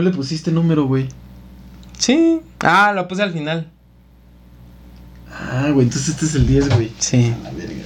¿No 0.00 0.08
le 0.08 0.16
pusiste 0.16 0.50
número, 0.50 0.86
güey? 0.86 1.08
Sí. 1.98 2.40
Ah, 2.60 2.92
lo 2.94 3.06
puse 3.06 3.22
al 3.22 3.34
final. 3.34 3.70
Ah, 5.30 5.68
güey, 5.74 5.88
entonces 5.88 6.08
este 6.08 6.24
es 6.24 6.34
el 6.36 6.46
10, 6.46 6.74
güey. 6.74 6.90
Sí. 6.98 7.34
A 7.38 7.42
la 7.42 7.50
verga, 7.50 7.84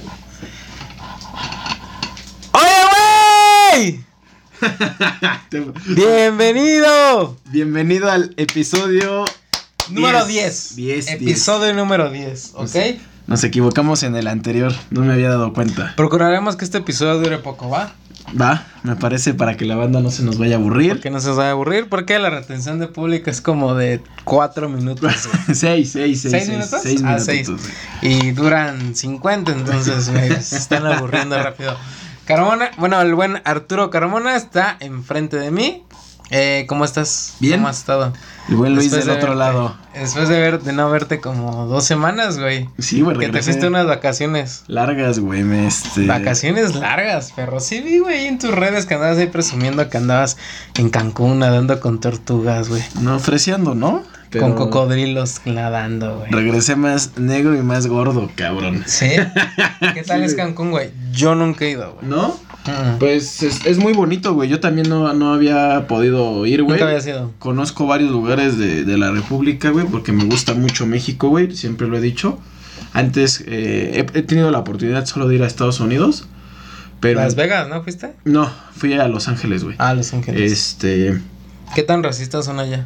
¡Oye, 2.53 3.99
güey! 5.51 5.65
¡Bienvenido! 5.93 7.35
Bienvenido 7.51 8.09
al 8.09 8.33
episodio 8.37 9.25
Número 9.89 10.25
10. 10.25 10.77
10. 10.77 11.09
Episodio 11.09 11.73
número 11.73 12.09
10, 12.09 12.51
¿ok? 12.53 12.67
Sí. 12.69 13.01
Nos 13.27 13.43
equivocamos 13.43 14.03
en 14.03 14.15
el 14.15 14.27
anterior, 14.27 14.71
no 14.89 15.01
me 15.01 15.11
había 15.11 15.31
dado 15.31 15.51
cuenta. 15.51 15.91
Procuraremos 15.97 16.55
que 16.55 16.63
este 16.63 16.77
episodio 16.77 17.19
dure 17.19 17.39
poco, 17.39 17.69
¿va? 17.69 17.93
Va, 18.39 18.65
me 18.83 18.95
parece 18.95 19.33
para 19.33 19.55
que 19.55 19.65
la 19.65 19.75
banda 19.75 20.01
no 20.01 20.09
se 20.11 20.23
nos 20.23 20.37
vaya 20.37 20.55
a 20.55 20.59
aburrir. 20.59 20.99
Que 20.99 21.09
no 21.09 21.19
se 21.19 21.29
os 21.29 21.37
vaya 21.37 21.49
a 21.49 21.51
aburrir, 21.53 21.87
porque 21.89 22.17
la 22.19 22.29
retención 22.29 22.79
de 22.79 22.87
público 22.87 23.29
es 23.29 23.39
como 23.39 23.75
de 23.75 24.01
4 24.23 24.67
minutos. 24.67 25.29
güey. 25.45 25.55
seis, 25.55 25.91
seis, 25.91 26.21
seis. 26.21 26.31
¿Seis 26.31 26.49
minutos? 26.49 26.79
Seis 26.81 27.01
Ah, 27.03 27.17
minutitos, 27.17 27.25
seis. 27.25 27.49
güey. 28.01 28.13
Y 28.13 28.31
duran 28.31 28.95
50, 28.95 29.51
entonces 29.51 30.09
güey, 30.09 30.29
se 30.41 30.57
están 30.57 30.85
aburriendo 30.87 31.41
rápido. 31.41 31.77
Carmona, 32.25 32.71
bueno, 32.77 32.99
el 33.01 33.13
buen 33.13 33.41
Arturo 33.45 33.89
Carmona 33.91 34.35
está 34.35 34.75
enfrente 34.79 35.37
de 35.37 35.51
mí. 35.51 35.83
Eh, 36.31 36.65
¿Cómo 36.67 36.85
estás? 36.85 37.35
Bien. 37.39 37.57
¿Cómo 37.57 37.67
has 37.67 37.77
estado? 37.77 38.11
El 38.49 38.55
buen 38.55 38.73
Luis 38.75 38.91
Después 38.91 39.05
del 39.05 39.15
de 39.15 39.21
otro 39.23 39.35
verte- 39.35 39.39
lado. 39.39 39.77
Después 39.93 40.27
de, 40.29 40.39
ver, 40.39 40.61
de 40.61 40.73
no 40.73 40.89
verte 40.89 41.19
como 41.21 41.65
dos 41.67 41.83
semanas, 41.85 42.37
güey. 42.39 42.69
Sí, 42.79 43.01
güey, 43.01 43.17
Que 43.17 43.29
te 43.29 43.41
fuiste 43.41 43.67
unas 43.67 43.85
vacaciones. 43.87 44.63
Largas, 44.67 45.19
güey, 45.19 45.43
me 45.43 45.67
este... 45.67 46.05
Vacaciones 46.05 46.75
largas, 46.75 47.31
perro. 47.31 47.59
Sí 47.59 47.81
vi, 47.81 47.99
güey, 47.99 48.25
en 48.27 48.37
tus 48.39 48.51
redes 48.51 48.85
que 48.85 48.95
andabas 48.95 49.17
ahí 49.17 49.27
presumiendo 49.27 49.87
que 49.89 49.97
andabas 49.97 50.37
en 50.75 50.89
Cancún 50.89 51.39
nadando 51.39 51.79
con 51.79 51.99
tortugas, 51.99 52.69
güey. 52.69 52.83
No, 53.01 53.15
ofreciendo, 53.15 53.73
¿no? 53.75 54.03
Pero 54.29 54.45
Con 54.45 54.55
cocodrilos 54.55 55.41
nadando, 55.45 56.19
güey. 56.19 56.31
Regresé 56.31 56.75
más 56.75 57.17
negro 57.17 57.55
y 57.55 57.61
más 57.61 57.87
gordo, 57.87 58.29
cabrón. 58.35 58.83
¿Sí? 58.85 59.09
¿Qué 59.93 60.03
tal 60.03 60.19
Sí, 60.19 60.25
es. 60.25 60.35
Cancún, 60.35 60.71
güey? 60.71 60.89
Yo 61.11 61.35
nunca 61.35 61.65
he 61.65 61.71
ido, 61.71 61.93
güey. 61.93 62.09
¿No? 62.09 62.29
Mm. 62.65 62.97
Pues 62.99 63.43
es, 63.43 63.65
es 63.65 63.77
muy 63.77 63.93
bonito, 63.93 64.33
güey. 64.33 64.49
Yo 64.49 64.59
también 64.59 64.89
no, 64.89 65.13
no 65.13 65.33
había 65.33 65.87
podido 65.87 66.45
ir, 66.45 66.63
güey. 66.63 66.79
Nunca 66.79 66.87
había 66.89 67.01
sido. 67.01 67.31
Conozco 67.39 67.85
varios 67.85 68.11
lugares 68.11 68.57
de, 68.57 68.83
de 68.83 68.97
la 68.97 69.11
República, 69.11 69.69
güey, 69.69 69.85
porque 69.85 70.11
me 70.11 70.25
gusta 70.25 70.53
mucho 70.53 70.85
México, 70.85 71.29
güey. 71.29 71.55
Siempre 71.55 71.87
lo 71.87 71.97
he 71.97 72.01
dicho. 72.01 72.39
Antes 72.93 73.43
eh, 73.47 74.05
he, 74.13 74.19
he 74.19 74.21
tenido 74.23 74.51
la 74.51 74.59
oportunidad 74.59 75.05
solo 75.05 75.27
de 75.27 75.35
ir 75.35 75.43
a 75.43 75.47
Estados 75.47 75.79
Unidos. 75.79 76.27
Pero... 76.99 77.19
Las 77.19 77.35
Vegas, 77.35 77.67
¿no 77.67 77.83
fuiste? 77.83 78.13
No, 78.23 78.49
fui 78.75 78.93
a 78.93 79.07
Los 79.07 79.27
Ángeles, 79.27 79.63
güey. 79.63 79.75
Ah, 79.77 79.93
Los 79.93 80.13
Ángeles. 80.13 80.51
Este... 80.51 81.21
¿Qué 81.75 81.83
tan 81.83 82.01
racistas 82.03 82.45
son 82.45 82.59
allá? 82.59 82.85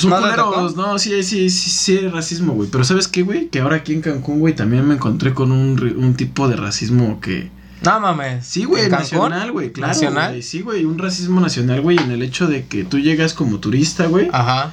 Son 0.00 0.10
¿No 0.10 0.20
culeros, 0.20 0.76
no, 0.76 0.98
sí, 0.98 1.22
sí, 1.22 1.50
sí, 1.50 1.70
sí, 1.70 1.98
hay 1.98 2.08
racismo, 2.08 2.54
güey. 2.54 2.70
Pero 2.70 2.84
¿sabes 2.84 3.06
qué, 3.06 3.22
güey? 3.22 3.48
Que 3.48 3.60
ahora 3.60 3.76
aquí 3.76 3.92
en 3.92 4.00
Cancún, 4.00 4.40
güey, 4.40 4.54
también 4.54 4.88
me 4.88 4.94
encontré 4.94 5.34
con 5.34 5.52
un, 5.52 6.14
tipo 6.14 6.48
de 6.48 6.56
racismo 6.56 7.20
que... 7.20 7.50
No 7.84 8.00
mames. 8.00 8.46
Sí, 8.46 8.64
güey, 8.64 8.88
nacional, 8.88 9.52
güey, 9.52 9.72
claro. 9.72 9.92
¿Nacional? 9.92 10.42
Sí, 10.42 10.62
güey, 10.62 10.86
un 10.86 10.98
racismo 10.98 11.40
nacional, 11.40 11.82
güey, 11.82 11.98
en 11.98 12.10
el 12.10 12.22
hecho 12.22 12.46
de 12.46 12.64
que 12.64 12.84
tú 12.84 12.98
llegas 12.98 13.34
como 13.34 13.58
turista, 13.58 14.06
güey. 14.06 14.28
Ajá. 14.32 14.72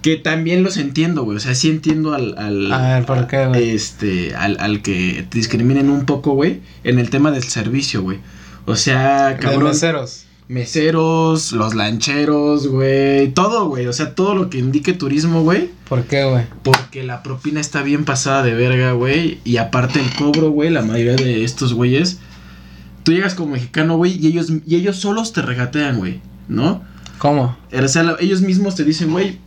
Que 0.00 0.16
también 0.16 0.62
los 0.62 0.78
entiendo, 0.78 1.24
güey. 1.24 1.36
O 1.36 1.40
sea, 1.40 1.54
sí 1.54 1.68
entiendo 1.68 2.14
al... 2.14 2.38
al 2.38 2.72
A 2.72 2.94
ver, 2.94 3.04
¿por 3.04 3.26
qué, 3.26 3.46
güey? 3.46 3.70
Este, 3.70 4.34
al, 4.34 4.56
al 4.60 4.80
que 4.80 5.26
te 5.28 5.36
discriminen 5.36 5.90
un 5.90 6.06
poco, 6.06 6.32
güey, 6.32 6.60
en 6.84 6.98
el 6.98 7.10
tema 7.10 7.30
del 7.30 7.44
servicio, 7.44 8.00
güey. 8.00 8.18
O 8.64 8.76
sea, 8.76 9.28
De 9.28 9.38
cabrón. 9.38 9.64
meseros. 9.64 10.24
Meseros, 10.48 11.52
los 11.52 11.74
lancheros, 11.74 12.68
güey. 12.68 13.28
Todo, 13.34 13.68
güey. 13.68 13.86
O 13.86 13.92
sea, 13.92 14.14
todo 14.14 14.34
lo 14.34 14.48
que 14.48 14.58
indique 14.58 14.94
turismo, 14.94 15.42
güey. 15.42 15.70
¿Por 15.88 16.04
qué, 16.04 16.24
güey? 16.24 16.46
Porque 16.62 17.04
la 17.04 17.22
propina 17.22 17.60
está 17.60 17.82
bien 17.82 18.06
pasada 18.06 18.42
de 18.42 18.54
verga, 18.54 18.92
güey. 18.92 19.40
Y 19.44 19.58
aparte 19.58 20.00
el 20.00 20.10
cobro, 20.16 20.50
güey, 20.50 20.70
la 20.70 20.82
mayoría 20.82 21.16
de 21.16 21.44
estos 21.44 21.74
güeyes. 21.74 22.18
Tú 23.02 23.12
llegas 23.12 23.34
como 23.34 23.52
mexicano, 23.52 23.96
güey, 23.96 24.16
y 24.18 24.26
ellos, 24.26 24.50
y 24.66 24.76
ellos 24.76 24.96
solos 24.96 25.34
te 25.34 25.42
regatean, 25.42 25.98
güey. 25.98 26.20
¿No? 26.48 26.82
¿Cómo? 27.18 27.56
O 27.70 27.88
sea, 27.88 28.16
ellos 28.18 28.40
mismos 28.40 28.74
te 28.74 28.84
dicen, 28.84 29.10
güey, 29.10 29.38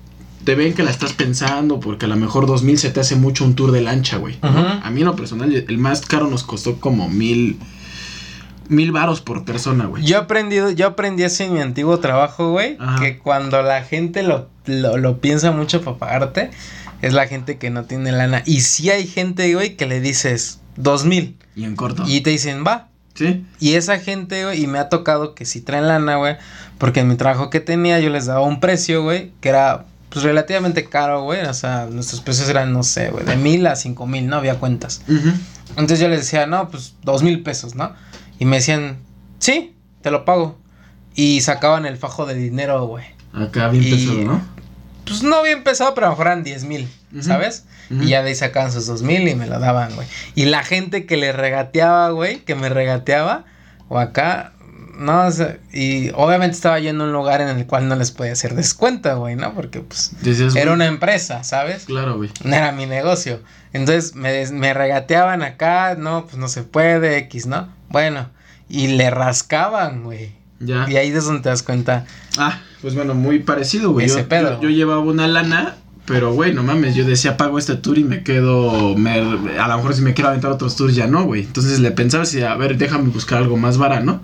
te 0.43 0.53
ven 0.53 0.73
que 0.73 0.83
la 0.83 0.91
estás 0.91 1.13
pensando 1.13 1.79
porque 1.79 2.05
a 2.05 2.09
lo 2.09 2.15
mejor 2.15 2.45
dos 2.45 2.63
mil 2.63 2.77
se 2.77 2.91
te 2.91 2.99
hace 2.99 3.15
mucho 3.15 3.43
un 3.43 3.55
tour 3.55 3.71
de 3.71 3.81
lancha, 3.81 4.17
güey. 4.17 4.37
¿no? 4.43 4.49
Ujú. 4.49 4.59
A 4.83 4.91
mí 4.91 5.01
en 5.01 5.07
lo 5.07 5.15
personal, 5.15 5.51
el 5.53 5.77
más 5.79 6.01
caro 6.01 6.27
nos 6.27 6.43
costó 6.43 6.79
como 6.79 7.09
mil... 7.09 7.57
Mil 8.71 8.93
varos 8.93 9.19
por 9.19 9.43
persona, 9.43 9.85
güey. 9.85 10.03
Yo 10.05 10.17
aprendí, 10.17 10.55
yo 10.75 10.87
aprendí 10.87 11.23
eso 11.23 11.43
en 11.43 11.53
mi 11.53 11.59
antiguo 11.59 11.99
trabajo, 11.99 12.51
güey, 12.51 12.77
que 12.99 13.17
cuando 13.19 13.61
la 13.61 13.83
gente 13.83 14.23
lo, 14.23 14.47
lo, 14.65 14.95
lo 14.97 15.19
piensa 15.19 15.51
mucho 15.51 15.81
para 15.81 15.97
pagarte, 15.97 16.51
es 17.01 17.11
la 17.11 17.27
gente 17.27 17.57
que 17.57 17.69
no 17.69 17.83
tiene 17.83 18.13
lana. 18.13 18.43
Y 18.45 18.61
si 18.61 18.89
hay 18.89 19.05
gente, 19.05 19.53
güey, 19.53 19.75
que 19.75 19.87
le 19.87 19.99
dices 19.99 20.61
dos 20.77 21.03
mil 21.03 21.35
Y 21.53 21.65
en 21.65 21.75
corto. 21.75 22.03
y 22.07 22.21
te 22.21 22.29
dicen, 22.29 22.63
va. 22.65 22.87
¿Sí? 23.13 23.45
Y 23.59 23.73
esa 23.73 23.99
gente, 23.99 24.45
güey, 24.45 24.63
y 24.63 24.67
me 24.67 24.79
ha 24.79 24.87
tocado 24.87 25.35
que 25.35 25.43
si 25.43 25.59
traen 25.59 25.89
lana, 25.89 26.15
güey, 26.15 26.37
porque 26.77 27.01
en 27.01 27.09
mi 27.09 27.15
trabajo 27.15 27.49
que 27.49 27.59
tenía 27.59 27.99
yo 27.99 28.09
les 28.09 28.25
daba 28.27 28.39
un 28.41 28.61
precio, 28.61 29.03
güey, 29.03 29.33
que 29.41 29.49
era 29.49 29.83
pues 30.09 30.23
relativamente 30.23 30.85
caro, 30.85 31.23
güey, 31.23 31.41
o 31.45 31.53
sea, 31.53 31.87
nuestros 31.91 32.21
precios 32.21 32.47
eran, 32.47 32.71
no 32.71 32.83
sé, 32.83 33.09
güey, 33.11 33.25
de 33.25 33.35
mil 33.35 33.67
a 33.67 33.75
cinco 33.75 34.07
mil, 34.07 34.27
no 34.27 34.37
había 34.37 34.55
cuentas. 34.59 35.01
Entonces 35.71 35.99
yo 35.99 36.07
les 36.07 36.21
decía, 36.21 36.47
no, 36.47 36.69
pues 36.69 36.95
dos 37.03 37.21
mil 37.21 37.43
pesos, 37.43 37.75
¿no? 37.75 37.93
Y 38.41 38.45
me 38.45 38.55
decían, 38.55 38.97
sí, 39.37 39.75
te 40.01 40.09
lo 40.09 40.25
pago. 40.25 40.57
Y 41.13 41.41
sacaban 41.41 41.85
el 41.85 41.95
fajo 41.95 42.25
de 42.25 42.33
dinero, 42.33 42.87
güey. 42.87 43.05
Acá 43.33 43.67
bien 43.67 43.83
Y- 43.83 43.91
pesado, 43.91 44.23
¿no? 44.23 44.41
Pues 45.05 45.21
no 45.21 45.43
bien 45.43 45.63
pesado, 45.63 45.93
pero 45.93 46.07
a 46.07 46.09
lo 46.09 46.13
mejor 46.15 46.25
eran 46.25 46.43
diez 46.43 46.63
mil, 46.63 46.89
Ujú. 47.13 47.21
¿sabes? 47.21 47.65
Y 47.91 48.07
ya 48.07 48.23
de 48.23 48.29
ahí 48.29 48.35
sacaban 48.35 48.71
sus 48.71 48.87
dos 48.87 49.03
mil 49.03 49.27
y 49.27 49.35
me 49.35 49.45
lo 49.45 49.59
daban, 49.59 49.93
güey. 49.93 50.07
Y 50.33 50.45
la 50.45 50.63
gente 50.63 51.05
que 51.05 51.17
le 51.17 51.31
regateaba, 51.33 52.09
güey, 52.09 52.39
que 52.39 52.55
me 52.55 52.69
regateaba, 52.69 53.45
o 53.89 53.99
acá, 53.99 54.53
no, 54.97 55.27
o 55.27 55.31
sea, 55.31 55.57
y 55.71 56.09
obviamente 56.15 56.55
estaba 56.55 56.79
yendo 56.79 57.03
a 57.03 57.07
un 57.07 57.13
lugar 57.13 57.41
en 57.41 57.49
el 57.49 57.67
cual 57.67 57.87
no 57.89 57.95
les 57.95 58.09
podía 58.11 58.31
hacer 58.31 58.55
descuento, 58.55 59.19
güey, 59.19 59.35
¿no? 59.35 59.53
Porque 59.53 59.81
pues 59.81 60.13
Decías, 60.21 60.55
era 60.55 60.65
güey, 60.71 60.75
una 60.75 60.87
empresa, 60.87 61.43
¿sabes? 61.43 61.83
Claro, 61.85 62.17
güey. 62.17 62.31
No 62.43 62.55
era 62.55 62.71
mi 62.71 62.87
negocio. 62.87 63.41
Entonces 63.73 64.15
me, 64.15 64.47
me 64.51 64.73
regateaban 64.73 65.43
acá, 65.43 65.93
no, 65.95 66.25
pues 66.25 66.37
no 66.37 66.47
se 66.47 66.63
puede, 66.63 67.17
X, 67.17 67.45
¿no? 67.45 67.67
Bueno, 67.91 68.29
y 68.69 68.87
le 68.89 69.09
rascaban, 69.09 70.03
güey. 70.03 70.31
Ya. 70.59 70.85
Y 70.89 70.95
ahí 70.97 71.09
es 71.09 71.25
donde 71.25 71.41
te 71.41 71.49
das 71.49 71.63
cuenta. 71.63 72.05
Ah, 72.37 72.59
pues 72.81 72.93
bueno, 72.95 73.13
muy 73.15 73.39
parecido, 73.39 73.91
güey. 73.91 74.05
Ese 74.05 74.19
Yo, 74.21 74.29
pedo. 74.29 74.53
yo, 74.61 74.63
yo 74.63 74.69
llevaba 74.69 74.99
una 75.01 75.27
lana, 75.27 75.75
pero 76.05 76.33
güey, 76.33 76.53
no 76.53 76.61
mames, 76.61 76.93
yo 76.95 77.03
decía 77.05 77.35
pago 77.37 77.57
este 77.57 77.75
tour 77.75 77.97
y 77.97 78.03
me 78.03 78.21
quedo, 78.23 78.95
me, 78.95 79.11
a 79.59 79.67
lo 79.67 79.77
mejor 79.77 79.93
si 79.95 80.01
me 80.01 80.13
quiero 80.13 80.29
aventar 80.29 80.51
otros 80.51 80.75
tours 80.75 80.95
ya 80.95 81.07
no, 81.07 81.23
güey. 81.23 81.41
Entonces 81.43 81.79
le 81.79 81.89
pensaba 81.91 82.25
si, 82.25 82.41
a 82.43 82.53
ver, 82.55 82.77
déjame 82.77 83.09
buscar 83.09 83.39
algo 83.39 83.57
más 83.57 83.77
barato, 83.77 84.05
¿no? 84.05 84.21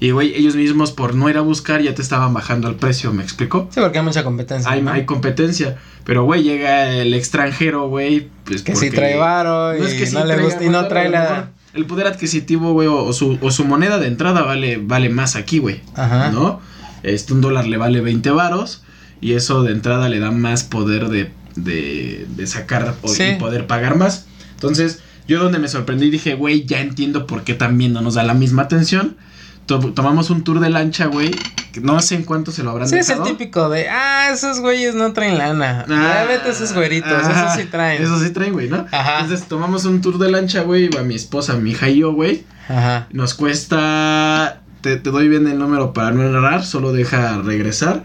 Y 0.00 0.10
güey, 0.10 0.34
ellos 0.34 0.56
mismos 0.56 0.90
por 0.92 1.14
no 1.14 1.28
ir 1.30 1.36
a 1.36 1.40
buscar 1.42 1.80
ya 1.80 1.94
te 1.94 2.02
estaban 2.02 2.34
bajando 2.34 2.68
el 2.68 2.74
precio, 2.76 3.12
¿me 3.12 3.22
explicó? 3.22 3.68
Sí, 3.72 3.80
porque 3.80 3.98
hay 3.98 4.04
mucha 4.04 4.24
competencia. 4.24 4.70
Hay, 4.70 4.82
¿no? 4.82 4.90
hay 4.90 5.04
competencia, 5.06 5.76
pero 6.04 6.24
güey, 6.24 6.42
llega 6.42 6.90
el 6.92 7.14
extranjero, 7.14 7.88
güey, 7.88 8.28
pues 8.44 8.62
Que 8.62 8.72
porque- 8.72 8.90
trae 8.90 9.16
varo 9.16 9.76
y 9.76 9.80
No 9.80 9.86
es 9.86 9.94
que 9.94 10.06
sí 10.06 10.14
no 10.14 10.24
le 10.24 10.38
gusta 10.42 10.64
y 10.64 10.68
no 10.70 10.86
trae 10.88 11.08
la. 11.08 11.50
El 11.74 11.84
poder 11.86 12.06
adquisitivo, 12.06 12.72
güey, 12.72 12.88
o, 12.88 12.96
o 13.04 13.12
su, 13.12 13.38
o 13.40 13.50
su 13.50 13.64
moneda 13.64 13.98
de 13.98 14.06
entrada 14.06 14.42
vale, 14.42 14.78
vale 14.82 15.08
más 15.10 15.36
aquí, 15.36 15.58
güey. 15.58 15.80
Ajá. 15.94 16.30
¿no? 16.30 16.60
Este, 17.02 17.32
un 17.32 17.40
dólar 17.40 17.66
le 17.66 17.76
vale 17.76 18.00
20 18.00 18.30
varos 18.30 18.82
y 19.20 19.32
eso 19.34 19.62
de 19.62 19.72
entrada 19.72 20.08
le 20.08 20.18
da 20.18 20.30
más 20.30 20.64
poder 20.64 21.08
de, 21.08 21.30
de, 21.56 22.26
de 22.36 22.46
sacar 22.46 22.94
o, 23.02 23.08
Sí. 23.08 23.22
y 23.24 23.34
poder 23.38 23.66
pagar 23.66 23.96
más. 23.96 24.26
Entonces, 24.54 25.00
yo 25.28 25.40
donde 25.42 25.58
me 25.58 25.68
sorprendí 25.68 26.10
dije, 26.10 26.34
güey, 26.34 26.64
ya 26.64 26.80
entiendo 26.80 27.26
por 27.26 27.44
qué 27.44 27.54
también 27.54 27.92
no 27.92 28.00
nos 28.00 28.14
da 28.14 28.22
la 28.24 28.34
misma 28.34 28.62
atención. 28.62 29.16
To- 29.68 29.92
tomamos 29.92 30.30
un 30.30 30.42
tour 30.42 30.58
de 30.60 30.70
lancha, 30.70 31.06
güey. 31.06 31.30
No 31.82 32.00
sé 32.00 32.16
en 32.16 32.24
cuánto 32.24 32.50
se 32.50 32.64
lo 32.64 32.70
habrán 32.70 32.88
Sí, 32.88 32.96
es 32.96 33.08
el 33.10 33.22
típico 33.22 33.68
de, 33.68 33.88
ah, 33.88 34.30
esos 34.32 34.58
güeyes 34.60 34.96
no 34.96 35.12
traen 35.12 35.38
lana. 35.38 35.84
Ah, 35.88 36.24
vete 36.26 36.50
esos 36.50 36.72
güeritos, 36.74 37.12
ajá, 37.12 37.52
esos 37.52 37.60
sí 37.60 37.68
traen. 37.70 38.02
Eso 38.02 38.18
sí 38.18 38.30
traen, 38.30 38.54
güey, 38.54 38.68
¿no? 38.68 38.86
Ajá. 38.90 39.20
Entonces 39.20 39.46
tomamos 39.46 39.84
un 39.84 40.00
tour 40.00 40.18
de 40.18 40.30
lancha, 40.30 40.62
güey. 40.62 40.88
Va 40.88 41.02
mi 41.04 41.14
esposa, 41.14 41.54
mi 41.54 41.70
hija 41.70 41.88
y 41.88 41.98
yo, 41.98 42.12
güey. 42.12 42.44
Ajá. 42.68 43.06
Nos 43.12 43.34
cuesta. 43.34 44.62
Te, 44.80 44.96
te 44.96 45.10
doy 45.10 45.28
bien 45.28 45.46
el 45.46 45.58
número 45.58 45.92
para 45.92 46.10
no 46.12 46.22
errar, 46.22 46.64
solo 46.64 46.92
deja 46.92 47.38
regresar. 47.42 48.04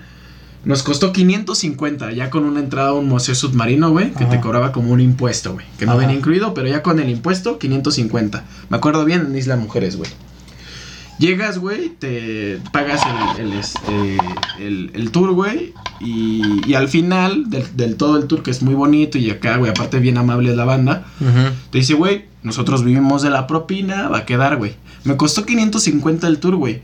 Nos 0.66 0.82
costó 0.84 1.12
550, 1.12 2.12
ya 2.14 2.30
con 2.30 2.46
una 2.46 2.60
entrada 2.60 2.90
a 2.90 2.94
un 2.94 3.08
museo 3.10 3.36
submarino, 3.36 3.90
güey, 3.92 4.12
que 4.14 4.26
te 4.26 4.40
cobraba 4.40 4.72
como 4.72 4.92
un 4.94 5.02
impuesto, 5.02 5.54
güey. 5.54 5.66
Que 5.78 5.86
no 5.86 5.92
Ajá. 5.94 6.02
venía 6.02 6.16
incluido, 6.16 6.54
pero 6.54 6.68
ya 6.68 6.82
con 6.84 7.00
el 7.00 7.10
impuesto, 7.10 7.58
550. 7.60 8.44
Me 8.70 8.78
acuerdo 8.78 9.04
bien 9.04 9.26
en 9.30 9.36
Isla 9.38 9.56
Mujeres, 9.58 9.98
güey. 9.98 10.10
Llegas, 11.20 11.60
güey, 11.60 11.90
te 11.90 12.60
pagas 12.72 13.02
el, 13.38 13.46
el, 13.46 13.54
este, 13.54 14.18
el, 14.60 14.92
el 14.94 15.12
tour, 15.12 15.32
güey. 15.32 15.74
Y, 16.02 16.62
y 16.70 16.74
al 16.74 16.90
final 16.90 17.50
del, 17.50 17.78
del 17.78 17.96
todo 17.96 18.18
el 18.18 18.28
tour, 18.28 18.44
que 18.44 18.52
es 18.52 18.62
muy 18.62 18.74
bonito, 18.74 19.18
y 19.18 19.30
acá, 19.30 19.58
güey, 19.58 19.72
aparte 19.72 20.00
bien 20.00 20.18
amable 20.18 20.56
la 20.56 20.66
banda, 20.66 21.06
te 21.72 21.78
dice, 21.78 21.94
güey, 21.94 22.26
nosotros 22.42 22.84
vivimos 22.84 23.22
de 23.22 23.30
la 23.30 23.48
propina, 23.48 24.10
va 24.10 24.20
a 24.20 24.26
quedar, 24.26 24.58
güey. 24.58 24.74
Me 25.06 25.16
costó 25.16 25.46
550 25.46 26.28
el 26.28 26.40
tour, 26.40 26.56
güey. 26.56 26.82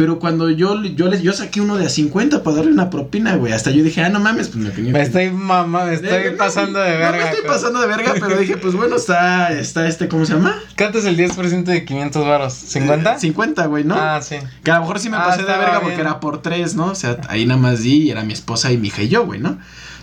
Pero 0.00 0.18
cuando 0.18 0.48
yo, 0.48 0.82
yo, 0.82 1.08
les, 1.08 1.20
yo 1.20 1.34
saqué 1.34 1.60
uno 1.60 1.76
de 1.76 1.84
a 1.84 1.90
50 1.90 2.42
para 2.42 2.56
darle 2.56 2.72
una 2.72 2.88
propina, 2.88 3.36
güey. 3.36 3.52
Hasta 3.52 3.70
yo 3.70 3.84
dije, 3.84 4.00
ah, 4.02 4.08
no 4.08 4.18
mames, 4.18 4.48
pues 4.48 4.64
me 4.64 4.90
Me 4.92 5.02
estoy 5.02 5.30
mamá, 5.30 5.84
me 5.84 5.92
estoy 5.92 6.30
pasando 6.38 6.78
de 6.78 6.92
verga. 6.92 7.10
No 7.10 7.16
me 7.18 7.30
estoy 7.30 7.46
pasando 7.46 7.80
de 7.82 7.86
verga, 7.86 8.14
pero 8.18 8.38
dije, 8.38 8.56
pues 8.56 8.74
bueno, 8.74 8.96
está, 8.96 9.52
está 9.52 9.86
este, 9.86 10.08
¿cómo 10.08 10.24
se 10.24 10.32
llama? 10.32 10.56
¿Cuánto 10.78 11.00
es 11.00 11.04
el 11.04 11.18
10% 11.18 11.64
de 11.64 11.84
500 11.84 12.26
varos? 12.26 12.54
¿50? 12.54 13.18
50, 13.18 13.66
güey, 13.66 13.84
¿no? 13.84 13.94
Ah, 13.94 14.22
sí. 14.22 14.36
Que 14.64 14.70
a 14.70 14.76
lo 14.76 14.80
mejor 14.80 15.00
sí 15.00 15.10
me 15.10 15.18
Ah, 15.18 15.24
pasé 15.26 15.42
de 15.42 15.48
verga 15.48 15.68
bien. 15.72 15.82
porque 15.82 16.00
era 16.00 16.18
por 16.18 16.40
tres, 16.40 16.74
¿no? 16.76 16.86
O 16.86 16.94
sea, 16.94 17.18
ahí 17.28 17.44
nada 17.44 17.60
más 17.60 17.82
di 17.82 18.04
y 18.04 18.10
era 18.10 18.24
mi 18.24 18.32
esposa 18.32 18.72
y 18.72 18.78
mi 18.78 18.88
hija 18.88 19.02
y 19.02 19.08
yo, 19.10 19.26
güey, 19.26 19.38
¿no? 19.38 19.58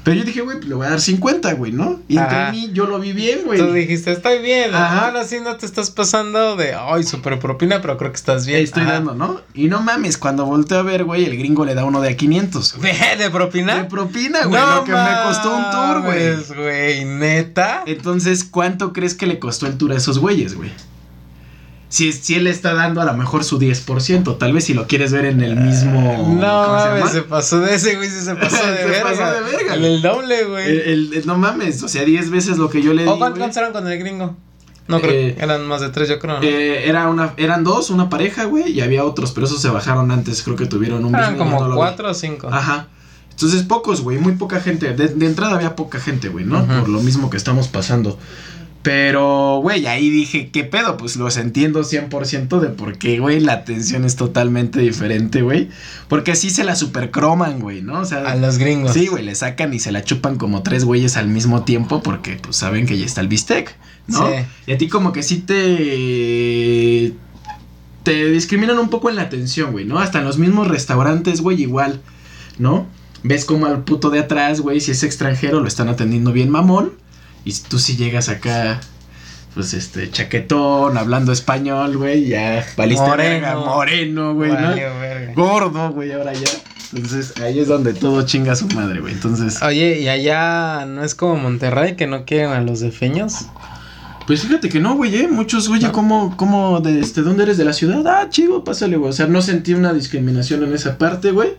Pero 0.07 0.19
yo 0.19 0.23
dije, 0.23 0.39
güey, 0.39 0.55
pues 0.55 0.69
le 0.69 0.75
voy 0.75 0.87
a 0.87 0.91
dar 0.91 1.01
50, 1.01 1.53
güey, 1.55 1.73
¿no? 1.73 1.99
Y 2.07 2.17
entre 2.17 2.37
Ajá. 2.37 2.51
mí 2.53 2.69
yo 2.71 2.85
lo 2.85 2.97
vi 2.97 3.11
bien, 3.11 3.41
güey. 3.43 3.59
Tú 3.59 3.73
dijiste, 3.73 4.13
estoy 4.13 4.39
bien. 4.41 4.73
Ajá. 4.73 5.07
Ahora 5.07 5.25
sí 5.25 5.39
no 5.43 5.57
te 5.57 5.65
estás 5.65 5.91
pasando 5.91 6.55
de, 6.55 6.73
ay, 6.75 7.03
super 7.03 7.37
propina, 7.39 7.81
pero 7.81 7.97
creo 7.97 8.11
que 8.11 8.15
estás 8.15 8.45
bien. 8.45 8.59
Ahí 8.59 8.63
estoy 8.63 8.83
Ajá. 8.83 8.93
dando, 8.93 9.15
¿no? 9.15 9.41
Y 9.53 9.67
no 9.67 9.81
mames, 9.81 10.17
cuando 10.17 10.45
volteo 10.45 10.79
a 10.79 10.83
ver, 10.83 11.03
güey, 11.03 11.25
el 11.25 11.37
gringo 11.37 11.65
le 11.65 11.75
da 11.75 11.83
uno 11.83 11.99
de 11.99 12.11
a 12.11 12.15
500. 12.15 12.75
güey. 12.77 12.93
¿De, 13.17 13.29
propina? 13.29 13.79
De 13.79 13.83
propina, 13.83 14.45
güey, 14.45 14.61
lo 14.61 14.85
que 14.85 14.93
me 14.93 15.23
costó 15.25 15.53
un 15.53 15.71
tour, 15.71 16.01
güey. 16.03 16.35
güey, 16.55 17.03
neta. 17.03 17.83
Entonces, 17.85 18.45
¿cuánto 18.45 18.93
crees 18.93 19.13
que 19.13 19.27
le 19.27 19.39
costó 19.39 19.67
el 19.67 19.77
tour 19.77 19.91
a 19.91 19.97
esos 19.97 20.19
güeyes, 20.19 20.55
güey? 20.55 20.71
Si, 21.89 22.11
si 22.11 22.35
él 22.35 22.47
está 22.47 22.73
dando 22.73 23.01
a 23.01 23.05
lo 23.05 23.13
mejor 23.13 23.43
su 23.45 23.59
10%, 23.59 24.37
tal 24.37 24.51
vez 24.51 24.65
si 24.65 24.73
lo 24.73 24.87
quieres 24.87 25.13
ver 25.13 25.23
en 25.25 25.39
el 25.41 25.55
mismo... 25.55 26.01
No 26.37 26.65
¿cómo 26.65 26.79
se 26.81 26.89
mames, 26.89 27.11
se 27.11 27.21
pasó 27.21 27.59
de 27.61 27.75
ese, 27.75 27.95
güey, 27.95 28.09
se 28.09 28.35
pasó 28.35 28.57
de 28.67 28.77
Se 28.77 28.85
verga. 28.85 29.03
pasó 29.03 29.31
de 29.33 29.51
verga, 29.51 29.73
El, 29.75 29.85
el 29.85 30.01
doble, 30.01 30.43
güey. 30.43 30.65
El- 30.69 30.79
el- 30.81 31.13
el- 31.13 31.27
no 31.27 31.37
mames, 31.37 31.81
o 31.83 31.87
sea, 31.87 32.03
10 32.03 32.29
veces 32.29 32.57
lo 32.57 32.69
que 32.69 32.81
yo 32.81 32.93
le 32.93 33.03
di. 33.03 33.09
¿O 33.09 33.17
cuántos 33.17 33.55
eran 33.55 33.71
con 33.71 33.87
el 33.87 33.97
gringo? 33.99 34.35
No 34.89 34.99
creo 35.01 35.11
Eh, 35.13 35.35
eran 35.39 35.65
más 35.65 35.81
de 35.81 35.89
tres, 35.89 36.07
yo 36.09 36.17
creo, 36.19 36.37
¿no? 36.37 36.43
Eh, 36.43 36.87
era 36.89 37.07
una, 37.09 37.33
eran 37.37 37.63
dos, 37.63 37.89
una 37.89 38.09
pareja, 38.09 38.45
güey, 38.45 38.71
y 38.71 38.81
había 38.81 39.03
otros, 39.05 39.31
pero 39.31 39.45
esos 39.47 39.61
se 39.61 39.69
bajaron 39.69 40.11
antes, 40.11 40.43
creo 40.43 40.55
que 40.57 40.65
tuvieron 40.65 41.03
un 41.05 41.13
eran 41.15 41.33
mismo, 41.33 41.51
como 41.51 41.67
no 41.67 41.75
cuatro 41.75 42.09
o 42.09 42.13
cinco. 42.13 42.47
Ajá. 42.51 42.87
Entonces 43.31 43.63
pocos, 43.63 44.01
güey, 44.01 44.17
muy 44.17 44.33
poca 44.33 44.59
gente. 44.61 44.93
De, 44.93 45.09
de 45.09 45.25
entrada 45.25 45.55
había 45.55 45.75
poca 45.75 45.99
gente, 45.99 46.27
güey, 46.29 46.43
¿no? 46.43 46.65
Por 46.65 46.89
lo 46.89 46.99
mismo 47.01 47.29
que 47.29 47.37
estamos 47.37 47.67
pasando. 47.67 48.17
Pero, 48.87 49.59
güey, 49.61 49.85
ahí 49.85 50.09
dije, 50.09 50.49
¿qué 50.49 50.63
pedo? 50.63 50.95
Pues 50.95 51.17
los 51.17 51.35
entiendo 51.35 51.81
100% 51.81 52.61
de 52.61 52.69
por 52.69 52.97
qué, 52.97 53.19
güey, 53.19 53.41
la 53.41 53.51
atención 53.51 54.05
es 54.05 54.15
totalmente 54.15 54.79
diferente, 54.79 55.41
güey. 55.41 55.67
Porque 56.07 56.37
sí 56.37 56.49
se 56.49 56.63
la 56.63 56.73
supercroman, 56.73 57.59
güey, 57.59 57.81
¿no? 57.81 57.99
O 57.99 58.05
sea, 58.05 58.19
A 58.19 58.37
los 58.37 58.57
gringos. 58.57 58.93
Sí, 58.93 59.07
güey, 59.07 59.25
le 59.25 59.35
sacan 59.35 59.73
y 59.73 59.79
se 59.79 59.91
la 59.91 60.05
chupan 60.05 60.37
como 60.37 60.63
tres 60.63 60.85
güeyes 60.85 61.17
al 61.17 61.27
mismo 61.27 61.65
tiempo 61.65 62.01
porque 62.01 62.39
pues 62.41 62.55
saben 62.55 62.85
que 62.85 62.97
ya 62.97 63.05
está 63.05 63.19
el 63.19 63.27
bistec, 63.27 63.75
¿no? 64.07 64.25
Sí. 64.25 64.35
Y 64.67 64.71
a 64.71 64.77
ti 64.77 64.87
como 64.87 65.11
que 65.11 65.21
sí 65.21 65.39
te 65.39 67.11
te 68.03 68.29
discriminan 68.29 68.79
un 68.79 68.89
poco 68.89 69.09
en 69.09 69.17
la 69.17 69.23
atención, 69.23 69.73
güey, 69.73 69.83
¿no? 69.83 69.99
Hasta 69.99 70.19
en 70.19 70.23
los 70.23 70.37
mismos 70.37 70.69
restaurantes, 70.69 71.41
güey, 71.41 71.61
igual, 71.61 71.99
¿no? 72.57 72.87
Ves 73.23 73.43
como 73.43 73.65
al 73.65 73.83
puto 73.83 74.11
de 74.11 74.19
atrás, 74.19 74.61
güey, 74.61 74.79
si 74.79 74.91
es 74.91 75.03
extranjero 75.03 75.59
lo 75.59 75.67
están 75.67 75.89
atendiendo 75.89 76.31
bien 76.31 76.49
mamón 76.49 77.05
y 77.47 77.51
si 77.53 77.63
tú 77.63 77.79
sí 77.79 77.95
llegas 77.95 78.27
acá 78.27 78.81
pues 79.53 79.73
este 79.73 80.11
chaquetón, 80.11 80.97
hablando 80.97 81.31
español, 81.31 81.95
güey, 81.95 82.27
ya 82.27 82.63
valiste 82.75 83.07
Moreno. 83.07 83.29
verga, 83.29 83.55
moreno, 83.55 84.33
güey, 84.35 84.51
¿no? 84.51 84.75
Verga. 84.75 85.33
gordo, 85.33 85.91
güey, 85.91 86.11
ahora 86.11 86.33
ya. 86.33 86.49
Entonces, 86.93 87.33
ahí 87.41 87.59
es 87.59 87.69
donde 87.69 87.93
todo 87.93 88.21
chinga 88.23 88.51
a 88.51 88.55
su 88.57 88.67
madre, 88.67 88.99
güey. 88.99 89.13
Entonces, 89.13 89.61
Oye, 89.63 90.01
¿y 90.01 90.09
allá 90.09 90.85
no 90.85 91.03
es 91.03 91.15
como 91.15 91.37
Monterrey 91.37 91.95
que 91.95 92.05
no 92.05 92.25
quieren 92.25 92.51
a 92.51 92.61
los 92.61 92.81
de 92.81 92.91
feños? 92.91 93.45
pues 94.27 94.41
fíjate 94.41 94.67
que 94.67 94.81
no, 94.81 94.95
güey, 94.97 95.15
eh. 95.15 95.27
Muchos, 95.29 95.69
oye, 95.69 95.87
¿No? 95.87 95.93
¿cómo, 95.93 96.35
cómo, 96.35 96.81
de 96.81 96.99
este, 96.99 97.21
dónde 97.21 97.43
eres 97.43 97.57
de 97.57 97.63
la 97.63 97.71
ciudad? 97.71 98.05
Ah, 98.05 98.29
chivo, 98.29 98.65
pásale, 98.65 98.97
güey. 98.97 99.09
O 99.09 99.13
sea, 99.13 99.27
no 99.27 99.41
sentí 99.41 99.73
una 99.73 99.93
discriminación 99.93 100.65
en 100.65 100.73
esa 100.73 100.97
parte, 100.97 101.31
güey. 101.31 101.53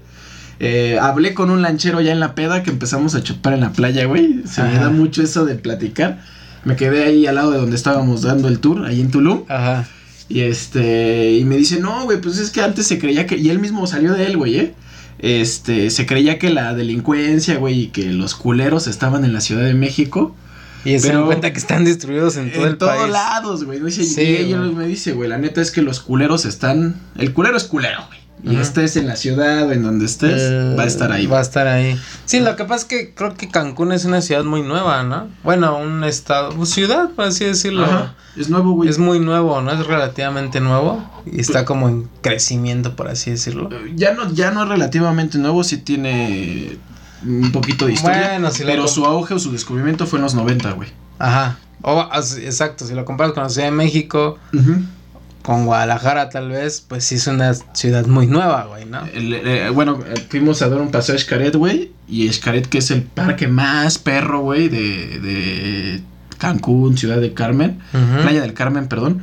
Eh, 0.60 0.99
hablé 1.00 1.34
con 1.34 1.50
un 1.50 1.62
lanchero 1.62 2.00
ya 2.00 2.12
en 2.12 2.20
la 2.20 2.34
peda 2.34 2.62
que 2.62 2.70
empezamos 2.70 3.14
a 3.14 3.22
chupar 3.22 3.52
en 3.55 3.60
la 3.60 3.70
playa, 3.72 4.06
güey. 4.06 4.43
Se 4.44 4.62
me 4.62 4.75
da 4.75 4.90
mucho 4.90 5.22
eso 5.22 5.44
de 5.44 5.55
platicar. 5.55 6.20
Me 6.64 6.75
quedé 6.76 7.05
ahí 7.05 7.26
al 7.26 7.37
lado 7.37 7.52
de 7.52 7.58
donde 7.58 7.76
estábamos 7.76 8.22
dando 8.22 8.49
el 8.49 8.58
tour, 8.58 8.84
ahí 8.84 9.00
en 9.00 9.10
Tulum. 9.10 9.44
Ajá. 9.49 9.87
Y 10.28 10.40
este, 10.40 11.32
y 11.32 11.44
me 11.44 11.56
dice, 11.56 11.78
no, 11.81 12.05
güey, 12.05 12.20
pues 12.20 12.38
es 12.38 12.50
que 12.50 12.60
antes 12.60 12.87
se 12.87 12.99
creía 12.99 13.26
que, 13.26 13.37
y 13.38 13.49
él 13.49 13.60
mismo 13.60 13.87
salió 13.87 14.12
de 14.12 14.26
él, 14.26 14.37
güey, 14.37 14.58
¿eh? 14.58 14.75
Este, 15.20 15.90
se 15.90 16.06
creía 16.06 16.38
que 16.38 16.50
la 16.50 16.75
delincuencia, 16.75 17.56
güey, 17.56 17.82
y 17.82 17.87
que 17.88 18.12
los 18.12 18.34
culeros 18.34 18.87
estaban 18.87 19.25
en 19.25 19.32
la 19.32 19.40
Ciudad 19.40 19.64
de 19.64 19.75
México. 19.75 20.34
Y 20.84 20.99
se 20.99 21.12
dan 21.12 21.26
cuenta 21.26 21.52
que 21.52 21.58
están 21.58 21.84
distribuidos 21.84 22.37
en 22.37 22.52
todo 22.52 22.62
en 22.64 22.69
el 22.72 22.78
todos 22.78 22.94
país. 22.96 23.12
lados, 23.12 23.64
güey. 23.64 23.81
¿no? 23.81 23.87
Dice, 23.87 24.04
Sí, 24.04 24.20
y 24.22 24.37
ella 24.37 24.58
me 24.58 24.87
dice, 24.87 25.12
güey, 25.12 25.28
la 25.28 25.38
neta 25.38 25.61
es 25.61 25.70
que 25.70 25.82
los 25.82 26.00
culeros 26.00 26.44
están, 26.46 26.96
el 27.16 27.32
culero 27.32 27.56
es 27.56 27.64
culero, 27.64 28.04
güey. 28.08 28.17
Y 28.43 28.56
estés 28.56 28.96
en 28.96 29.06
la 29.06 29.17
ciudad 29.17 29.67
o 29.69 29.73
en 29.73 29.82
donde 29.82 30.05
estés, 30.06 30.40
Eh, 30.40 30.75
va 30.79 30.85
a 30.85 30.87
estar 30.87 31.11
ahí. 31.12 31.26
Va 31.26 31.38
a 31.38 31.43
estar 31.43 31.67
ahí. 31.67 31.99
Sí, 32.25 32.40
lo 32.40 32.55
que 32.56 32.64
pasa 32.64 32.82
es 32.82 32.85
que 32.85 33.14
creo 33.14 33.35
que 33.35 33.49
Cancún 33.49 33.93
es 33.93 34.05
una 34.05 34.20
ciudad 34.20 34.44
muy 34.44 34.62
nueva, 34.62 35.02
¿no? 35.02 35.29
Bueno, 35.43 35.76
un 35.79 36.05
estado, 36.05 36.50
pues, 36.55 36.70
ciudad, 36.70 37.11
por 37.11 37.25
así 37.26 37.44
decirlo. 37.44 37.85
Ajá, 37.85 38.14
es 38.37 38.49
nuevo, 38.49 38.73
güey. 38.73 38.88
Es 38.88 38.99
muy 38.99 39.19
nuevo, 39.19 39.61
¿no? 39.61 39.73
Es 39.73 39.87
relativamente 39.87 40.61
nuevo 40.61 41.02
y 41.26 41.40
está 41.40 41.64
como 41.64 41.88
en 41.88 42.08
crecimiento, 42.23 42.94
por 42.96 43.08
así 43.08 43.31
decirlo. 43.32 43.69
Ya 43.96 44.12
no, 44.14 44.32
ya 44.32 44.50
no 44.52 44.62
es 44.62 44.69
relativamente 44.69 45.38
nuevo, 45.38 45.64
sí 45.64 45.79
tiene 45.79 46.79
un 47.25 47.50
poquito 47.50 47.87
de 47.87 47.94
historia. 47.94 48.29
Bueno, 48.31 48.50
si 48.52 48.62
pero 48.62 48.87
su 48.87 49.05
auge 49.05 49.35
o 49.35 49.38
su 49.40 49.50
descubrimiento 49.50 50.06
fue 50.06 50.19
en 50.20 50.23
los 50.25 50.35
90, 50.35 50.70
güey. 50.73 50.88
Ajá. 51.19 51.58
O, 51.82 52.00
as- 52.12 52.37
exacto, 52.38 52.87
si 52.87 52.94
lo 52.94 53.05
comparas 53.05 53.32
con 53.35 53.43
la 53.43 53.49
Ciudad 53.49 53.67
de 53.69 53.73
México, 53.73 54.38
Ujú. 54.52 54.82
Con 55.48 55.64
Guadalajara 55.64 56.28
tal 56.28 56.50
vez, 56.50 56.84
pues 56.86 57.04
sí 57.04 57.14
es 57.14 57.26
una 57.26 57.54
ciudad 57.54 58.06
muy 58.06 58.26
nueva, 58.26 58.66
güey, 58.66 58.84
¿no? 58.84 59.06
El, 59.06 59.32
eh, 59.32 59.70
bueno, 59.70 59.98
eh, 60.06 60.22
fuimos 60.28 60.60
a 60.60 60.68
dar 60.68 60.78
un 60.78 60.90
paseo 60.90 61.14
a 61.14 61.18
Xcaret, 61.18 61.56
güey. 61.56 61.90
Y 62.06 62.30
Xcaret, 62.30 62.66
que 62.66 62.76
es 62.76 62.90
el 62.90 63.00
parque 63.00 63.48
más 63.48 63.96
perro, 63.96 64.40
güey, 64.40 64.68
de, 64.68 65.18
de 65.20 66.02
Cancún, 66.36 66.98
Ciudad 66.98 67.18
de 67.18 67.32
Carmen. 67.32 67.78
Playa 67.90 68.42
del 68.42 68.52
Carmen, 68.52 68.88
perdón. 68.88 69.22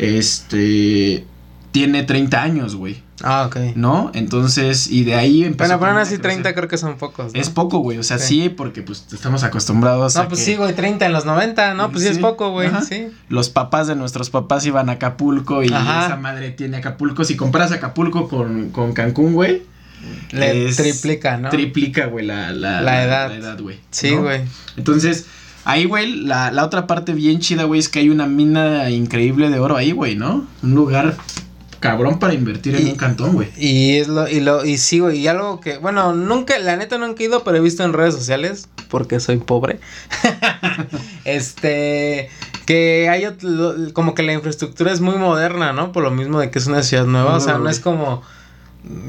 Este. 0.00 1.24
Tiene 1.70 2.02
30 2.02 2.42
años, 2.42 2.74
güey. 2.74 3.04
Ah, 3.22 3.46
ok. 3.46 3.56
¿No? 3.76 4.10
Entonces, 4.14 4.86
y 4.90 5.04
de 5.04 5.14
ahí 5.14 5.44
empezó. 5.44 5.68
Bueno, 5.68 5.78
pero 5.80 5.90
aún 5.92 5.98
a 5.98 6.02
así 6.02 6.18
30 6.18 6.42
crecer. 6.42 6.54
creo 6.54 6.68
que 6.68 6.78
son 6.78 6.96
pocos. 6.96 7.34
¿no? 7.34 7.40
Es 7.40 7.50
poco, 7.50 7.78
güey. 7.78 7.98
O 7.98 8.02
sea, 8.02 8.18
Sí. 8.18 8.42
sí, 8.42 8.48
porque 8.48 8.82
pues 8.82 9.04
estamos 9.12 9.42
acostumbrados 9.42 10.16
a. 10.16 10.22
No, 10.22 10.28
pues 10.28 10.40
que 10.40 10.46
sí, 10.46 10.56
güey, 10.56 10.74
30 10.74 11.06
en 11.06 11.12
los 11.12 11.24
90, 11.26 11.74
no, 11.74 11.90
pues 11.90 12.04
sí, 12.04 12.08
es 12.10 12.18
poco, 12.18 12.50
güey, 12.50 12.68
ajá. 12.68 12.82
sí. 12.82 13.08
Los 13.28 13.48
papás 13.50 13.86
de 13.88 13.96
nuestros 13.96 14.30
papás 14.30 14.64
iban 14.66 14.88
a 14.88 14.92
Acapulco 14.92 15.62
y 15.62 15.72
Ajá. 15.72 16.06
esa 16.06 16.16
madre 16.16 16.50
tiene 16.50 16.78
Acapulco. 16.78 17.24
Si 17.24 17.36
comparas 17.36 17.72
Acapulco 17.72 18.28
con, 18.28 18.70
con 18.70 18.92
Cancún, 18.92 19.34
güey. 19.34 19.62
Le 20.30 20.66
es- 20.68 20.76
triplica, 20.76 21.36
¿no? 21.36 21.50
Triplica, 21.50 22.06
güey, 22.06 22.24
la, 22.24 22.52
la, 22.52 22.80
La 22.80 23.02
edad. 23.04 23.28
La 23.28 23.36
edad, 23.36 23.60
güey. 23.60 23.78
Sí, 23.90 24.14
¿no? 24.14 24.22
güey. 24.22 24.40
Entonces, 24.78 25.26
ahí, 25.66 25.84
güey, 25.84 26.10
la, 26.22 26.50
la 26.50 26.64
otra 26.64 26.86
parte 26.86 27.12
bien 27.12 27.40
chida, 27.40 27.64
güey, 27.64 27.80
es 27.80 27.90
que 27.90 27.98
hay 27.98 28.08
una 28.08 28.26
mina 28.26 28.88
increíble 28.88 29.50
de 29.50 29.58
oro 29.58 29.76
ahí, 29.76 29.92
güey, 29.92 30.16
¿no? 30.16 30.46
Un 30.62 30.74
lugar 30.74 31.16
cabrón 31.80 32.18
para 32.18 32.34
invertir 32.34 32.76
en 32.76 32.88
un 32.88 32.94
cantón, 32.96 33.32
güey. 33.32 33.48
Y 33.56 33.96
es 33.96 34.08
lo, 34.08 34.28
y 34.28 34.40
lo, 34.40 34.64
y 34.64 34.76
sí, 34.78 34.98
güey, 35.00 35.18
y 35.18 35.26
algo 35.26 35.60
que, 35.60 35.78
bueno, 35.78 36.12
nunca, 36.14 36.58
la 36.58 36.76
neta 36.76 36.98
nunca 36.98 37.22
he 37.22 37.26
ido, 37.26 37.42
pero 37.42 37.56
he 37.56 37.60
visto 37.60 37.82
en 37.84 37.92
redes 37.94 38.14
sociales, 38.14 38.68
porque 38.88 39.18
soy 39.20 39.38
pobre. 39.38 39.80
este, 41.24 42.28
que 42.66 43.08
hay 43.08 43.22
ot- 43.24 43.42
lo- 43.42 43.92
como 43.94 44.14
que 44.14 44.22
la 44.22 44.32
infraestructura 44.32 44.92
es 44.92 45.00
muy 45.00 45.16
moderna, 45.16 45.72
¿no? 45.72 45.92
Por 45.92 46.02
lo 46.02 46.10
mismo 46.10 46.38
de 46.40 46.50
que 46.50 46.58
es 46.58 46.66
una 46.66 46.82
ciudad 46.82 47.04
nueva, 47.06 47.36
o 47.36 47.40
sea, 47.40 47.58
no 47.58 47.68
es 47.68 47.80
como 47.80 48.22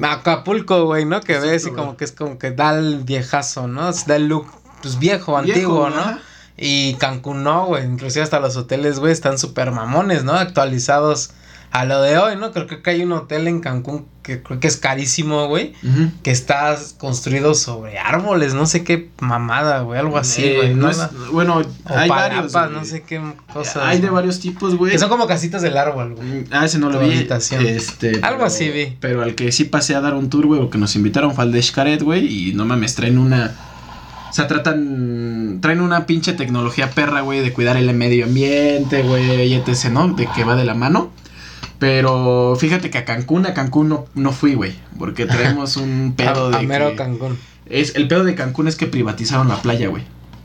Acapulco, 0.02 0.86
güey, 0.86 1.06
¿no? 1.06 1.22
Que 1.22 1.40
ves 1.40 1.66
y 1.66 1.72
como 1.72 1.98
que 1.98 2.06
es 2.06 2.12
como 2.12 2.38
que 2.38 2.52
da 2.52 2.78
el 2.78 3.04
viejazo, 3.04 3.68
¿no? 3.68 3.92
Da 4.08 4.16
el 4.16 4.28
look, 4.28 4.48
pues 4.82 5.00
viejo, 5.00 5.38
antiguo, 5.38 5.90
¿no? 5.90 6.20
Y 6.58 6.96
Cancún 6.96 7.44
no, 7.44 7.66
güey. 7.68 7.86
Inclusive 7.86 8.24
hasta 8.24 8.40
los 8.40 8.56
hoteles, 8.58 9.00
güey, 9.00 9.12
están 9.14 9.38
súper 9.38 9.72
mamones, 9.72 10.24
¿no? 10.24 10.34
Actualizados 10.34 11.32
a 11.72 11.86
lo 11.86 12.02
de 12.02 12.18
hoy, 12.18 12.36
¿no? 12.36 12.52
Creo 12.52 12.68
que 12.68 12.76
acá 12.76 12.92
hay 12.92 13.02
un 13.04 13.12
hotel 13.14 13.48
en 13.48 13.62
Cancún 13.62 14.06
que 14.24 14.44
creo 14.44 14.60
que 14.60 14.68
es 14.68 14.78
carísimo, 14.78 15.48
güey. 15.48 15.74
Que 16.22 16.30
está 16.32 16.78
construido 17.00 17.56
sobre 17.56 17.98
árboles, 17.98 18.54
no 18.54 18.66
sé 18.68 18.84
qué 18.84 19.10
mamada, 19.20 19.82
güey. 19.82 20.00
Algo 20.00 20.18
así, 20.18 20.44
Eh, 20.44 20.56
güey. 20.58 20.74
no 20.76 20.90
es- 20.90 21.00
bueno, 21.32 21.58
o 21.58 21.94
hay 21.98 22.10
varios. 22.10 22.52
palapas, 22.52 22.72
no 22.78 22.86
sé 22.86 23.02
qué 23.04 23.20
cosas. 23.52 23.78
Hay 23.78 23.98
de 23.98 24.08
güey. 24.10 24.14
varios 24.16 24.40
tipos, 24.40 24.76
güey. 24.76 24.92
Que 24.92 25.00
son 25.00 25.10
como 25.10 25.26
casitas 25.28 25.62
del 25.62 25.78
árbol, 25.78 26.14
güey. 26.16 26.44
Ah, 26.52 26.66
ese 26.66 26.78
no 26.78 26.90
lo 26.90 27.00
vi. 27.00 27.06
habitación. 27.16 27.66
Este, 27.66 28.10
Algo 28.22 28.40
pero- 28.40 28.46
así 28.46 28.70
vi. 28.70 28.98
Pero 29.00 29.24
al 29.24 29.34
que 29.36 29.52
sí 29.52 29.64
pasé 29.64 29.96
a 29.96 30.02
dar 30.02 30.14
un 30.14 30.30
tour, 30.30 30.46
güey, 30.46 30.62
o 30.62 30.70
que 30.70 30.78
nos 30.78 30.96
invitaron 30.96 31.34
fue 31.34 31.46
al 31.46 31.52
de 31.52 31.62
Xcaret, 31.64 32.04
güey, 32.04 32.50
y 32.50 32.54
no 32.54 32.66
mames, 32.66 32.94
traen 32.96 33.18
una... 33.18 33.56
O 34.30 34.34
sea, 34.34 34.48
tratan... 34.48 35.60
Traen 35.62 35.82
una 35.82 36.06
pinche 36.06 36.34
tecnología 36.34 36.92
perra, 36.92 37.22
güey, 37.22 37.40
de 37.42 37.52
cuidar 37.54 37.76
el 37.78 37.94
medio 37.94 38.26
ambiente, 38.26 39.04
güey, 39.04 39.48
y 39.48 39.54
etc., 39.56 39.90
¿no? 39.92 40.10
De 40.10 40.28
que 40.36 40.44
va 40.44 40.56
de 40.56 40.64
la 40.66 40.74
mano. 40.74 41.12
Pero 41.82 42.56
fíjate 42.60 42.92
que 42.92 43.00
a 43.00 43.06
Cancún, 43.06 43.48
a 43.48 43.56
Cancún 43.56 43.90
no, 43.90 44.06
no 44.14 44.32
fui, 44.34 44.54
güey, 44.54 44.74
porque 45.00 45.26
traemos 45.26 45.78
un 45.78 46.14
pedo 46.16 46.46
a, 46.46 46.52
de 46.52 46.58
a 46.58 46.62
mero 46.62 46.92
que- 46.92 46.96
Cancún. 46.96 47.40
es, 47.66 47.96
el 47.96 48.08
pedo 48.08 48.24
de 48.24 48.36
Cancún 48.36 48.68
es 48.68 48.76
que 48.76 48.86
privatizaron 48.86 49.48
la 49.48 49.60
playa, 49.64 49.88
güey. 49.88 50.04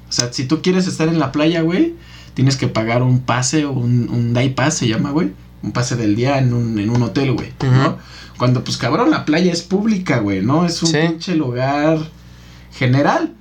O 0.09 0.13
sea, 0.13 0.33
si 0.33 0.47
tú 0.47 0.63
quieres 0.63 0.87
estar 0.87 1.09
en 1.09 1.19
la 1.19 1.33
playa, 1.33 1.61
güey, 1.61 1.95
tienes 2.33 2.57
que 2.57 2.69
pagar 2.69 3.03
un 3.03 3.21
pase 3.21 3.67
o 3.67 3.73
un, 3.73 4.09
un 4.09 4.33
day 4.33 4.49
pass, 4.55 4.79
se 4.79 4.89
llama, 4.89 5.11
güey. 5.11 5.33
Un 5.63 5.73
pase 5.73 5.95
del 5.97 6.17
día 6.17 6.39
en 6.39 6.55
un, 6.55 6.79
en 6.79 6.89
un 6.89 7.03
hotel, 7.03 7.33
güey. 7.33 7.53
¿no? 7.63 7.99
Cuando, 8.39 8.65
pues, 8.65 8.79
cabrón, 8.79 9.11
la 9.11 9.27
playa 9.27 9.53
es 9.53 9.61
pública, 9.61 10.21
güey, 10.21 10.41
¿no? 10.41 10.65
Es 10.65 10.83
un 10.83 10.89
Sí. 10.89 10.97
pinche 11.07 11.35
lugar 11.37 11.99
general. 12.73 13.35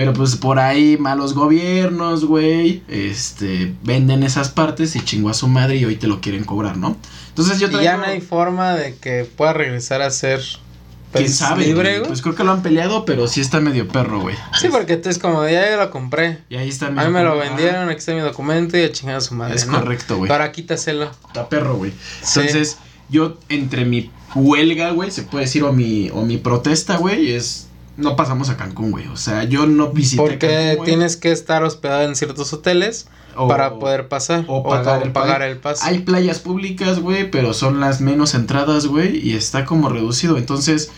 Pero, 0.00 0.14
pues, 0.14 0.34
por 0.36 0.58
ahí 0.58 0.96
malos 0.96 1.34
gobiernos, 1.34 2.24
güey, 2.24 2.82
este, 2.88 3.74
venden 3.82 4.22
esas 4.22 4.48
partes 4.48 4.96
y 4.96 5.04
chingó 5.04 5.28
a 5.28 5.34
su 5.34 5.46
madre 5.46 5.76
y 5.76 5.84
hoy 5.84 5.96
te 5.96 6.06
lo 6.06 6.22
quieren 6.22 6.44
cobrar, 6.44 6.78
¿no? 6.78 6.96
Entonces 7.28 7.58
yo 7.60 7.66
Y 7.66 7.70
traigo... 7.72 7.84
ya 7.84 7.96
no 7.98 8.04
hay 8.04 8.22
forma 8.22 8.74
de 8.76 8.94
que 8.96 9.24
pueda 9.24 9.52
regresar 9.52 10.00
a 10.00 10.10
ser 10.10 10.40
¿Quién 10.40 11.24
pues, 11.26 11.36
sabe, 11.36 11.66
libre, 11.66 11.74
güey? 11.90 11.98
güey. 11.98 12.08
Pues 12.08 12.22
creo 12.22 12.34
que 12.34 12.44
lo 12.44 12.52
han 12.52 12.62
peleado, 12.62 13.04
pero 13.04 13.28
sí 13.28 13.42
está 13.42 13.60
medio 13.60 13.88
perro, 13.88 14.20
güey. 14.22 14.36
sí, 14.58 14.68
porque 14.70 14.96
tú 14.96 15.10
es 15.10 15.18
como, 15.18 15.46
ya 15.46 15.70
yo 15.70 15.76
lo 15.76 15.90
compré. 15.90 16.38
Y 16.48 16.56
ahí 16.56 16.70
está 16.70 16.86
A 16.86 16.90
medio 16.92 17.08
mí 17.08 17.14
me 17.16 17.22
lo 17.22 17.36
vendieron, 17.36 17.90
aquí 17.90 17.98
está 17.98 18.14
mi 18.14 18.20
documento 18.20 18.78
y 18.78 18.84
a 18.84 18.92
chingar 18.92 19.16
a 19.16 19.20
su 19.20 19.34
madre, 19.34 19.54
Es 19.56 19.66
¿no? 19.66 19.78
correcto, 19.80 20.16
güey. 20.16 20.32
Ahora 20.32 20.50
quítaselo. 20.50 21.10
Está 21.26 21.46
perro, 21.50 21.76
güey. 21.76 21.92
Sí. 22.22 22.40
Entonces, 22.40 22.78
yo 23.10 23.36
entre 23.50 23.84
mi 23.84 24.10
huelga, 24.34 24.92
güey, 24.92 25.10
se 25.10 25.24
puede 25.24 25.44
decir, 25.44 25.62
o 25.62 25.74
mi, 25.74 26.08
o 26.08 26.22
mi 26.24 26.38
protesta, 26.38 26.96
güey, 26.96 27.32
es... 27.32 27.66
No 28.00 28.16
pasamos 28.16 28.48
a 28.50 28.56
Cancún, 28.56 28.90
güey. 28.90 29.06
O 29.08 29.16
sea, 29.16 29.44
yo 29.44 29.66
no 29.66 29.90
visité 29.90 30.22
Porque 30.22 30.68
Cancún, 30.70 30.84
tienes 30.86 31.16
que 31.16 31.30
estar 31.32 31.62
hospedado 31.64 32.02
en 32.02 32.16
ciertos 32.16 32.52
hoteles 32.52 33.06
o- 33.36 33.46
para 33.48 33.74
poder 33.78 34.08
pasar. 34.08 34.44
o 34.48 34.62
pagar 34.62 35.02
el 35.02 35.12
pagar 35.12 35.38
pa- 35.40 35.46
el 35.46 35.56
pase. 35.58 35.86
Hay 35.86 36.00
playas 36.00 36.38
públicas, 36.40 36.98
güey, 37.00 37.30
pero 37.30 37.54
son 37.54 37.80
las 37.80 38.00
menos 38.00 38.34
entradas, 38.34 38.86
güey, 38.86 39.16
y 39.18 39.34
está 39.34 39.64
como 39.64 39.88
reducido. 39.88 40.36
Entonces, 40.38 40.90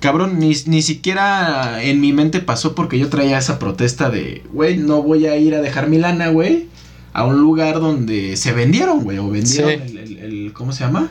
cabrón, 0.00 0.38
ni, 0.38 0.52
ni 0.66 0.82
siquiera 0.82 1.82
en 1.82 2.00
mi 2.00 2.12
mente 2.12 2.40
pasó 2.40 2.74
porque 2.74 2.98
yo 2.98 3.08
traía 3.08 3.38
esa 3.38 3.58
protesta 3.58 4.10
de, 4.10 4.42
güey, 4.52 4.76
no 4.76 5.02
voy 5.02 5.26
a 5.26 5.36
ir 5.36 5.54
a 5.54 5.60
dejar 5.60 5.88
mi 5.88 5.98
lana, 5.98 6.28
güey, 6.28 6.68
a 7.12 7.24
un 7.24 7.40
lugar 7.40 7.80
donde 7.80 8.36
se 8.36 8.52
vendieron, 8.52 9.02
güey, 9.04 9.18
o 9.18 9.28
vendieron 9.30 9.70
Sí. 9.70 9.96
el, 9.96 9.98
el- 9.98 10.18
el- 10.18 10.52
¿cómo 10.52 10.72
se 10.72 10.84
llama? 10.84 11.10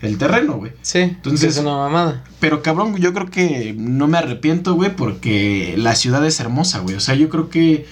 El 0.00 0.16
terreno, 0.18 0.54
güey. 0.54 0.72
Sí, 0.82 0.98
Entonces- 1.00 1.56
es 1.56 1.62
una 1.62 1.76
mamada. 1.76 2.24
Pero 2.40 2.62
cabrón, 2.62 2.96
yo 2.96 3.12
creo 3.12 3.30
que 3.30 3.74
no 3.76 4.08
me 4.08 4.18
arrepiento, 4.18 4.74
güey, 4.74 4.94
porque 4.96 5.74
la 5.76 5.94
ciudad 5.94 6.24
es 6.26 6.40
hermosa, 6.40 6.78
güey. 6.80 6.94
O 6.96 7.00
sea, 7.00 7.14
yo 7.14 7.28
creo 7.28 7.50
que 7.50 7.86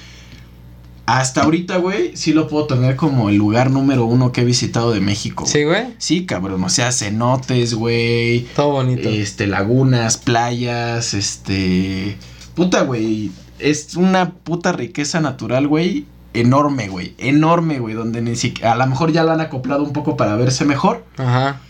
hasta 1.06 1.42
ahorita, 1.42 1.78
güey, 1.78 2.16
sí 2.16 2.34
lo 2.34 2.48
puedo 2.48 2.66
tener 2.66 2.96
como 2.96 3.30
el 3.30 3.36
lugar 3.36 3.70
número 3.70 4.04
uno 4.04 4.30
que 4.30 4.42
he 4.42 4.44
visitado 4.44 4.92
de 4.92 5.00
México. 5.00 5.46
Sí, 5.46 5.64
güey. 5.64 5.86
Sí, 5.96 6.26
cabrón, 6.26 6.62
o 6.62 6.68
sea, 6.68 6.92
cenotes, 6.92 7.72
güey, 7.74 8.40
Todo 8.54 8.72
bonito. 8.72 9.08
este, 9.08 9.46
lagunas, 9.46 10.18
playas, 10.18 11.14
este... 11.14 12.18
Puta, 12.54 12.82
güey, 12.82 13.30
es 13.58 13.96
una 13.96 14.32
puta 14.32 14.72
riqueza 14.72 15.20
natural, 15.20 15.66
güey, 15.66 16.04
enorme, 16.34 16.88
güey, 16.88 17.14
enorme, 17.16 17.78
güey, 17.78 17.94
donde 17.94 18.20
ni 18.20 18.36
siquiera... 18.36 18.72
A 18.72 18.76
lo 18.76 18.86
mejor 18.86 19.10
ya 19.10 19.24
lo 19.24 19.32
han 19.32 19.40
acoplado 19.40 19.84
un 19.84 19.94
poco 19.94 20.14
para 20.18 20.36
verse 20.36 20.66
mejor, 20.66 21.06
Ajá. 21.16 21.62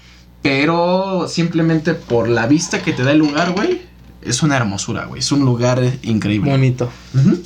Pero 0.43 1.27
simplemente 1.29 1.95
por 1.95 2.29
la 2.29 2.47
vista 2.47 2.83
que 2.83 2.93
te 2.93 3.03
da 3.03 3.13
el 3.13 3.19
lugar, 3.19 3.53
güey, 3.53 3.83
es 4.23 4.43
una 4.43 4.57
hermosura, 4.57 5.07
güey, 5.07 5.21
es 5.21 5.33
un 5.33 5.41
lugar 5.45 5.83
eh, 5.83 5.99
increíble. 6.03 6.51
Bonito. 6.51 6.91
Ujú. 7.15 7.39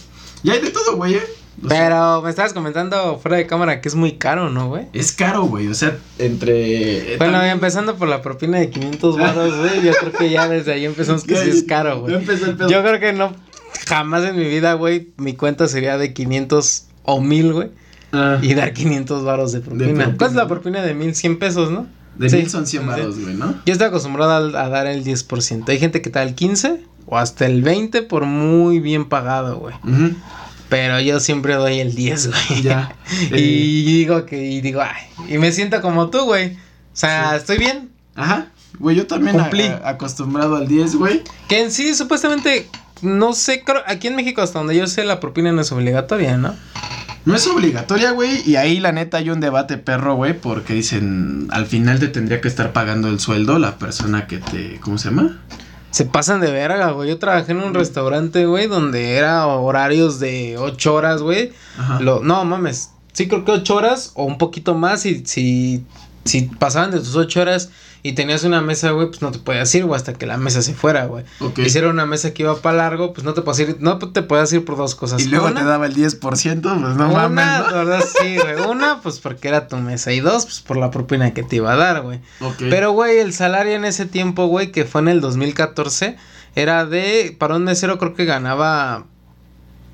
Y 0.42 0.50
hay 0.50 0.60
de 0.60 0.70
todo, 0.70 0.96
güey, 0.96 1.14
eh. 1.14 1.22
O 1.64 1.68
sea, 1.68 1.78
Pero 1.84 2.22
me 2.22 2.30
estabas 2.30 2.54
comentando 2.54 3.18
fuera 3.18 3.36
de 3.36 3.46
cámara 3.46 3.80
que 3.80 3.88
es 3.88 3.94
muy 3.94 4.12
caro, 4.12 4.48
¿no, 4.50 4.68
güey? 4.68 4.86
es 4.94 5.12
caro, 5.12 5.42
güey, 5.44 5.68
o 5.68 5.74
sea, 5.74 5.96
entre... 6.18 7.16
Bueno, 7.18 7.34
también- 7.34 7.52
empezando 7.52 7.96
por 7.96 8.08
la 8.08 8.22
propina 8.22 8.58
de 8.58 8.70
500 8.70 9.18
baros, 9.18 9.56
güey, 9.58 9.82
yo 9.82 9.92
creo 9.92 10.12
que 10.12 10.30
ya 10.30 10.48
desde 10.48 10.72
ahí 10.72 10.86
empezamos 10.86 11.24
que 11.24 11.36
sí 11.36 11.50
es 11.50 11.62
caro, 11.64 12.00
güey. 12.00 12.14
Yo 12.68 12.82
creo 12.82 12.98
que 12.98 13.12
no, 13.12 13.32
jamás 13.86 14.24
en 14.24 14.36
mi 14.36 14.44
vida, 14.48 14.72
güey, 14.74 15.12
mi 15.18 15.34
cuenta 15.34 15.68
sería 15.68 15.98
de 15.98 16.12
500 16.14 16.86
o 17.04 17.20
1000, 17.20 17.52
güey, 17.52 17.70
Ah, 18.14 18.38
y 18.42 18.54
dar 18.54 18.72
500 18.72 19.22
baros 19.24 19.52
de 19.52 19.60
propina. 19.60 19.84
propina. 19.86 20.16
¿Cuál 20.18 20.30
es 20.30 20.36
la 20.36 20.48
propina 20.48 20.82
de 20.82 20.94
1000? 20.94 21.14
100 21.14 21.38
pesos, 21.38 21.70
¿no? 21.70 21.86
De 22.16 22.30
sí, 22.30 22.36
mil 22.36 22.50
son 22.50 22.66
100 22.66 22.82
sí. 22.82 22.88
varos, 22.88 23.18
güey, 23.20 23.34
¿no? 23.34 23.54
Yo 23.66 23.72
estoy 23.72 23.88
acostumbrado 23.88 24.56
a, 24.56 24.62
a 24.64 24.68
dar 24.68 24.86
el 24.86 25.04
10%. 25.04 25.68
Hay 25.68 25.78
gente 25.78 26.02
que 26.02 26.10
da 26.10 26.22
el 26.22 26.34
15 26.34 26.84
o 27.06 27.18
hasta 27.18 27.46
el 27.46 27.62
20 27.62 28.02
por 28.02 28.24
muy 28.26 28.80
bien 28.80 29.08
pagado, 29.08 29.58
güey. 29.58 29.74
Pero 30.68 31.00
yo 31.00 31.20
siempre 31.20 31.54
doy 31.54 31.80
el 31.80 31.94
10, 31.94 32.28
güey. 32.28 32.62
Ya. 32.62 32.94
Eh, 33.30 33.40
Y 33.40 33.84
digo 33.98 34.24
que, 34.26 34.42
y 34.44 34.60
digo, 34.60 34.80
ay, 34.82 35.02
y 35.34 35.38
me 35.38 35.52
siento 35.52 35.80
como 35.82 36.08
tú, 36.10 36.24
güey. 36.24 36.54
O 36.54 36.58
sea, 36.94 37.30
Sí. 37.30 37.36
estoy 37.36 37.58
bien. 37.58 37.90
Ajá. 38.14 38.46
Güey, 38.78 38.96
yo 38.96 39.06
también 39.06 39.38
a- 39.38 39.44
Cumplí. 39.44 39.64
a- 39.64 39.82
acostumbrado 39.90 40.56
al 40.56 40.66
10, 40.68 40.96
güey. 40.96 41.22
Que 41.48 41.62
en 41.62 41.70
sí, 41.70 41.94
supuestamente, 41.94 42.68
no 43.02 43.32
sé, 43.34 43.62
creo, 43.64 43.82
aquí 43.86 44.06
en 44.08 44.16
México, 44.16 44.40
hasta 44.42 44.58
donde 44.58 44.76
yo 44.76 44.86
sé, 44.86 45.04
la 45.04 45.20
propina 45.20 45.52
no 45.52 45.60
es 45.60 45.70
obligatoria, 45.72 46.36
¿no? 46.38 46.54
No 47.24 47.36
es 47.36 47.46
obligatoria, 47.46 48.12
güey. 48.12 48.42
Y 48.48 48.56
ahí 48.56 48.80
la 48.80 48.92
neta 48.92 49.18
hay 49.18 49.30
un 49.30 49.40
debate 49.40 49.78
perro, 49.78 50.16
güey. 50.16 50.38
Porque 50.38 50.74
dicen, 50.74 51.48
al 51.50 51.66
final 51.66 52.00
te 52.00 52.08
tendría 52.08 52.40
que 52.40 52.48
estar 52.48 52.72
pagando 52.72 53.08
el 53.08 53.20
sueldo 53.20 53.58
la 53.58 53.78
persona 53.78 54.26
que 54.26 54.38
te... 54.38 54.80
¿Cómo 54.80 54.98
se 54.98 55.10
llama? 55.10 55.40
Se 55.90 56.04
pasan 56.04 56.40
de 56.40 56.50
verga, 56.50 56.90
güey. 56.90 57.08
Yo 57.08 57.18
trabajé 57.18 57.52
en 57.52 57.58
un 57.58 57.74
restaurante, 57.74 58.46
güey, 58.46 58.66
donde 58.66 59.12
era 59.12 59.46
horarios 59.46 60.18
de 60.20 60.56
8 60.58 60.94
horas, 60.94 61.22
güey. 61.22 61.52
No, 62.00 62.44
mames. 62.44 62.90
Sí, 63.12 63.28
creo 63.28 63.44
que 63.44 63.52
8 63.52 63.74
horas 63.74 64.12
o 64.14 64.24
un 64.24 64.38
poquito 64.38 64.74
más. 64.74 65.06
Y 65.06 65.24
si, 65.26 65.84
si 66.24 66.42
pasaban 66.42 66.90
de 66.90 66.98
tus 66.98 67.14
8 67.14 67.40
horas 67.40 67.70
y 68.04 68.12
tenías 68.14 68.42
una 68.42 68.60
mesa, 68.60 68.90
güey, 68.90 69.06
pues 69.08 69.22
no 69.22 69.30
te 69.30 69.38
podías 69.38 69.72
ir, 69.76 69.84
güey, 69.84 69.96
hasta 69.96 70.12
que 70.12 70.26
la 70.26 70.36
mesa 70.36 70.60
se 70.60 70.74
fuera, 70.74 71.06
güey. 71.06 71.24
Ok. 71.38 71.60
Hicieron 71.60 71.92
una 71.92 72.04
mesa 72.04 72.34
que 72.34 72.42
iba 72.42 72.56
para 72.56 72.78
largo, 72.78 73.12
pues 73.12 73.24
no 73.24 73.32
te 73.32 73.42
puedes 73.42 73.60
ir, 73.60 73.76
no 73.78 73.98
te 73.98 74.22
puedes 74.22 74.52
ir 74.52 74.64
por 74.64 74.76
dos 74.76 74.96
cosas. 74.96 75.22
Y 75.22 75.28
luego 75.28 75.46
Una, 75.46 75.60
te 75.60 75.66
daba 75.66 75.86
el 75.86 75.94
10%, 75.94 76.18
pues 76.20 76.62
no 76.62 76.88
una, 76.88 77.28
mames, 77.28 77.46
la 77.46 77.58
¿no? 77.60 77.72
verdad 77.76 78.04
sí, 78.20 78.36
güey. 78.38 78.68
Una, 78.68 79.00
pues 79.02 79.20
porque 79.20 79.46
era 79.46 79.68
tu 79.68 79.76
mesa. 79.76 80.12
Y 80.12 80.18
dos, 80.18 80.46
pues 80.46 80.60
por 80.60 80.78
la 80.78 80.90
propina 80.90 81.32
que 81.32 81.44
te 81.44 81.56
iba 81.56 81.72
a 81.72 81.76
dar, 81.76 82.02
güey. 82.02 82.18
Ok. 82.40 82.56
Pero, 82.58 82.90
güey, 82.90 83.18
el 83.18 83.32
salario 83.32 83.74
en 83.74 83.84
ese 83.84 84.04
tiempo, 84.04 84.46
güey, 84.46 84.72
que 84.72 84.84
fue 84.84 85.00
en 85.02 85.08
el 85.08 85.20
2014, 85.20 86.16
era 86.56 86.84
de, 86.86 87.36
para 87.38 87.54
un 87.54 87.62
mesero 87.62 87.98
creo 87.98 88.14
que 88.14 88.24
ganaba 88.24 89.04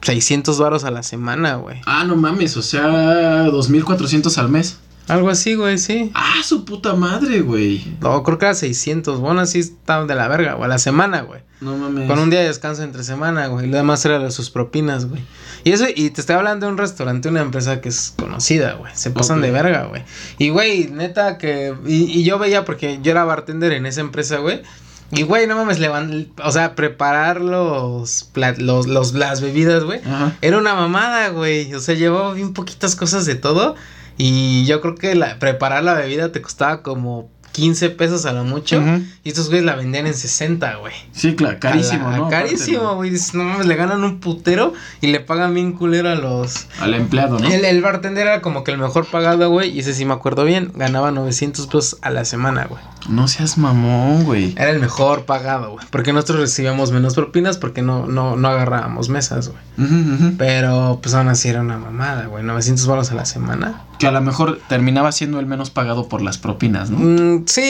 600 0.01 0.59
varos 0.59 0.85
a 0.85 0.91
la 0.91 1.03
semana, 1.03 1.57
güey. 1.57 1.83
Ah, 1.85 2.05
no 2.05 2.17
mames, 2.17 2.57
o 2.57 2.63
sea, 2.63 3.47
2.400 3.49 4.39
al 4.39 4.49
mes. 4.49 4.79
Algo 5.09 5.31
así, 5.31 5.55
güey, 5.55 5.79
sí. 5.79 6.11
Ah, 6.15 6.41
su 6.45 6.65
puta 6.65 6.95
madre, 6.95 7.41
güey. 7.41 7.83
No, 8.01 8.23
creo 8.23 8.39
que 8.39 8.45
era 8.47 8.55
600. 8.55 9.21
Bueno, 9.21 9.41
así 9.41 9.59
está 9.61 10.05
de 10.05 10.15
la 10.15 10.29
verga, 10.29 10.55
güey, 10.55 10.65
a 10.67 10.69
la 10.69 10.79
semana, 10.79 11.23
güey. 11.23 11.41
No 11.61 11.77
mames. 11.77 12.07
Con 12.09 12.19
un 12.21 12.31
día 12.31 12.41
de 12.41 12.47
descanso 12.47 12.83
entre 12.83 13.03
semana, 13.03 13.47
güey. 13.49 13.67
Y 13.67 13.71
lo 13.71 13.77
demás 13.79 14.05
era 14.05 14.19
de 14.21 14.31
sus 14.31 14.51
propinas, 14.51 15.07
güey. 15.07 15.23
Y 15.65 15.73
eso, 15.73 15.87
y 15.93 16.11
te 16.11 16.21
estoy 16.21 16.37
hablando 16.37 16.67
de 16.67 16.73
un 16.73 16.79
restaurante, 16.79 17.29
una 17.29 17.41
empresa 17.41 17.81
que 17.81 17.89
es 17.89 18.15
conocida, 18.17 18.75
güey. 18.75 18.93
Se 18.95 19.11
pasan 19.11 19.41
de 19.41 19.51
verga, 19.51 19.87
güey. 19.87 20.03
Y, 20.39 20.51
güey, 20.51 20.89
neta 20.89 21.37
que. 21.39 21.75
Y, 21.87 22.05
y 22.05 22.23
yo 22.23 22.39
veía, 22.39 22.65
porque 22.65 23.01
yo 23.03 23.11
era 23.11 23.25
bartender 23.25 23.73
en 23.73 23.87
esa 23.87 24.01
empresa, 24.01 24.37
güey. 24.39 24.63
Y, 25.11 25.23
güey, 25.23 25.47
no 25.47 25.57
mames, 25.57 25.81
levan- 25.81 26.29
o 26.45 26.53
sea, 26.53 26.75
preparar 26.77 27.41
los, 27.41 28.31
plat- 28.35 28.59
los, 28.59 28.87
los, 28.87 29.15
las 29.15 29.41
bebidas, 29.41 29.83
güey. 29.83 30.01
Era 30.43 30.59
una 30.59 30.75
mamada, 30.75 31.31
güey. 31.31 31.73
O 31.75 31.81
sea, 31.81 31.95
llevaba 31.95 32.35
bien 32.35 32.53
poquitas 32.53 32.95
cosas 32.95 33.25
de 33.27 33.35
todo. 33.35 33.75
Y 34.19 34.65
yo 34.67 34.81
creo 34.81 34.95
que 34.97 35.15
la, 35.15 35.39
preparar 35.39 35.83
la 35.85 35.95
bebida 35.95 36.33
te 36.33 36.43
costaba 36.43 36.83
como 36.83 37.31
15 37.53 37.91
pesos 37.91 38.25
a 38.27 38.33
lo 38.33 38.45
mucho. 38.45 38.81
Y 39.25 39.31
estos 39.31 39.49
güeyes 39.49 39.65
la 39.65 39.75
vendían 39.75 40.07
en 40.07 40.15
60, 40.15 40.77
güey. 40.77 40.93
Sí, 41.13 41.35
claro, 41.35 41.59
carísimo, 41.59 42.09
la- 42.11 42.17
¿no? 42.19 42.29
Carísimo, 42.29 42.95
güey. 42.95 43.11
Dices, 43.11 43.35
no 43.35 43.43
mames, 43.45 43.67
le 43.67 43.75
ganan 43.75 44.05
un 44.05 44.21
putero 44.21 44.75
y 45.01 45.09
le 45.09 45.19
pagan 45.19 45.55
bien 45.55 45.73
culero 45.73 46.09
a 46.11 46.15
los. 46.15 46.67
Al 46.81 46.95
empleado, 46.95 47.39
¿no? 47.41 47.49
El, 47.49 47.65
el 47.65 47.81
bartender 47.83 48.27
era 48.29 48.43
como 48.43 48.63
que 48.63 48.71
el 48.71 48.79
mejor 48.79 49.07
pagado, 49.07 49.51
güey. 49.51 49.71
Y 49.71 49.81
ese 49.81 49.93
sí 49.95 50.05
me 50.05 50.13
acuerdo 50.15 50.45
bien. 50.45 50.71
Ganaba 50.77 51.11
900 51.11 51.67
pesos 51.67 51.97
a 52.03 52.11
la 52.11 52.25
semana, 52.25 52.67
güey. 52.67 52.81
No 53.09 53.27
seas 53.27 53.59
mamón, 53.59 54.23
güey. 54.25 54.55
Era 54.57 54.71
el 54.71 54.79
mejor 54.79 55.25
pagado, 55.25 55.73
güey. 55.73 55.87
Porque 55.91 56.13
nosotros 56.13 56.39
recibíamos 56.41 56.93
menos 56.93 57.15
propinas 57.15 57.57
porque 57.59 57.83
no, 57.83 58.07
no, 58.07 58.37
no 58.37 58.49
agarrábamos 58.49 59.09
mesas, 59.09 59.49
güey. 59.49 59.89
Pero 60.37 61.01
pues 61.03 61.15
aún 61.15 61.29
así 61.29 61.49
era 61.49 61.61
una 61.63 61.79
mamada, 61.79 62.27
güey. 62.27 62.45
900 62.45 62.87
baros 62.87 63.11
a 63.11 63.15
la 63.15 63.25
semana. 63.25 63.83
Que 63.99 64.07
a 64.07 64.13
lo 64.13 64.21
mejor 64.21 64.61
terminaba 64.69 65.11
siendo 65.13 65.41
el 65.41 65.47
menos 65.47 65.71
pagado 65.71 66.09
por 66.09 66.23
las 66.23 66.39
propinas, 66.39 66.91
¿no? 66.91 66.99
Mm, 66.99 67.45
sí, 67.47 67.63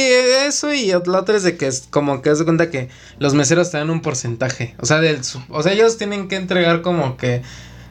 eso 0.47 0.73
y 0.73 0.89
la 0.89 1.19
otra 1.21 1.37
es 1.37 1.43
de 1.43 1.57
que 1.57 1.67
es 1.67 1.87
como 1.91 2.21
que 2.23 2.31
de 2.35 2.45
cuenta 2.45 2.71
que 2.71 2.89
los 3.19 3.35
meseros 3.35 3.71
te 3.71 3.79
dan 3.79 3.89
un 3.91 4.01
porcentaje. 4.03 4.75
O 4.81 4.87
sea, 4.87 4.99
del 5.01 5.25
su- 5.25 5.43
o 5.49 5.63
sea, 5.63 5.73
ellos 5.73 5.97
tienen 5.97 6.29
que 6.29 6.37
entregar 6.37 6.83
como 6.83 7.17
que, 7.17 7.43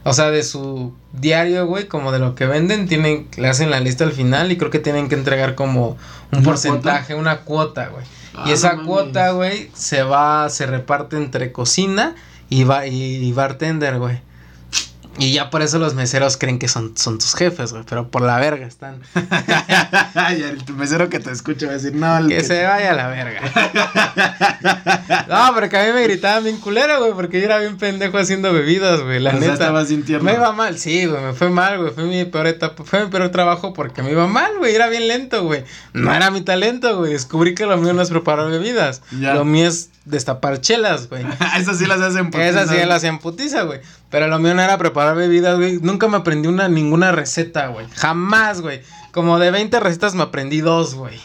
o 0.04 0.14
sea, 0.14 0.30
de 0.30 0.44
su 0.44 0.94
diario, 1.14 1.66
güey, 1.66 1.88
como 1.88 2.12
de 2.12 2.20
lo 2.20 2.36
que 2.36 2.46
venden, 2.46 2.88
tienen, 2.88 3.28
le 3.38 3.48
hacen 3.48 3.72
la 3.72 3.80
lista 3.80 4.04
al 4.04 4.12
final 4.14 4.52
y 4.52 4.58
creo 4.58 4.70
que 4.70 4.80
tienen 4.80 5.10
que 5.10 5.16
entregar 5.16 5.56
como 5.56 5.98
un 6.32 6.40
¿Una 6.40 6.42
porcentaje, 6.44 7.16
una 7.16 7.40
cuota, 7.42 7.88
güey. 7.88 8.06
Ah, 8.36 8.46
y 8.48 8.52
esa 8.52 8.74
no 8.74 8.86
cuota, 8.86 9.32
güey, 9.32 9.72
se 9.74 10.04
va, 10.04 10.48
se 10.52 10.68
reparte 10.68 11.18
entre 11.18 11.52
cocina 11.52 12.14
y, 12.50 12.66
va, 12.66 12.86
y, 12.86 12.94
y 13.16 13.32
bartender, 13.34 13.98
güey. 13.98 14.20
Y 15.20 15.34
ya 15.34 15.50
por 15.50 15.62
eso 15.62 15.80
los 15.80 15.96
meseros 15.96 16.38
creen 16.38 16.60
que 16.60 16.68
son, 16.68 16.96
son 16.98 17.18
tus 17.18 17.34
jefes, 17.36 17.72
güey, 17.74 17.84
pero 17.90 18.10
por 18.10 18.22
la 18.22 18.38
verga 18.40 18.66
están. 18.68 19.02
y 20.38 20.42
el 20.44 20.64
mesero 20.76 21.10
que 21.10 21.20
te 21.20 21.32
escucha 21.32 21.66
va 21.66 21.72
a 21.74 21.76
decir, 21.76 21.96
no, 21.96 22.18
el 22.18 22.28
que, 22.28 22.44
se 22.44 22.64
vaya 22.64 22.92
a 22.92 22.94
la 22.94 23.08
verga. 23.08 23.42
no, 25.28 25.56
pero 25.56 25.70
que 25.70 25.78
a 25.78 25.86
mí 25.86 25.92
me 25.94 26.04
gritaban 26.04 26.44
bien 26.44 26.58
culero, 26.58 27.00
güey, 27.00 27.14
porque 27.14 27.40
yo 27.40 27.46
era 27.46 27.60
bien 27.60 27.78
pendejo 27.78 28.18
haciendo 28.18 28.54
bebidas, 28.54 29.02
güey, 29.02 29.20
la 29.20 29.36
O 29.36 29.40
sea, 29.40 29.52
neta. 29.54 29.84
bien 29.84 30.04
tierno. 30.04 30.26
Me 30.26 30.34
iba 30.34 30.52
mal, 30.52 30.78
sí, 30.78 31.06
güey, 31.06 31.22
me 31.22 31.34
fue 31.34 31.50
mal, 31.50 31.80
güey, 31.80 31.92
fue 31.94 32.04
mi 32.04 32.26
peor 32.26 32.48
etapa, 32.48 32.84
fue 32.84 33.06
mi 33.06 33.12
peor 33.12 33.30
trabajo 33.30 33.74
porque 33.74 34.04
me 34.04 34.12
iba 34.12 34.28
mal, 34.28 34.52
güey, 34.60 34.76
era 34.76 34.88
bien 34.88 35.08
lento, 35.08 35.44
güey. 35.44 35.64
No 35.94 36.14
era 36.14 36.32
mi 36.32 36.42
talento, 36.42 36.98
güey, 36.98 37.14
descubrí 37.14 37.56
que 37.56 37.66
lo 37.66 37.78
mío 37.78 37.94
no 37.94 38.02
es 38.02 38.10
preparar 38.10 38.50
bebidas, 38.50 39.02
Ya. 39.20 39.34
lo 39.34 39.46
mío 39.46 39.68
es 39.68 39.90
destapar 40.08 40.62
chelas, 40.62 41.10
güey. 41.10 41.26
Esas 41.58 41.78
sí 41.78 41.86
las 41.86 42.02
hacen 42.02 42.32
Que 42.32 42.48
esa 42.48 42.62
sí 42.64 42.70
putiza. 42.70 42.86
la 42.86 42.96
hacían 42.96 43.20
putiza, 43.20 43.64
güey. 43.64 43.82
Pero 44.10 44.28
lo 44.28 44.40
mío 44.40 44.54
no 44.56 44.62
era 44.62 44.78
preparar 44.78 45.16
bebidas, 45.16 45.58
güey. 45.58 45.80
Nunca 45.82 46.08
me 46.08 46.18
aprendí 46.18 46.48
una, 46.48 46.68
ninguna 46.68 47.12
receta, 47.12 47.68
güey. 47.68 47.86
Jamás, 47.96 48.62
güey. 48.62 48.82
Como 49.12 49.40
de 49.40 49.52
20 49.52 49.80
recetas 49.80 50.16
me 50.16 50.24
aprendí 50.24 50.62
dos, 50.62 50.96
güey. 50.96 51.20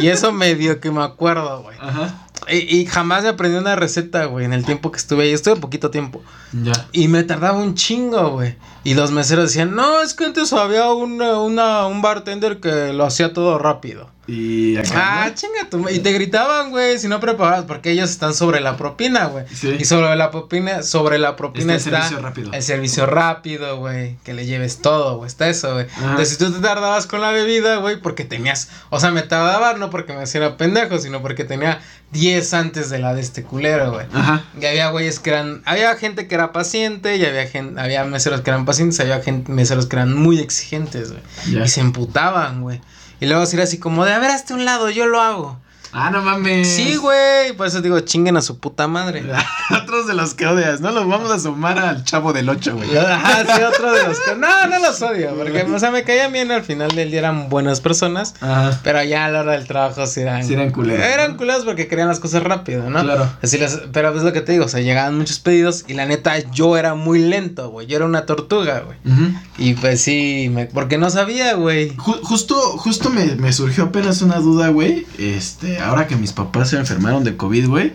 Y 0.00 0.08
eso 0.08 0.32
medio 0.32 0.80
que 0.80 0.90
me 0.90 1.02
acuerdo, 1.02 1.62
güey. 1.62 1.76
Ajá. 1.80 2.26
Y, 2.48 2.76
y 2.76 2.86
jamás 2.86 3.22
me 3.24 3.30
aprendí 3.30 3.56
una 3.56 3.74
receta, 3.76 4.26
güey, 4.26 4.44
en 4.44 4.52
el 4.52 4.64
tiempo 4.64 4.92
que 4.92 4.98
estuve 4.98 5.24
ahí. 5.24 5.32
Estuve 5.32 5.56
poquito 5.56 5.90
tiempo. 5.90 6.22
Ya. 6.52 6.72
Y 6.92 7.08
me 7.08 7.24
tardaba 7.24 7.58
un 7.58 7.74
chingo, 7.74 8.30
güey. 8.30 8.56
Y 8.84 8.94
los 8.94 9.10
meseros 9.10 9.46
decían, 9.46 9.74
no, 9.74 10.00
es 10.02 10.14
que 10.14 10.26
antes 10.26 10.52
había 10.52 10.90
una, 10.92 11.40
una, 11.40 11.86
un 11.86 12.02
bartender 12.02 12.60
que 12.60 12.92
lo 12.92 13.04
hacía 13.04 13.32
todo 13.32 13.58
rápido. 13.58 14.10
Y 14.26 14.76
acá. 14.76 14.90
Ah, 15.24 15.28
¿no? 15.28 15.34
chinga 15.34 15.70
tu 15.70 15.88
Y 15.88 16.00
te 16.00 16.12
gritaban, 16.12 16.70
güey, 16.70 16.98
si 16.98 17.06
no 17.08 17.20
preparabas, 17.20 17.64
porque 17.64 17.92
ellos 17.92 18.10
están 18.10 18.34
sobre 18.34 18.60
la 18.60 18.76
propina, 18.76 19.26
güey. 19.26 19.44
Sí. 19.54 19.76
Y 19.78 19.84
sobre 19.84 20.14
la 20.16 20.30
propina, 20.30 20.82
sobre 20.82 21.18
la 21.18 21.36
propina 21.36 21.74
Está 21.74 21.90
el 21.90 21.94
está, 21.94 22.08
servicio 22.08 22.22
rápido. 22.22 22.52
el 22.52 22.62
servicio 22.62 23.06
rápido, 23.06 23.76
güey. 23.78 24.16
Que 24.24 24.34
le 24.34 24.46
lleves 24.46 24.82
todo, 24.82 25.18
güey. 25.18 25.28
Está 25.28 25.48
eso, 25.48 25.74
güey. 25.74 25.86
Entonces, 25.96 26.30
si 26.30 26.38
tú 26.38 26.52
te 26.52 26.60
tardabas 26.60 27.06
con 27.06 27.20
la 27.20 27.30
bebida, 27.30 27.76
güey, 27.76 28.00
porque 28.00 28.24
tenías. 28.24 28.68
O 28.90 28.98
sea, 29.00 29.10
me 29.10 29.22
tardaba 29.22 29.74
no 29.74 29.90
porque 29.90 30.12
me 30.12 30.22
hacía 30.22 30.56
pendejo, 30.56 30.98
sino 30.98 31.22
porque 31.22 31.44
tenía 31.44 31.80
10 32.12 32.54
antes 32.54 32.90
de 32.90 32.98
la 32.98 33.14
de 33.14 33.20
este 33.20 33.42
culero, 33.42 33.92
güey. 33.92 34.06
Ajá. 34.12 34.44
Y 34.60 34.64
había 34.66 34.90
güeyes 34.90 35.20
que 35.20 35.30
eran. 35.30 35.62
Había 35.64 35.94
gente 35.96 36.26
que 36.26 36.34
era 36.34 36.52
paciente, 36.52 37.16
y 37.16 37.24
había 37.24 37.46
gente, 37.46 37.80
había 37.80 38.04
meseros 38.04 38.40
que 38.40 38.50
eran 38.50 38.64
pacientes, 38.64 38.98
había 39.00 39.20
gente, 39.20 39.52
meseros 39.52 39.86
que 39.86 39.96
eran 39.96 40.14
muy 40.14 40.40
exigentes, 40.40 41.12
güey. 41.12 41.62
Y 41.64 41.68
se 41.68 41.80
emputaban, 41.80 42.62
güey. 42.62 42.80
Y 43.20 43.26
luego 43.26 43.44
era 43.44 43.62
así 43.64 43.78
como 43.78 44.04
de, 44.04 44.12
a 44.12 44.18
ver, 44.18 44.30
hazte 44.30 44.54
un 44.54 44.64
lado, 44.64 44.90
yo 44.90 45.06
lo 45.06 45.20
hago. 45.20 45.58
Ah, 45.98 46.10
no 46.10 46.20
mames. 46.20 46.68
Sí, 46.68 46.96
güey. 46.96 47.54
Por 47.56 47.66
eso 47.66 47.80
digo, 47.80 47.98
chinguen 48.00 48.36
a 48.36 48.42
su 48.42 48.58
puta 48.58 48.86
madre. 48.86 49.24
Otros 49.82 50.06
de 50.06 50.12
los 50.14 50.34
que 50.34 50.46
odias, 50.46 50.80
¿no? 50.82 50.90
Los 50.92 51.08
vamos 51.08 51.30
a 51.30 51.38
sumar 51.38 51.78
al 51.78 52.04
chavo 52.04 52.34
del 52.34 52.48
8, 52.50 52.76
güey. 52.76 52.96
Ajá, 52.98 53.44
sí, 53.56 53.62
otro 53.62 53.92
de 53.92 54.06
los 54.06 54.20
que. 54.20 54.34
No, 54.36 54.66
no 54.66 54.78
los 54.78 55.00
odio. 55.00 55.34
Porque, 55.36 55.62
o 55.62 55.78
sea, 55.78 55.90
me 55.90 56.02
caían 56.04 56.32
bien 56.32 56.50
al 56.50 56.62
final 56.64 56.90
del 56.90 57.10
día, 57.10 57.20
eran 57.20 57.48
buenas 57.48 57.80
personas. 57.80 58.34
Ajá. 58.40 58.78
Pero 58.84 59.02
ya 59.04 59.24
a 59.24 59.30
la 59.30 59.40
hora 59.40 59.52
del 59.52 59.66
trabajo 59.66 60.06
sí 60.06 60.20
eran. 60.20 60.44
Sí 60.44 60.52
eran 60.52 60.70
culeros, 60.70 61.04
Eran 61.04 61.32
¿no? 61.32 61.36
culeros 61.38 61.64
porque 61.64 61.88
querían 61.88 62.08
las 62.08 62.20
cosas 62.20 62.42
rápido, 62.42 62.90
¿no? 62.90 63.00
Claro. 63.02 63.30
Así 63.42 63.56
las, 63.56 63.80
pero 63.92 64.14
es 64.14 64.22
lo 64.22 64.32
que 64.34 64.42
te 64.42 64.52
digo, 64.52 64.66
o 64.66 64.68
sea, 64.68 64.80
llegaban 64.80 65.16
muchos 65.16 65.38
pedidos 65.38 65.84
y 65.88 65.94
la 65.94 66.04
neta 66.04 66.38
yo 66.52 66.76
era 66.76 66.94
muy 66.94 67.20
lento, 67.20 67.70
güey. 67.70 67.86
Yo 67.86 67.96
era 67.96 68.04
una 68.04 68.26
tortuga, 68.26 68.80
güey. 68.80 68.98
Ujú. 69.04 69.32
Y 69.58 69.72
pues 69.74 70.02
sí, 70.02 70.50
me, 70.52 70.66
porque 70.66 70.98
no 70.98 71.08
sabía, 71.08 71.54
güey. 71.54 71.96
Ju- 71.96 72.20
justo, 72.22 72.54
justo 72.76 73.08
me, 73.10 73.24
me 73.36 73.52
surgió 73.54 73.84
apenas 73.84 74.20
una 74.20 74.36
duda, 74.36 74.68
güey. 74.68 75.06
Este, 75.18 75.78
ahora 75.86 76.06
que 76.06 76.16
mis 76.16 76.32
papás 76.32 76.70
se 76.70 76.78
enfermaron 76.78 77.24
de 77.24 77.36
COVID, 77.36 77.68
güey. 77.68 77.92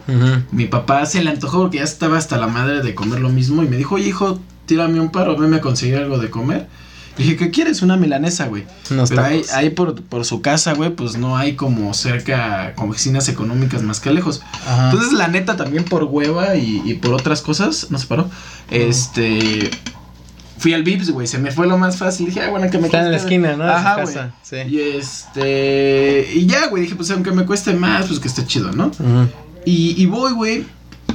Mi 0.51 0.65
papá 0.65 1.05
se 1.05 1.23
le 1.23 1.29
antojó 1.29 1.59
porque 1.59 1.77
ya 1.77 1.83
estaba 1.83 2.17
hasta 2.17 2.37
la 2.37 2.47
madre 2.47 2.81
de 2.81 2.95
comer 2.95 3.19
lo 3.19 3.29
mismo 3.29 3.63
y 3.63 3.67
me 3.67 3.77
dijo, 3.77 3.95
oye, 3.95 4.07
hijo, 4.07 4.39
tírame 4.65 4.99
un 4.99 5.11
paro, 5.11 5.37
venme 5.37 5.57
a 5.57 5.61
conseguir 5.61 5.97
algo 5.97 6.17
de 6.17 6.29
comer. 6.29 6.67
Le 7.17 7.25
dije, 7.25 7.35
¿qué 7.35 7.51
quieres? 7.51 7.81
Una 7.81 7.97
milanesa, 7.97 8.47
güey. 8.47 8.65
Pero 8.87 9.03
ahí, 9.03 9.41
tacos. 9.41 9.53
ahí 9.53 9.69
por, 9.69 10.01
por 10.01 10.25
su 10.25 10.41
casa, 10.41 10.73
güey, 10.73 10.91
pues 10.91 11.17
no 11.17 11.37
hay 11.37 11.55
como 11.55 11.93
cerca 11.93 12.73
cocinas 12.75 13.27
económicas 13.27 13.83
más 13.83 13.99
que 13.99 14.11
lejos. 14.11 14.41
Ajá. 14.65 14.91
Entonces, 14.91 15.11
la 15.13 15.27
neta, 15.27 15.57
también 15.57 15.83
por 15.83 16.05
hueva 16.05 16.55
y, 16.55 16.81
y 16.85 16.93
por 16.95 17.13
otras 17.13 17.41
cosas, 17.41 17.87
no 17.89 17.97
se 17.97 18.07
paró. 18.07 18.29
Este. 18.69 19.69
Fui 20.61 20.75
al 20.75 20.83
Vips, 20.83 21.09
güey, 21.09 21.25
se 21.25 21.39
me 21.39 21.49
fue 21.49 21.65
lo 21.65 21.75
más 21.79 21.97
fácil. 21.97 22.27
Dije, 22.27 22.41
ah, 22.41 22.51
bueno, 22.51 22.69
que 22.69 22.77
me 22.77 22.85
Está 22.85 22.99
en 23.03 23.09
la 23.09 23.17
esquina, 23.17 23.55
¿no? 23.55 23.63
Ajá, 23.63 24.03
güey. 24.03 24.15
sí. 24.43 24.57
Y 24.69 24.79
este. 24.79 26.29
Y 26.35 26.45
ya, 26.45 26.67
güey, 26.67 26.83
dije, 26.83 26.93
pues 26.95 27.09
aunque 27.09 27.31
me 27.31 27.47
cueste 27.47 27.73
más, 27.73 28.05
pues 28.05 28.19
que 28.19 28.27
esté 28.27 28.45
chido, 28.45 28.71
¿no? 28.71 28.87
Ujú. 28.87 29.27
Y, 29.65 29.99
y 29.99 30.05
voy, 30.05 30.33
güey. 30.33 30.65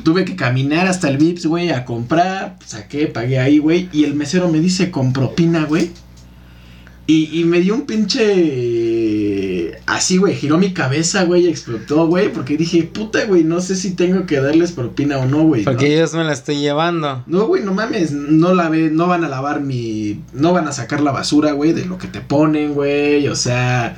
Tuve 0.03 0.25
que 0.25 0.35
caminar 0.35 0.89
hasta 0.89 1.09
el 1.09 1.19
Vips, 1.19 1.47
güey, 1.47 1.71
a 1.71 1.85
comprar. 1.85 2.57
Saqué, 2.67 3.07
pagué 3.07 3.39
ahí, 3.39 3.59
güey. 3.59 3.89
Y 3.93 4.03
el 4.03 4.15
mesero 4.15 4.49
me 4.49 4.59
dice 4.59 4.91
con 4.91 5.13
propina, 5.13 5.65
güey. 5.65 5.93
Y, 7.07 7.41
y 7.41 7.45
me 7.45 7.61
dio 7.61 7.77
un 7.77 7.83
pinche. 7.83 8.25
Así, 9.87 10.17
güey. 10.17 10.35
Giró 10.35 10.59
mi 10.59 10.73
cabeza, 10.75 11.23
güey. 11.25 11.47
y 11.47 11.49
Explotó, 11.49 12.07
güey. 12.09 12.33
Porque 12.33 12.57
dije, 12.57 12.83
puta, 12.83 13.25
güey. 13.25 13.45
No 13.45 13.61
sé 13.61 13.77
si 13.77 13.95
tengo 13.95 14.27
que 14.27 14.41
darles 14.41 14.73
propina 14.73 15.19
o 15.19 15.27
no, 15.27 15.45
güey. 15.45 15.63
Porque 15.65 15.95
ellos 15.95 16.13
me 16.15 16.25
la 16.25 16.33
estoy 16.33 16.59
llevando. 16.59 17.23
No, 17.27 17.47
güey, 17.47 17.63
no 17.63 17.73
mames, 17.73 18.11
no 18.11 18.53
la 18.55 18.69
ve, 18.69 18.91
no 18.91 19.07
van 19.07 19.23
a 19.25 19.29
lavar 19.29 19.61
mi, 19.61 20.23
no 20.33 20.53
van 20.53 20.67
a 20.67 20.73
sacar 20.73 21.01
la 21.01 21.13
basura, 21.13 21.53
güey, 21.53 21.73
de 21.73 21.85
lo 21.85 21.99
que 21.99 22.09
te 22.09 22.21
ponen, 22.21 22.75
güey, 22.75 23.29
o 23.29 23.37
sea, 23.37 23.97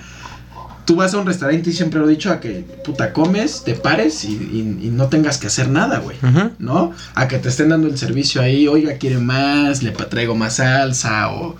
tú 0.84 0.96
vas 0.96 1.12
a 1.14 1.18
un 1.18 1.26
restaurante 1.26 1.70
y 1.70 1.72
siempre 1.72 2.00
lo 2.00 2.06
he 2.06 2.10
dicho 2.10 2.30
a 2.30 2.38
que, 2.40 2.64
puta, 2.84 3.12
comes, 3.14 3.62
te 3.64 3.74
pares 3.74 4.24
y, 4.24 4.28
y- 4.32 4.86
y 4.86 4.90
no 4.90 5.08
tengas 5.08 5.38
que 5.38 5.46
hacer 5.46 5.68
nada, 5.70 5.98
güey. 6.00 6.16
¿no? 6.58 6.92
A 7.14 7.28
que 7.28 7.38
te 7.38 7.48
estén 7.48 7.70
dando 7.70 7.88
el 7.88 7.96
servicio 7.98 8.42
ahí, 8.42 8.68
oiga, 8.68 8.94
quiere 8.98 9.18
más, 9.18 9.82
le 9.82 9.90
traigo 9.92 10.34
más 10.34 10.56
salsa 10.56 11.30
o... 11.30 11.56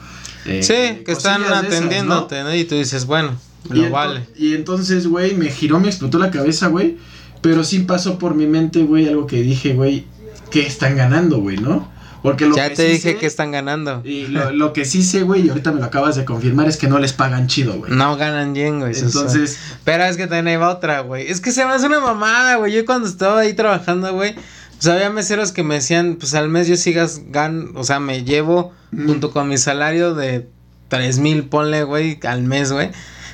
eh, 0.47 0.63
Sí, 0.63 1.03
que 1.05 1.13
están 1.13 1.43
atendiéndote, 1.45 2.43
¿no? 2.43 2.55
Y 2.55 2.65
tú 2.65 2.75
dices, 2.75 3.05
bueno, 3.07 3.33
Y 3.73 3.89
vale. 3.89 4.27
Entonces, 4.39 5.07
güey, 5.07 5.35
me 5.35 5.47
giró, 5.51 5.81
me 5.81 5.89
explotó 5.89 6.19
la 6.19 6.31
cabeza, 6.31 6.69
güey. 6.69 6.97
Pero 7.41 7.63
sí 7.65 7.81
pasó 7.81 8.19
por 8.19 8.35
mi 8.35 8.47
mente, 8.47 8.83
güey, 8.83 9.09
algo 9.09 9.27
que 9.27 9.41
dije, 9.43 9.75
güey, 9.75 10.05
¿qué 10.51 10.67
están 10.67 10.97
ganando, 10.97 11.39
güey, 11.41 11.57
no? 11.57 11.89
Porque 12.21 12.47
lo 12.47 12.57
Ya 12.57 12.69
que 12.69 12.75
te 12.75 12.87
sí 12.87 12.93
dije 12.95 13.13
sé- 13.13 13.17
que 13.19 13.27
están 13.27 13.53
ganando. 13.53 14.03
Y 14.05 14.27
lo, 14.27 14.51
lo 14.51 14.73
que 14.73 14.85
sí 14.85 15.05
sé, 15.05 15.23
güey, 15.23 15.47
y 15.47 15.49
ahorita 15.51 15.71
me 15.71 15.79
lo 15.79 15.87
acabas 15.87 16.17
de 16.17 16.25
confirmar, 16.25 16.69
es 16.69 16.77
que 16.77 16.89
no 16.89 16.99
les 16.99 17.13
pagan 17.13 17.47
chido, 17.47 17.75
güey. 17.79 17.93
No 17.93 18.17
ganan 18.17 18.55
bien, 18.55 18.81
güey. 18.81 18.91
eso 18.91 19.07
Entonces, 19.07 19.57
Pero 19.85 20.03
es 20.05 20.17
que 20.17 20.27
también 20.27 20.61
va 20.61 20.71
otra, 20.71 21.01
güey. 21.03 21.31
Es 21.31 21.41
que 21.41 21.53
se 21.53 21.65
me 21.65 21.71
hace 21.73 21.87
una 21.87 22.01
mamada, 22.01 22.57
güey. 22.57 22.73
Yo 22.75 22.85
cuando 22.85 23.07
estaba 23.09 23.39
ahí 23.41 23.55
trabajando, 23.55 24.13
güey, 24.13 24.35
pues 24.35 24.87
había 24.89 25.11
meseros 25.11 25.53
que 25.53 25.63
me 25.63 25.77
decían, 25.77 26.17
pues 26.19 26.35
al 26.35 26.49
mes 26.49 26.67
yo 26.67 26.77
sigas 26.77 27.23
gan, 27.29 27.71
o 27.77 27.85
sea, 27.85 28.01
me 28.01 28.25
llevo 28.25 28.73
Mm. 28.91 29.07
junto 29.07 29.31
con 29.31 29.49
mi 29.49 29.57
salario 29.59 30.15
de 30.15 30.49
tres 30.89 31.19
mil, 31.21 31.45
ponle, 31.45 31.85
güey, 31.85 32.19
al 32.27 32.43
mes, 32.43 32.73
güey. 32.73 32.91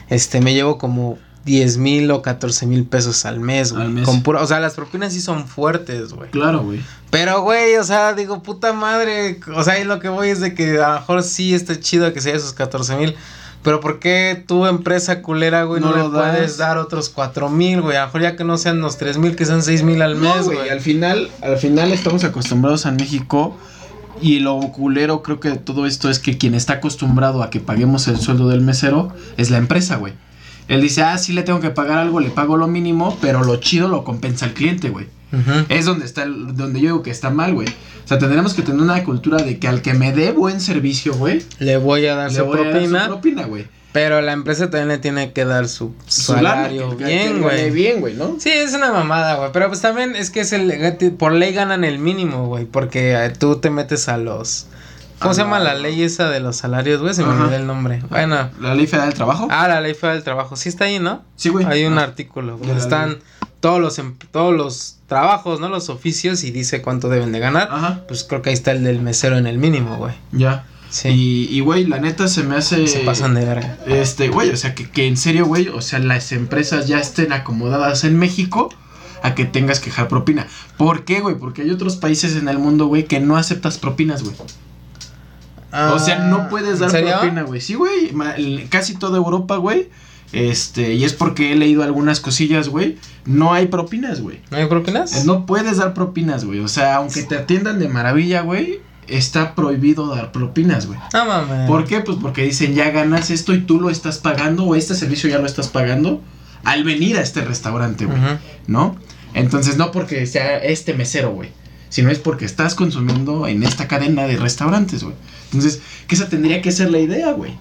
Este, 0.09 0.40
me 0.40 0.55
llevo 0.55 0.79
como 0.79 1.19
10 1.45 1.77
mil 1.79 2.11
o 2.11 2.23
14 2.23 2.67
mil 2.67 2.85
pesos 2.85 3.25
al 3.27 3.40
mes, 3.40 3.73
güey. 3.73 3.85
Al 3.85 3.90
mes. 3.90 4.05
Con 4.05 4.23
pura- 4.23 4.40
o 4.43 4.47
sea, 4.47 4.61
las 4.61 4.75
propinas 4.75 5.12
sí 5.12 5.21
son 5.21 5.47
fuertes, 5.47 6.12
güey. 6.12 6.31
claro, 6.31 6.62
güey. 6.62 6.81
Pero, 7.11 7.43
güey, 7.43 7.77
o 7.77 7.85
sea, 7.85 8.12
digo, 8.14 8.43
puta 8.43 8.73
madre. 8.73 9.38
O 9.55 9.62
sea, 9.62 9.79
y 9.79 9.85
lo 9.85 10.01
que 10.01 10.09
voy 10.09 10.29
es 10.31 10.40
de 10.40 10.55
que 10.55 10.81
a 10.81 10.88
lo 10.88 11.01
mejor 11.01 11.23
sí 11.23 11.55
está 11.55 11.79
chido 11.79 12.12
que 12.12 12.21
sea 12.21 12.35
esos 12.35 12.53
14 12.55 12.97
mil. 12.97 13.14
Pero 13.62 13.81
¿por 13.81 13.99
qué 13.99 14.45
tu 14.47 14.67
empresa 14.67 15.23
culera, 15.23 15.62
güey, 15.64 15.81
no, 15.81 15.90
No 15.90 15.97
le 15.97 16.03
das. 16.03 16.11
puedes 16.35 16.57
dar 16.59 16.77
otros 16.77 17.09
4 17.09 17.49
mil, 17.49 17.81
güey? 17.81 17.97
A 17.97 18.01
lo 18.01 18.07
mejor 18.07 18.21
ya 18.23 18.37
que 18.37 18.45
no 18.45 18.59
sean 18.59 18.81
los 18.81 18.99
3 18.99 19.17
mil, 19.17 19.37
que 19.37 19.47
sean 19.47 19.62
6 19.62 19.83
mil 19.85 20.03
al 20.03 20.17
mes, 20.17 20.45
güey, 20.45 20.59
güey. 20.59 20.69
al 20.71 20.81
final, 20.81 21.31
al 21.40 21.57
final 21.57 21.90
estamos 21.93 22.25
acostumbrados 22.25 22.85
en 22.85 22.97
México 22.97 23.57
y 24.20 24.38
lo 24.40 24.61
culero 24.72 25.22
creo 25.22 25.40
que 25.40 25.53
todo 25.53 25.87
esto 25.87 26.11
es 26.11 26.18
que 26.18 26.38
quien 26.38 26.55
está 26.55 26.74
acostumbrado 26.74 27.42
a 27.42 27.50
que 27.50 27.61
paguemos 27.61 28.09
el 28.09 28.18
sueldo 28.18 28.48
del 28.48 28.61
mesero 28.61 29.12
es 29.37 29.50
la 29.50 29.59
empresa, 29.59 29.96
güey. 29.96 30.14
Él 30.68 30.81
dice, 30.81 31.03
ah, 31.03 31.18
sí 31.18 31.33
le 31.33 31.42
tengo 31.42 31.61
que 31.61 31.70
pagar 31.70 31.98
algo, 31.98 32.20
le 32.20 32.31
pago 32.31 32.57
lo 32.57 32.66
mínimo, 32.66 33.18
pero 33.20 33.44
lo 33.44 33.57
chido 33.57 33.88
lo 33.88 34.05
compensa 34.05 34.46
el 34.46 34.55
cliente, 34.55 34.88
güey. 34.88 35.07
Es 35.69 35.85
donde 35.85 36.05
está, 36.05 36.23
el- 36.23 36.55
donde 36.57 36.81
yo 36.81 36.87
digo 36.87 37.03
que 37.03 37.11
está 37.11 37.31
mal, 37.31 37.55
güey. 37.55 37.69
O 37.69 38.09
sea, 38.09 38.19
tendremos 38.19 38.55
que 38.55 38.63
tener 38.63 38.81
una 38.81 39.03
cultura 39.05 39.39
de 39.43 39.59
que 39.59 39.67
al 39.67 39.83
que 39.83 39.95
me 39.95 40.13
dé 40.13 40.31
buen 40.33 40.61
servicio, 40.61 41.15
güey, 41.15 41.43
Le 41.59 41.77
voy 41.77 42.07
a 42.07 42.15
dar 42.15 42.31
le 42.31 42.39
su 42.39 42.45
voy 42.45 42.59
a 42.61 42.63
dar 42.63 42.71
propina. 42.73 43.01
su 43.05 43.07
propina, 43.09 43.45
güey. 43.47 43.67
Pero 43.93 44.21
la 44.21 44.33
empresa 44.33 44.71
también 44.71 44.89
le 44.89 44.99
tiene 44.99 45.33
que 45.33 45.45
dar 45.45 45.69
su, 45.69 45.95
Su 46.07 46.33
salario 46.35 46.97
que- 46.97 47.05
bien, 47.05 47.41
güey. 47.43 47.71
Bien, 47.71 48.01
güey, 48.01 48.15
¿no? 48.15 48.37
Sí, 48.41 48.51
es 48.51 48.75
una 48.75 48.93
mamada, 48.93 49.37
güey. 49.37 49.51
Pero 49.53 49.69
pues 49.69 49.81
también 49.81 50.17
es 50.17 50.31
que 50.31 50.41
es 50.41 50.53
el. 50.53 50.73
Por 51.17 51.33
ley 51.33 51.53
ganan 51.53 51.85
el 51.85 51.99
mínimo, 52.01 52.47
güey. 52.49 52.65
Porque 52.65 53.13
eh, 53.15 53.31
tú 53.31 53.57
te 53.61 53.71
metes 53.71 54.09
a 54.09 54.17
los. 54.19 54.67
¿Cómo 55.21 55.33
se 55.33 55.43
llama 55.43 55.61
la- 55.61 55.75
ley 55.75 56.03
esa 56.03 56.29
de 56.29 56.41
los 56.41 56.57
salarios, 56.57 57.01
güey? 57.01 57.15
Se 57.15 57.23
me 57.23 57.29
olvidó 57.31 57.55
el 57.55 57.67
nombre. 57.69 58.03
Bueno. 58.11 58.51
La 58.61 58.75
ley 58.75 58.87
federal 58.89 59.09
del 59.11 59.15
trabajo. 59.17 59.47
Ah, 59.51 59.69
la 59.69 59.81
ley 59.81 59.95
federal 59.95 60.17
del 60.17 60.25
trabajo. 60.25 60.57
Sí 60.57 60.69
está 60.69 60.85
ahí, 60.87 60.99
¿no? 60.99 61.25
sí, 61.37 61.49
güey. 61.51 61.65
Hay 61.65 61.85
un 61.85 61.97
Ah, 61.99 62.03
artículo 62.03 62.59
la 62.67 62.77
están 62.77 63.11
ley. 63.11 63.19
Todos 63.64 63.81
los 63.81 63.98
em- 63.98 64.16
todos 64.31 64.55
los 64.55 64.96
trabajos, 65.07 65.59
¿no? 65.59 65.70
Los 65.70 65.88
oficios 65.88 66.44
y 66.44 66.50
dice 66.50 66.83
cuánto 66.83 67.09
deben 67.09 67.33
de 67.33 67.38
ganar. 67.38 67.68
Ajá, 67.72 68.03
Pues 68.07 68.22
creo 68.24 68.42
que 68.42 68.50
ahí 68.50 68.55
está 68.55 68.72
el 68.72 68.85
del 68.85 69.00
mesero 69.00 69.38
en 69.38 69.46
el 69.46 69.57
mínimo, 69.57 69.96
güey. 69.96 70.12
ya. 70.33 70.66
Sí. 70.90 71.09
Y, 71.09 71.48
y, 71.50 71.61
güey, 71.61 71.87
la 71.87 71.98
neta 71.98 72.29
se 72.29 72.42
me 72.42 72.57
hace... 72.57 72.87
Se 72.87 73.00
pasan 73.00 73.35
de 73.35 73.44
verga. 73.46 73.79
Este, 73.87 74.29
güey, 74.29 74.50
o 74.50 74.57
sea, 74.59 74.74
que, 74.74 74.88
que 74.90 75.07
en 75.09 75.16
serio, 75.16 75.46
güey, 75.46 75.68
o 75.68 75.81
sea, 75.81 75.98
las 75.98 76.31
empresas 76.31 76.87
ya 76.88 76.98
estén 77.00 77.33
acomodadas 77.33 78.05
en 78.05 78.18
México 78.18 78.68
a 79.22 79.35
que 79.35 79.46
tengas 79.46 79.81
que 79.81 79.87
dejar 79.87 80.07
propina. 80.09 80.46
¿Por 80.77 81.05
qué, 81.07 81.20
güey? 81.20 81.37
Porque 81.37 81.62
hay 81.62 81.70
otros 81.70 81.96
países 81.96 82.37
en 82.37 82.48
el 82.48 82.59
mundo, 82.59 82.85
güey, 82.87 83.07
que 83.07 83.18
no 83.18 83.37
aceptas 83.38 83.79
propinas, 83.79 84.22
güey. 84.22 84.37
o 85.72 85.98
sea, 85.98 86.16
Ah, 86.22 86.29
no 86.29 86.48
puedes 86.50 86.79
dar 86.81 86.90
propina, 86.90 87.42
güey. 87.42 87.61
Sí, 87.62 87.74
güey. 87.74 88.12
Casi 88.68 88.94
toda 88.96 89.16
Europa, 89.16 89.57
güey. 89.57 89.88
Este, 90.35 90.94
y 90.94 91.05
es 91.05 91.12
porque 91.12 91.53
he 91.53 91.57
leído 91.57 91.83
algunas 91.85 92.20
cosillas, 92.20 92.68
güey. 92.68 92.97
No 93.25 93.53
hay 93.53 93.66
propinas, 93.68 94.20
güey. 94.20 94.40
¿No 94.51 94.57
hay 94.57 94.66
propinas? 94.66 95.14
Eh, 95.16 95.23
No 95.25 95.47
puedes 95.47 95.77
dar 95.77 95.94
propinas, 95.94 96.44
güey. 96.44 96.61
O 96.61 96.68
sea, 96.68 96.97
aunque 96.97 97.23
te 97.23 97.37
atiendan 97.37 97.79
de 97.79 97.88
maravilla, 97.88 98.40
güey, 98.42 98.81
está 99.07 99.55
prohibido 99.55 100.14
dar 100.14 100.33
propinas, 100.33 100.87
güey. 100.87 100.99
No 101.12 101.25
mames. 101.27 101.68
¿Por 101.68 101.85
qué? 101.85 102.01
Pues 102.01 102.18
porque 102.20 102.42
dicen, 102.42 102.75
ya 102.75 102.90
ganas 102.90 103.31
esto 103.31 103.55
y 103.55 103.61
tú 103.61 103.81
lo 103.81 103.90
estás 103.90 104.18
pagando, 104.18 104.64
o 104.64 104.75
este 104.75 104.94
servicio 104.94 105.31
ya 105.31 105.38
lo 105.38 105.47
estás 105.47 105.68
pagando 105.68 106.20
al 106.64 106.83
venir 106.83 107.16
a 107.16 107.20
este 107.20 107.42
restaurante, 107.44 108.07
güey. 108.07 108.18
¿No? 108.66 108.97
Entonces, 109.35 109.77
no 109.77 109.92
porque 109.92 110.27
sea 110.27 110.59
este 110.59 110.94
mesero, 110.94 111.31
güey. 111.33 111.51
Sino 111.90 112.11
es 112.11 112.18
porque 112.18 112.44
estás 112.44 112.75
consumiendo 112.75 113.47
en 113.47 113.62
esta 113.62 113.87
cadena 113.87 114.27
de 114.27 114.37
restaurantes, 114.37 115.05
güey. 115.05 115.14
Entonces, 115.53 115.81
que 116.09 116.16
esa 116.16 116.29
tendría 116.29 116.61
que 116.61 116.73
ser 116.73 116.90
la 116.90 116.99
idea, 116.99 117.31
güey. 117.33 117.53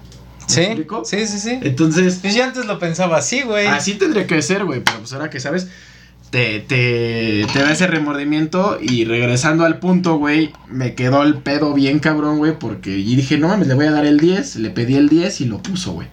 ¿Me 0.48 0.54
¿Sí? 0.54 0.60
explico? 0.60 1.04
Sí, 1.04 1.26
sí, 1.26 1.38
sí. 1.38 1.58
Entonces, 1.62 2.18
Pues 2.20 2.34
yo 2.34 2.44
antes 2.44 2.66
lo 2.66 2.78
pensaba 2.78 3.16
así, 3.18 3.42
güey. 3.42 3.66
Así 3.66 3.94
tendría 3.94 4.26
que 4.26 4.40
ser, 4.42 4.64
güey. 4.64 4.80
Pero 4.84 4.98
pues 4.98 5.12
ahora 5.12 5.30
que 5.30 5.40
sabes, 5.40 5.68
te, 6.30 6.60
te, 6.60 7.46
te 7.52 7.58
da 7.60 7.72
ese 7.72 7.86
remordimiento. 7.86 8.78
Y 8.80 9.04
regresando 9.04 9.64
al 9.64 9.78
punto, 9.78 10.16
güey, 10.18 10.52
me 10.68 10.94
quedó 10.94 11.22
el 11.22 11.36
pedo 11.38 11.72
bien 11.72 11.98
cabrón, 11.98 12.38
güey. 12.38 12.58
Porque 12.58 12.90
y 12.98 13.16
dije, 13.16 13.38
no 13.38 13.48
mames, 13.48 13.68
le 13.68 13.74
voy 13.74 13.86
a 13.86 13.90
dar 13.90 14.04
el 14.04 14.18
10. 14.20 14.56
Le 14.56 14.70
pedí 14.70 14.96
el 14.96 15.08
10 15.08 15.40
y 15.40 15.44
lo 15.46 15.62
puso, 15.62 15.92
güey. 15.92 16.08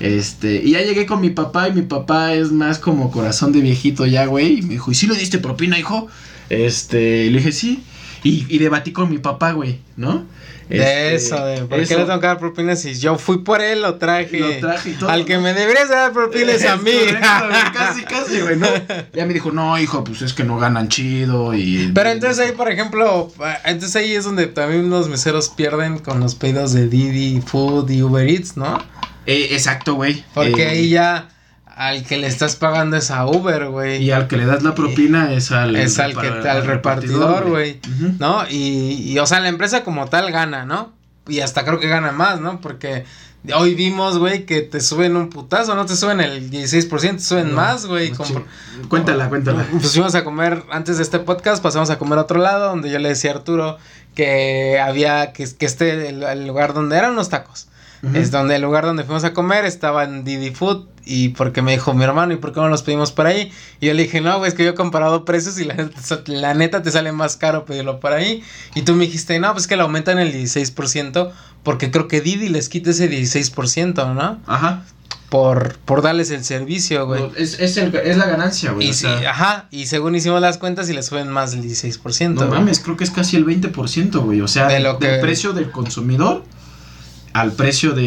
Este, 0.00 0.56
y 0.64 0.72
ya 0.72 0.82
llegué 0.82 1.06
con 1.06 1.20
mi 1.20 1.30
papá. 1.30 1.68
Y 1.68 1.72
mi 1.72 1.82
papá 1.82 2.34
es 2.34 2.52
más 2.52 2.78
como 2.78 3.10
corazón 3.10 3.52
de 3.52 3.60
viejito 3.60 4.04
ya, 4.06 4.26
güey. 4.26 4.58
Y 4.58 4.62
me 4.62 4.74
dijo, 4.74 4.90
¿y 4.90 4.94
si 4.94 5.06
le 5.06 5.14
diste 5.14 5.38
propina, 5.38 5.78
hijo? 5.78 6.08
Este, 6.50 7.30
le 7.30 7.38
dije, 7.38 7.52
sí. 7.52 7.82
Y, 8.24 8.46
y 8.48 8.58
debatí 8.58 8.92
con 8.92 9.10
mi 9.10 9.18
papá, 9.18 9.52
güey, 9.52 9.80
¿no? 9.96 10.24
De 10.68 10.78
Este, 10.78 11.14
eso, 11.16 11.44
de 11.44 11.56
¿por 11.64 11.84
qué 11.86 11.96
le 11.96 12.04
tengo 12.04 12.20
que 12.20 12.26
dar 12.28 12.38
propinas 12.38 12.80
si 12.80 12.94
yo 12.94 13.18
fui 13.18 13.38
por 13.38 13.60
él, 13.60 13.82
lo 13.82 13.96
traje? 13.96 14.38
Lo 14.38 14.56
traje 14.58 14.90
y 14.90 14.92
todo, 14.94 15.10
Al 15.10 15.24
que 15.26 15.36
me 15.38 15.52
deberías 15.52 15.88
dar 15.90 16.12
propinas 16.12 16.64
a 16.64 16.76
mí. 16.76 16.92
correcto, 16.92 17.70
casi, 17.74 18.02
casi, 18.04 18.40
güey, 18.40 18.56
¿no? 18.56 18.68
Ya 19.12 19.26
me 19.26 19.34
dijo, 19.34 19.50
no, 19.50 19.76
hijo, 19.78 20.02
pues 20.04 20.22
es 20.22 20.32
que 20.32 20.44
no 20.44 20.58
ganan 20.58 20.88
chido 20.88 21.52
y... 21.52 21.90
Pero 21.92 22.10
entonces 22.10 22.46
ahí, 22.46 22.52
por 22.52 22.70
ejemplo, 22.70 23.30
entonces 23.64 23.96
ahí 23.96 24.12
es 24.12 24.24
donde 24.24 24.46
también 24.46 24.88
los 24.88 25.08
meseros 25.08 25.48
pierden 25.50 25.98
con 25.98 26.20
los 26.20 26.36
pedidos 26.36 26.72
de 26.72 26.86
Didi 26.88 27.40
Food 27.42 27.90
y 27.90 28.02
Uber 28.02 28.26
Eats, 28.26 28.56
¿no? 28.56 28.78
Eh, 29.26 29.48
exacto, 29.50 29.94
güey. 29.94 30.24
Porque 30.32 30.62
Eh, 30.62 30.68
ahí 30.68 30.88
ya 30.90 31.28
al 31.76 32.04
que 32.04 32.16
le 32.18 32.26
estás 32.26 32.56
pagando 32.56 32.96
es 32.96 33.10
a 33.10 33.26
Uber, 33.26 33.66
güey. 33.68 34.02
Y 34.02 34.10
al 34.10 34.28
que 34.28 34.36
le 34.36 34.46
das 34.46 34.62
la 34.62 34.74
propina 34.74 35.32
es 35.32 35.50
al... 35.52 35.76
Es 35.76 35.98
al 35.98 36.16
que- 36.18 36.48
al 36.48 36.64
repartidor, 36.64 37.48
güey. 37.48 37.80
¿No? 38.18 38.44
Y, 38.48 39.12
y, 39.12 39.18
o 39.18 39.26
sea, 39.26 39.40
la 39.40 39.48
empresa 39.48 39.82
como 39.84 40.06
tal 40.06 40.30
gana, 40.32 40.64
¿no? 40.64 40.92
Y 41.28 41.40
hasta 41.40 41.64
creo 41.64 41.78
que 41.78 41.88
gana 41.88 42.12
más, 42.12 42.40
¿no? 42.40 42.60
Porque 42.60 43.04
hoy 43.54 43.74
vimos, 43.74 44.18
güey, 44.18 44.44
que 44.44 44.60
te 44.62 44.80
suben 44.80 45.16
un 45.16 45.28
putazo, 45.30 45.74
no 45.74 45.86
te 45.86 45.96
suben 45.96 46.20
el 46.20 46.50
16%, 46.50 47.16
te 47.16 47.18
suben 47.20 47.50
No, 47.50 47.56
más, 47.56 47.86
güey. 47.86 48.10
no, 48.10 48.24
sí. 48.24 48.34
Cuéntala, 48.88 49.28
cuéntala. 49.28 49.64
Pues 49.70 49.92
fuimos 49.92 50.14
a 50.14 50.24
comer 50.24 50.62
antes 50.70 50.96
de 50.98 51.02
este 51.04 51.18
podcast, 51.20 51.62
pasamos 51.62 51.90
a 51.90 51.98
comer 51.98 52.18
a 52.18 52.22
otro 52.22 52.40
lado, 52.40 52.68
donde 52.68 52.90
yo 52.90 52.98
le 52.98 53.08
decía 53.10 53.30
a 53.32 53.34
Arturo 53.34 53.78
que 54.14 54.78
había, 54.80 55.32
que, 55.32 55.46
que 55.56 55.66
este, 55.66 56.08
el, 56.08 56.22
el 56.22 56.46
lugar 56.46 56.74
donde 56.74 56.96
eran 56.96 57.12
unos 57.12 57.28
tacos. 57.30 57.68
Es 58.14 58.32
donde 58.32 58.56
el 58.56 58.62
lugar 58.62 58.84
donde 58.84 59.04
fuimos 59.04 59.22
a 59.22 59.32
comer 59.32 59.64
estaba 59.64 60.02
en 60.02 60.24
Didi 60.24 60.50
Food 60.50 60.86
y 61.04 61.28
porque 61.30 61.62
me 61.62 61.70
dijo 61.70 61.94
mi 61.94 62.02
hermano 62.02 62.32
y 62.32 62.36
por 62.36 62.52
qué 62.52 62.58
no 62.60 62.68
los 62.68 62.82
pedimos 62.82 63.12
por 63.12 63.26
ahí 63.26 63.52
y 63.80 63.86
yo 63.86 63.94
le 63.94 64.02
dije 64.02 64.20
no 64.20 64.36
güey 64.38 64.48
es 64.48 64.54
que 64.54 64.64
yo 64.64 64.70
he 64.70 64.74
comparado 64.74 65.24
precios 65.24 65.58
y 65.60 65.64
la, 65.64 65.74
neta- 65.74 66.22
la 66.26 66.54
neta 66.54 66.82
te 66.82 66.90
sale 66.90 67.12
más 67.12 67.36
caro 67.36 67.64
pedirlo 67.64 68.00
por 68.00 68.12
ahí 68.12 68.42
y 68.74 68.82
tú 68.82 68.94
me 68.94 69.04
dijiste 69.04 69.38
no 69.38 69.52
pues 69.52 69.66
que 69.68 69.76
le 69.76 69.82
aumentan 69.82 70.18
el 70.18 70.32
16% 70.32 71.30
porque 71.62 71.90
creo 71.92 72.08
que 72.08 72.20
Didi 72.20 72.48
les 72.48 72.68
quita 72.68 72.90
ese 72.90 73.08
16% 73.08 74.14
¿no? 74.14 74.40
Ajá. 74.46 74.84
Por, 75.28 75.78
por 75.78 76.02
darles 76.02 76.30
el 76.30 76.44
servicio 76.44 77.06
güey 77.06 77.22
Es, 77.36 77.58
es, 77.58 77.76
el- 77.78 77.94
es 77.94 78.16
la 78.16 78.26
ganancia, 78.26 78.72
güey. 78.72 78.88
y 78.88 78.92
sí, 78.92 79.00
sea, 79.06 79.30
ajá 79.30 79.66
y 79.70 79.86
según 79.86 80.14
hicimos 80.14 80.40
las 80.40 80.58
cuentas 80.58 80.88
y 80.90 80.92
le 80.92 81.02
suben 81.02 81.28
más 81.28 81.52
del 81.52 81.62
16% 81.62 82.28
no 82.30 82.46
güey. 82.48 82.60
mames, 82.60 82.80
creo 82.80 82.96
que 82.96 83.04
es 83.04 83.10
casi 83.10 83.36
el 83.36 83.46
20%, 83.46 84.18
güey. 84.24 84.40
O 84.42 84.48
sea, 84.48 84.66
De 84.66 84.80
lo 84.80 84.94
del 84.98 85.14
que- 85.16 85.18
precio 85.20 85.52
del 85.52 85.70
consumidor 85.70 86.44
al 87.32 87.52
precio 87.52 87.92
de 87.92 88.02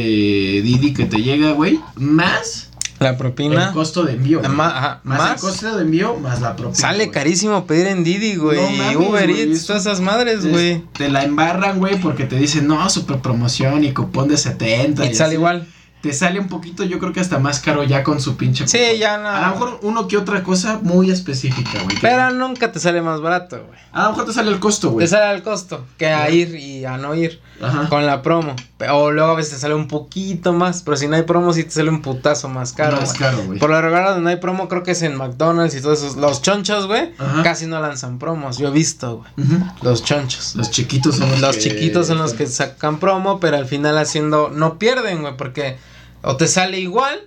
Didi 0.64 0.94
que 0.94 1.06
te 1.06 1.18
llega, 1.22 1.52
güey, 1.52 1.80
más 1.96 2.70
la 3.00 3.18
propina 3.18 3.68
el 3.68 3.74
costo 3.74 4.04
de 4.04 4.14
envío. 4.14 4.40
güey. 4.40 4.50
Ajá, 4.52 5.02
más, 5.04 5.18
más. 5.20 5.34
el 5.36 5.40
costo 5.42 5.76
de 5.76 5.82
envío 5.82 6.16
más 6.16 6.40
la 6.42 6.56
propina. 6.56 6.80
sale 6.80 7.06
güey. 7.06 7.12
carísimo 7.12 7.66
pedir 7.68 7.88
en 7.88 8.06
Didi 8.06 8.36
güey 8.38 8.58
No 8.58 8.70
mames, 8.84 8.96
Uber 9.10 9.30
güey, 9.30 9.42
Eats 9.52 9.66
todas 9.66 9.82
esas 9.86 10.00
madres 10.00 10.46
Es- 10.46 10.50
güey 10.52 10.82
Te 10.94 11.10
la 11.10 11.24
embarran, 11.24 11.80
güey, 11.80 12.00
porque 12.00 12.24
te 12.26 12.38
dicen, 12.38 12.68
no, 12.68 12.90
super 12.90 13.18
promoción 13.20 13.84
y 13.84 13.92
cupón 13.94 14.30
de 14.30 14.38
70. 14.38 15.06
y 15.06 15.10
te 15.10 15.14
sale 15.16 15.28
así. 15.30 15.36
igual 15.36 15.68
Te 16.02 16.14
sale 16.14 16.40
un 16.40 16.48
poquito, 16.48 16.84
yo 16.84 17.00
creo 17.00 17.12
que 17.12 17.20
hasta 17.20 17.38
más 17.40 17.60
caro 17.60 17.84
ya 17.84 18.04
con 18.04 18.22
su 18.22 18.38
pinche 18.38 18.66
Sí, 18.68 18.78
cupón. 18.78 18.98
ya 19.00 19.18
no. 19.18 19.28
A 19.28 19.42
lo 19.42 19.48
mejor 19.54 19.80
uno 19.82 20.08
que 20.08 20.18
otra 20.18 20.44
cosa 20.44 20.80
muy 20.84 21.10
específica, 21.12 21.82
güey. 21.84 21.98
Pero 22.00 22.30
nunca 22.30 22.72
te 22.72 22.80
sale 22.80 23.02
más 23.02 23.20
barato, 23.22 23.58
güey. 23.68 23.80
A 23.92 24.04
lo 24.04 24.10
mejor 24.12 24.26
te 24.28 24.34
sale 24.34 24.52
el 24.52 24.60
costo, 24.60 24.92
güey. 24.92 25.04
Te 25.06 25.10
sale 25.10 25.26
al 25.26 25.42
costo 25.44 25.84
que 25.98 26.08
a 26.08 26.30
ir 26.30 26.56
y 26.56 26.86
a 26.86 26.98
no 26.98 27.14
ir 27.16 27.42
Ajá. 27.62 27.90
con 27.90 28.06
la 28.06 28.22
promo. 28.22 28.56
O 28.92 29.10
luego 29.10 29.32
a 29.32 29.36
veces 29.36 29.54
te 29.54 29.60
sale 29.60 29.74
un 29.74 29.88
poquito 29.88 30.52
más, 30.52 30.82
pero 30.84 30.98
si 30.98 31.08
no 31.08 31.16
hay 31.16 31.22
promo 31.24 31.54
sí 31.54 31.64
te 31.64 31.72
sale 31.72 31.90
un 31.90 32.02
putazo 32.02 32.50
más 32.50 32.74
caro. 32.74 32.98
Más 32.98 33.14
caro, 33.14 33.42
güey. 33.46 33.58
Por 33.58 33.70
lo 33.70 33.82
regular 33.82 34.08
donde 34.10 34.22
no 34.24 34.30
hay 34.30 34.36
promo 34.36 34.68
creo 34.68 34.84
que 34.84 34.92
es 34.92 35.02
en 35.02 35.16
McDonald's 35.16 35.76
y 35.76 35.82
todos 35.82 36.00
esos. 36.04 36.18
Los 36.18 36.42
chonchos, 36.42 36.86
güey, 36.88 37.14
casi 37.44 37.68
no 37.68 37.80
lanzan 37.80 38.20
promos. 38.20 38.58
Yo 38.58 38.68
he 38.68 38.72
visto, 38.72 39.24
güey. 39.38 39.48
Los 39.82 40.04
chonchos. 40.04 40.56
Los 40.58 40.72
chiquitos 40.72 41.16
son 41.16 41.32
los 41.32 41.40
Los 41.40 41.56
que- 41.56 41.62
chiquitos 41.64 42.08
son 42.08 42.18
los 42.18 42.34
que 42.34 42.48
sacan 42.48 43.00
promo, 43.00 43.40
pero 43.40 43.56
al 43.56 43.66
final 43.66 43.98
haciendo 43.98 44.50
no 44.54 44.78
pierden, 44.78 45.22
güey, 45.22 45.38
porque 45.38 45.78
o 46.22 46.36
te 46.36 46.48
sale 46.50 46.78
igual 46.80 47.18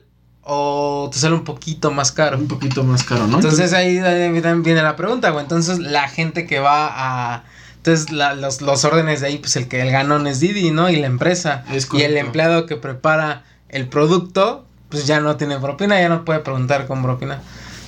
o 0.42 1.08
te 1.10 1.18
sale 1.18 1.34
un 1.34 1.44
poquito 1.44 1.90
más 1.90 2.12
caro. 2.12 2.36
Un 2.36 2.48
poquito 2.48 2.84
más 2.84 3.04
caro, 3.04 3.26
¿no? 3.26 3.36
Entonces 3.36 3.72
ahí, 3.72 3.96
ahí 3.98 4.32
también 4.42 4.62
viene 4.62 4.82
la 4.82 4.96
pregunta, 4.96 5.30
güey. 5.30 5.44
Entonces 5.44 5.78
la 5.78 6.08
gente 6.08 6.46
que 6.46 6.58
va 6.58 6.88
a... 7.34 7.44
Entonces 7.88 8.12
la- 8.12 8.34
los, 8.34 8.60
los 8.60 8.84
órdenes 8.84 9.20
de 9.20 9.28
ahí, 9.28 9.38
pues 9.38 9.56
el 9.56 9.66
que 9.68 9.80
el 9.80 9.90
ganón 9.90 10.26
es 10.26 10.40
Didi, 10.40 10.70
¿no? 10.70 10.90
Y 10.90 10.96
la 10.96 11.06
empresa. 11.06 11.64
Es 11.72 11.88
y 11.92 12.02
el 12.02 12.16
empleado 12.16 12.66
que 12.66 12.76
prepara 12.76 13.44
el 13.70 13.88
producto, 13.88 14.64
pues 14.90 15.06
ya 15.06 15.20
no 15.20 15.36
tiene 15.36 15.58
propina, 15.58 16.00
ya 16.00 16.08
no 16.08 16.24
puede 16.24 16.40
preguntar 16.40 16.86
con 16.86 17.02
propina. 17.02 17.40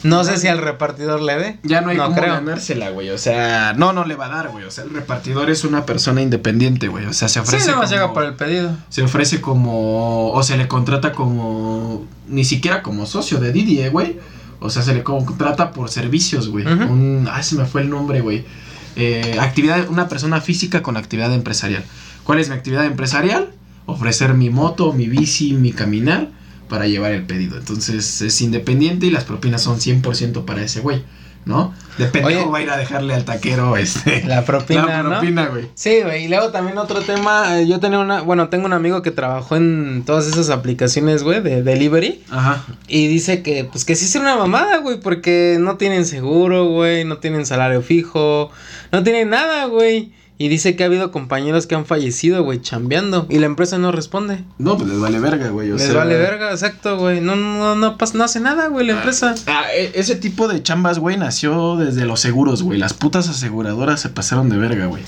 No 0.03 0.25
sé 0.25 0.39
si 0.39 0.49
al 0.49 0.57
repartidor 0.57 1.21
le 1.21 1.37
dé. 1.37 1.59
Ya 1.63 1.83
no 1.83 1.91
hay 1.91 1.99
no 1.99 2.05
cómo 2.05 2.17
creo. 2.17 2.33
ganársela, 2.33 2.89
güey. 2.89 3.11
O 3.11 3.19
sea, 3.19 3.75
no, 3.75 3.93
no 3.93 4.07
le 4.07 4.15
va 4.17 4.27
a 4.27 4.29
dar, 4.31 4.49
güey. 4.49 4.65
O 4.65 4.71
sea, 4.71 4.85
el 4.85 4.91
repartidor 4.95 5.51
es 5.51 5.65
una 5.65 5.85
persona 5.85 6.23
independiente, 6.23 6.89
güey. 6.89 7.05
O 7.05 7.13
sea, 7.13 7.29
se 7.29 7.39
ofrece. 7.41 7.67
Sí, 7.67 7.71
como- 7.73 7.85
llega 7.85 8.15
por 8.15 8.25
el 8.25 8.33
pedido. 8.35 8.75
Se 8.89 9.03
ofrece 9.03 9.43
como. 9.43 10.33
O 10.33 10.43
se 10.43 10.57
le 10.57 10.67
contrata 10.69 11.13
como. 11.13 12.07
Ni 12.29 12.47
siquiera 12.47 12.83
como 12.83 13.05
socio 13.05 13.39
de 13.41 13.53
Didi, 13.53 13.81
eh, 13.81 13.91
güey. 13.91 14.19
O 14.61 14.71
sea, 14.71 14.81
se 14.83 14.95
le 14.95 15.03
contrata 15.03 15.71
por 15.73 15.91
servicios, 15.91 16.49
güey. 16.49 16.65
Ujú. 16.67 16.85
Un. 16.85 17.29
Ay, 17.31 17.43
se 17.43 17.57
me 17.57 17.67
fue 17.67 17.83
el 17.83 17.91
nombre, 17.91 18.23
güey. 18.23 18.47
Eh, 18.97 19.37
actividad. 19.41 19.89
Una 19.89 20.09
persona 20.09 20.41
física 20.41 20.83
con 20.83 20.97
actividad 20.97 21.33
empresarial. 21.33 21.85
¿Cuál 22.25 22.39
es 22.39 22.49
mi 22.49 22.55
actividad 22.55 22.85
empresarial? 22.85 23.51
Ofrecer 23.87 24.35
mi 24.35 24.51
moto, 24.51 24.93
mi 24.93 25.09
bici, 25.09 25.55
mi 25.55 25.73
caminar 25.73 26.29
para 26.71 26.87
llevar 26.87 27.13
el 27.13 27.25
pedido. 27.25 27.59
Entonces 27.59 28.23
es 28.23 28.41
independiente 28.41 29.07
y 29.07 29.11
las 29.11 29.25
propinas 29.25 29.63
son 29.63 29.79
100% 29.79 30.45
para 30.45 30.63
ese 30.63 30.81
güey, 30.81 31.03
¿no? 31.45 31.75
Depende 31.99 32.29
Oye. 32.29 32.39
cómo 32.39 32.53
va 32.53 32.59
a 32.59 32.63
ir 32.63 32.71
a 32.71 32.77
dejarle 32.77 33.15
al 33.15 33.25
taquero 33.25 33.77
este. 33.77 34.25
La 34.25 34.45
propina, 34.45 34.87
la 34.87 35.03
¿no? 35.03 35.11
propina, 35.11 35.47
güey. 35.47 35.69
Sí, 35.75 36.01
güey, 36.03 36.25
y 36.25 36.29
luego 36.29 36.51
también 36.51 36.79
otro 36.79 37.01
tema, 37.01 37.61
eh, 37.61 37.67
yo 37.67 37.81
tenía 37.81 37.99
una, 37.99 38.23
bueno, 38.23 38.49
tengo 38.49 38.67
un 38.67 38.73
amigo 38.73 39.03
que 39.03 39.11
trabajó 39.11 39.57
en 39.57 40.03
todas 40.07 40.27
esas 40.27 40.51
aplicaciones, 40.51 41.23
güey, 41.23 41.41
de 41.43 41.63
delivery, 41.63 42.23
Ajá. 42.31 42.65
y 42.89 43.07
dice 43.09 43.43
que, 43.43 43.65
pues, 43.65 43.85
que 43.85 43.95
sí 43.97 44.05
es 44.05 44.15
una 44.15 44.37
mamada, 44.37 44.79
güey, 44.79 45.01
porque 45.01 45.57
no 45.61 45.77
tienen 45.77 46.05
seguro, 46.07 46.67
güey, 46.67 47.05
no 47.05 47.19
tienen 47.19 47.47
salario 47.47 47.83
fijo, 47.83 48.51
no 48.93 49.03
tienen 49.03 49.31
nada, 49.31 49.67
güey, 49.67 50.13
y 50.43 50.49
dice 50.49 50.75
que 50.75 50.85
ha 50.85 50.87
habido 50.87 51.13
compañeros 51.13 51.67
que 51.67 51.75
han 51.75 51.85
fallecido, 51.85 52.43
güey, 52.43 52.63
chambeando, 52.63 53.27
y 53.29 53.39
la 53.41 53.45
empresa 53.45 53.77
no 53.77 53.93
responde, 53.93 54.43
No, 54.57 54.79
pues 54.79 54.89
les 54.89 54.99
vale 54.99 55.21
verga, 55.21 55.51
güey. 55.51 55.69
les 55.69 55.83
sea- 55.83 55.93
vale 55.93 56.17
verga, 56.17 56.51
exacto, 56.51 56.97
güey, 56.97 57.21
no, 57.21 57.37
no, 57.37 57.75
no, 57.75 57.99
pasa, 57.99 58.17
no 58.17 58.25
hace 58.25 58.41
nada, 58.41 58.69
güey, 58.69 58.87
la 58.87 58.95
empresa. 58.95 59.35
Ah, 59.47 59.65
e- 59.77 59.93
ese 59.97 60.15
tipo 60.17 60.49
de 60.49 60.63
chambas, 60.63 60.99
güey, 60.99 61.19
nació 61.19 61.77
desde 61.77 62.07
los 62.07 62.21
seguros, 62.21 62.63
güey. 62.63 62.79
Las 62.79 62.95
putas 62.95 63.29
aseguradoras 63.29 64.01
se 64.01 64.09
pasaron 64.09 64.49
de 64.49 64.57
verga, 64.57 64.87
güey. 64.87 65.03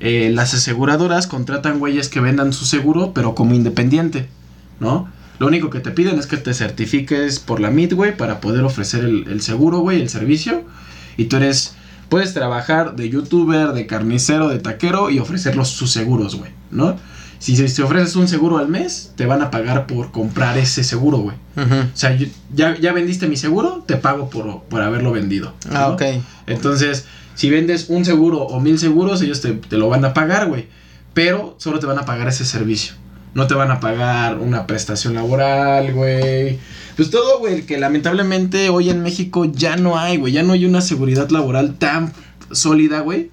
Eh, 0.00 0.30
las 0.34 0.54
aseguradoras 0.54 1.26
contratan 1.26 1.78
güeyes 1.78 2.08
que 2.08 2.20
vendan 2.20 2.54
su 2.54 2.64
seguro, 2.64 3.12
pero 3.12 3.34
como 3.34 3.54
independiente, 3.54 4.28
¿no? 4.80 5.10
Lo 5.38 5.46
único 5.46 5.68
que 5.68 5.80
te 5.80 5.90
piden 5.90 6.18
es 6.18 6.26
que 6.26 6.38
te 6.38 6.54
certifiques 6.54 7.38
por 7.38 7.60
la 7.60 7.68
MIT, 7.70 7.92
güey, 7.92 8.16
para 8.16 8.40
poder 8.40 8.64
ofrecer 8.64 9.04
el, 9.04 9.26
el 9.28 9.42
seguro, 9.42 9.80
güey, 9.80 10.00
el 10.00 10.08
servicio. 10.08 10.64
Y 11.18 11.24
tú 11.26 11.36
eres, 11.36 11.74
puedes 12.10 12.34
trabajar 12.34 12.94
de 12.96 13.08
youtuber, 13.08 13.72
de 13.72 13.86
carnicero, 13.86 14.48
de 14.50 14.58
taquero 14.58 15.08
y 15.08 15.18
ofrecer 15.18 15.56
los, 15.56 15.68
sus 15.68 15.90
seguros, 15.90 16.34
güey, 16.36 16.50
¿no? 16.70 16.98
Si, 17.38 17.56
si 17.56 17.74
te 17.74 17.82
ofreces 17.82 18.16
un 18.16 18.28
seguro 18.28 18.58
al 18.58 18.68
mes, 18.68 19.14
te 19.16 19.24
van 19.24 19.40
a 19.40 19.50
pagar 19.50 19.86
por 19.86 20.10
comprar 20.10 20.58
ese 20.58 20.84
seguro, 20.84 21.18
güey. 21.18 21.36
O 21.56 21.96
sea, 21.96 22.14
ya, 22.54 22.76
ya 22.78 22.92
vendiste 22.92 23.26
mi 23.28 23.36
seguro, 23.36 23.82
te 23.86 23.96
pago 23.96 24.28
por, 24.28 24.64
por 24.64 24.82
haberlo 24.82 25.12
vendido. 25.12 25.54
Ah, 25.70 25.88
ok. 25.88 26.02
Entonces, 26.46 27.06
si 27.34 27.48
vendes 27.48 27.86
un 27.88 28.04
seguro 28.04 28.42
o 28.42 28.60
mil 28.60 28.78
seguros, 28.78 29.22
ellos 29.22 29.40
te, 29.40 29.52
te 29.52 29.78
lo 29.78 29.88
van 29.88 30.04
a 30.04 30.12
pagar, 30.12 30.48
güey. 30.48 30.68
pero 31.14 31.54
solo 31.58 31.78
te 31.78 31.86
van 31.86 31.98
a 31.98 32.04
pagar 32.04 32.28
ese 32.28 32.44
servicio. 32.44 32.94
No 33.34 33.46
te 33.46 33.54
van 33.54 33.70
a 33.70 33.80
pagar 33.80 34.38
una 34.38 34.66
prestación 34.66 35.14
laboral, 35.14 35.92
güey. 35.92 36.58
Pues 36.96 37.10
todo, 37.10 37.38
güey, 37.38 37.62
que 37.62 37.78
lamentablemente 37.78 38.68
hoy 38.70 38.90
en 38.90 39.02
México 39.02 39.44
ya 39.44 39.76
no 39.76 39.98
hay, 39.98 40.16
güey. 40.16 40.32
Ya 40.32 40.42
no 40.42 40.52
hay 40.52 40.64
una 40.64 40.80
seguridad 40.80 41.30
laboral 41.30 41.74
tan 41.74 42.12
sólida, 42.50 43.00
güey, 43.00 43.30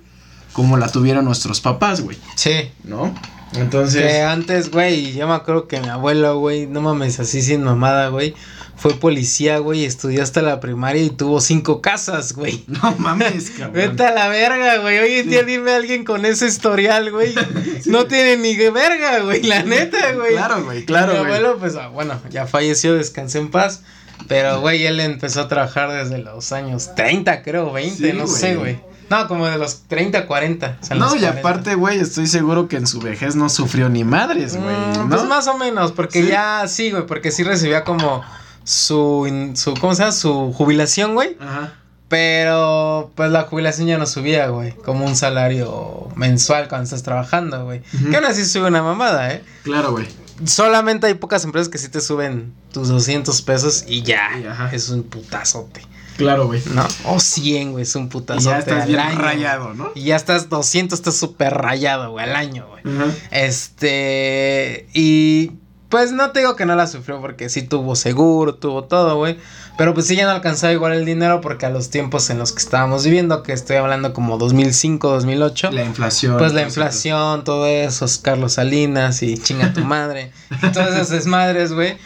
como 0.54 0.78
la 0.78 0.90
tuvieron 0.92 1.26
nuestros 1.26 1.62
papás, 1.62 2.02
güey. 2.02 2.18
Sí. 2.36 2.70
¿No? 2.84 3.14
Entonces. 3.54 4.04
Que 4.04 4.22
antes, 4.22 4.72
güey, 4.72 5.14
yo 5.14 5.28
me 5.28 5.34
acuerdo 5.34 5.68
que 5.68 5.80
mi 5.80 5.90
abuelo, 5.90 6.38
güey, 6.40 6.68
no 6.68 6.82
mames, 6.82 7.20
así 7.20 7.42
sin 7.42 7.64
mamada, 7.64 8.10
güey. 8.10 8.36
Fue 8.78 8.94
policía, 8.94 9.58
güey, 9.58 9.86
estudió 9.86 10.22
hasta 10.22 10.44
la 10.44 10.60
primaria 10.60 11.02
y 11.02 11.10
tuvo 11.10 11.42
cinco 11.42 11.82
casas, 11.82 12.34
güey. 12.34 12.64
No 12.68 12.96
mames, 12.98 13.50
cabrón. 13.58 13.74
Vete 13.74 14.06
a 14.06 14.12
la 14.12 14.28
verga, 14.30 14.78
güey. 14.78 15.00
Hoy 15.00 15.14
en 15.16 15.30
día 15.30 15.44
dime 15.44 15.72
a 15.72 15.78
alguien 15.78 16.06
con 16.06 16.26
ese 16.26 16.46
historial, 16.48 17.12
güey. 17.12 17.34
no 17.86 18.06
tiene 18.06 18.38
ni 18.38 18.56
verga, 18.56 19.20
güey. 19.20 19.42
La 19.44 19.64
neta, 19.64 20.14
güey. 20.14 20.34
Claro, 20.34 20.64
güey, 20.64 20.86
claro, 20.86 21.14
Mi 21.14 21.20
abuelo, 21.20 21.58
pues, 21.58 21.76
ah, 21.76 21.88
bueno, 21.88 22.22
ya 22.30 22.46
falleció, 22.46 22.94
descansé 22.94 23.40
en 23.40 23.50
paz. 23.50 23.82
Pero, 24.28 24.62
güey, 24.62 24.86
él 24.86 25.00
empezó 25.00 25.42
a 25.42 25.48
trabajar 25.48 25.92
desde 25.92 26.18
los 26.20 26.52
años 26.52 26.94
30, 26.96 27.44
creo, 27.44 27.72
20, 27.72 28.12
Sí, 28.12 28.18
no 28.18 28.28
sé, 28.28 28.56
güey. 28.56 28.80
No, 29.10 29.28
como 29.28 29.48
de 29.48 29.58
los 29.58 29.84
30, 29.88 30.28
40. 30.28 30.80
o 30.82 30.86
sea, 30.86 30.98
No, 30.98 31.16
y 31.16 31.20
40. 31.20 31.40
aparte, 31.40 31.76
güey, 31.76 32.00
estoy 32.00 32.28
seguro 32.28 32.68
que 32.68 32.76
en 32.76 32.88
su 32.88 33.00
vejez 33.00 33.36
no 33.36 33.48
sufrió 33.50 33.90
ni 33.90 34.04
madres, 34.04 34.58
güey. 34.58 34.76
Mm, 34.76 35.10
¿no? 35.10 35.16
Pues 35.16 35.24
más 35.24 35.48
o 35.48 35.58
menos, 35.58 35.94
porque 35.94 36.26
ya 36.26 36.68
sí, 36.68 36.92
güey, 36.92 37.06
porque 37.06 37.32
sí 37.32 37.44
recibía 37.44 37.84
como 37.84 38.22
su, 38.68 39.52
su 39.56 39.74
¿cómo 39.76 39.96
se 39.96 40.02
llama? 40.02 40.12
Su 40.12 40.52
jubilación, 40.54 41.14
güey. 41.14 41.38
Ajá. 41.40 41.74
Pero, 42.10 43.12
pues 43.16 43.32
la 43.32 43.44
jubilación 43.44 43.88
ya 43.88 43.98
no 43.98 44.06
subía, 44.06 44.48
güey. 44.48 44.74
Como 44.76 45.06
un 45.06 45.16
salario 45.16 46.10
mensual 46.16 46.68
cuando 46.68 46.84
estás 46.86 47.04
trabajando, 47.04 47.64
güey. 47.66 47.82
Que 48.10 48.16
aún 48.18 48.26
así 48.26 48.46
sube 48.46 48.68
una 48.68 48.82
mamada, 48.84 49.34
¿eh? 49.34 49.44
Claro, 49.64 49.92
güey. 49.92 50.08
Solamente 50.46 51.08
hay 51.08 51.14
pocas 51.16 51.44
empresas 51.46 51.70
que 51.70 51.78
sí 51.78 51.90
te 51.90 52.00
suben 52.02 52.54
tus 52.72 52.90
200 52.90 53.42
pesos 53.42 53.86
y 53.88 54.04
ya. 54.04 54.30
Y 54.42 54.46
ajá. 54.46 54.70
Es 54.74 54.90
un 54.90 55.04
putazote. 55.04 55.82
Claro, 56.18 56.48
güey. 56.48 56.62
¿No? 56.74 56.86
O 57.06 57.20
100, 57.20 57.72
güey. 57.74 57.84
Es 57.84 57.96
un 57.96 58.06
Y 58.06 58.08
putazote. 58.08 58.50
ya 58.52 58.60
estás 58.60 58.82
al 58.84 58.88
bien 58.88 59.00
año, 59.00 59.20
rayado, 59.20 59.74
¿no? 59.74 59.92
Y 59.96 60.04
ya 60.04 60.16
estás 60.16 60.50
200, 60.50 60.98
estás 61.00 61.16
súper 61.18 61.54
rayado, 61.54 62.12
güey, 62.12 62.26
al 62.26 62.36
año, 62.36 62.68
güey. 62.70 62.84
Ajá. 62.96 63.12
Este, 63.32 64.88
y 64.94 65.52
pues 65.90 66.12
no 66.12 66.32
te 66.32 66.40
digo 66.40 66.56
que 66.56 66.66
no 66.66 66.76
la 66.76 66.86
sufrió 66.88 67.22
porque 67.22 67.50
sí 67.50 67.62
tuvo 67.62 67.96
seguro, 67.96 68.56
tuvo 68.56 68.84
todo, 68.86 69.16
güey. 69.18 69.38
Pero 69.78 69.94
pues 69.94 70.08
sí 70.08 70.16
ya 70.16 70.26
no 70.26 70.32
alcanzaba 70.32 70.74
igual 70.74 70.94
el 70.94 71.06
dinero 71.06 71.40
porque 71.40 71.66
a 71.66 71.70
los 71.70 71.90
tiempos 71.90 72.30
en 72.30 72.40
los 72.40 72.52
que 72.52 72.60
estábamos 72.60 73.06
viviendo, 73.06 73.44
que 73.44 73.54
estoy 73.54 73.76
hablando 73.78 74.12
como 74.14 74.38
2005, 74.38 75.08
2008, 75.10 75.72
La 75.72 75.84
inflación. 75.84 76.38
pues 76.38 76.54
la 76.54 76.64
inflación, 76.64 77.44
todo 77.44 77.68
eso, 77.68 78.06
Carlos 78.24 78.54
Salinas 78.54 79.22
y 79.24 79.38
chinga 79.38 79.74
tu 79.74 79.82
madre, 79.82 80.32
y 80.64 80.68
todas 80.72 80.90
esas 80.96 81.10
desmadres, 81.10 81.74
güey. 81.74 81.98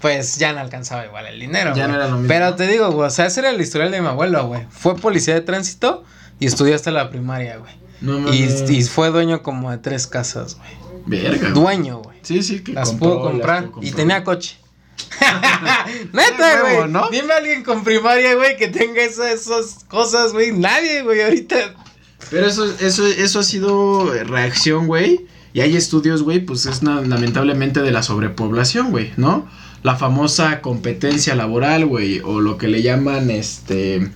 Pues 0.00 0.36
ya 0.36 0.52
no 0.52 0.60
alcanzaba 0.60 1.04
igual 1.06 1.26
el 1.26 1.40
dinero. 1.40 1.74
Ya 1.74 1.88
no 1.88 1.94
era 1.94 2.06
lo 2.06 2.12
mismo. 2.16 2.28
Pero 2.28 2.54
te 2.54 2.66
digo, 2.68 2.90
güey, 2.92 3.08
o 3.08 3.10
sea, 3.10 3.26
ese 3.26 3.40
era 3.40 3.50
el 3.50 3.60
historial 3.60 3.90
de 3.90 4.00
mi 4.02 4.06
abuelo, 4.06 4.46
güey. 4.46 4.62
Fue 4.70 4.94
policía 4.94 5.34
de 5.34 5.40
tránsito 5.40 6.04
y 6.38 6.46
estudió 6.46 6.74
hasta 6.76 6.90
la 6.90 7.10
primaria, 7.10 7.56
güey. 7.56 7.72
No 8.02 8.18
Y, 8.32 8.42
mames. 8.42 8.70
y 8.70 8.82
fue 8.84 9.10
dueño 9.10 9.42
como 9.42 9.70
de 9.70 9.78
tres 9.78 10.06
casas, 10.06 10.56
güey. 10.58 10.70
Verga. 11.06 11.48
Dueño, 11.50 11.98
güey. 12.02 12.15
Sí, 12.26 12.42
sí, 12.42 12.60
que 12.60 12.72
Las 12.72 12.88
compró, 12.90 13.08
pudo 13.08 13.22
comprar 13.30 13.62
las 13.62 13.70
pudo 13.70 13.82
y 13.84 13.90
tenía 13.92 14.24
coche. 14.24 14.56
Neta, 16.12 16.60
güey. 16.62 16.90
¿no? 16.90 17.08
Dime 17.10 17.32
a 17.32 17.36
alguien 17.36 17.62
con 17.62 17.84
primaria, 17.84 18.34
güey, 18.34 18.56
que 18.56 18.68
tenga 18.68 19.02
esa- 19.02 19.30
esas 19.30 19.84
cosas, 19.88 20.32
güey. 20.32 20.52
Nadie, 20.52 21.02
güey, 21.02 21.22
ahorita. 21.22 21.74
Pero 22.30 22.46
eso, 22.46 22.64
eso, 22.80 23.06
eso 23.06 23.38
ha 23.38 23.42
sido 23.44 24.12
reacción, 24.24 24.86
güey. 24.86 25.26
Y 25.52 25.60
hay 25.60 25.76
estudios, 25.76 26.22
güey, 26.22 26.40
pues 26.40 26.66
es 26.66 26.82
lamentablemente 26.82 27.80
de 27.80 27.92
la 27.92 28.02
sobrepoblación, 28.02 28.90
güey, 28.90 29.12
¿no? 29.16 29.48
La 29.82 29.96
famosa 29.96 30.60
competencia 30.60 31.34
laboral, 31.34 31.86
güey, 31.86 32.20
o 32.24 32.40
lo 32.40 32.58
que 32.58 32.68
le 32.68 32.82
llaman, 32.82 33.30
este... 33.30 34.10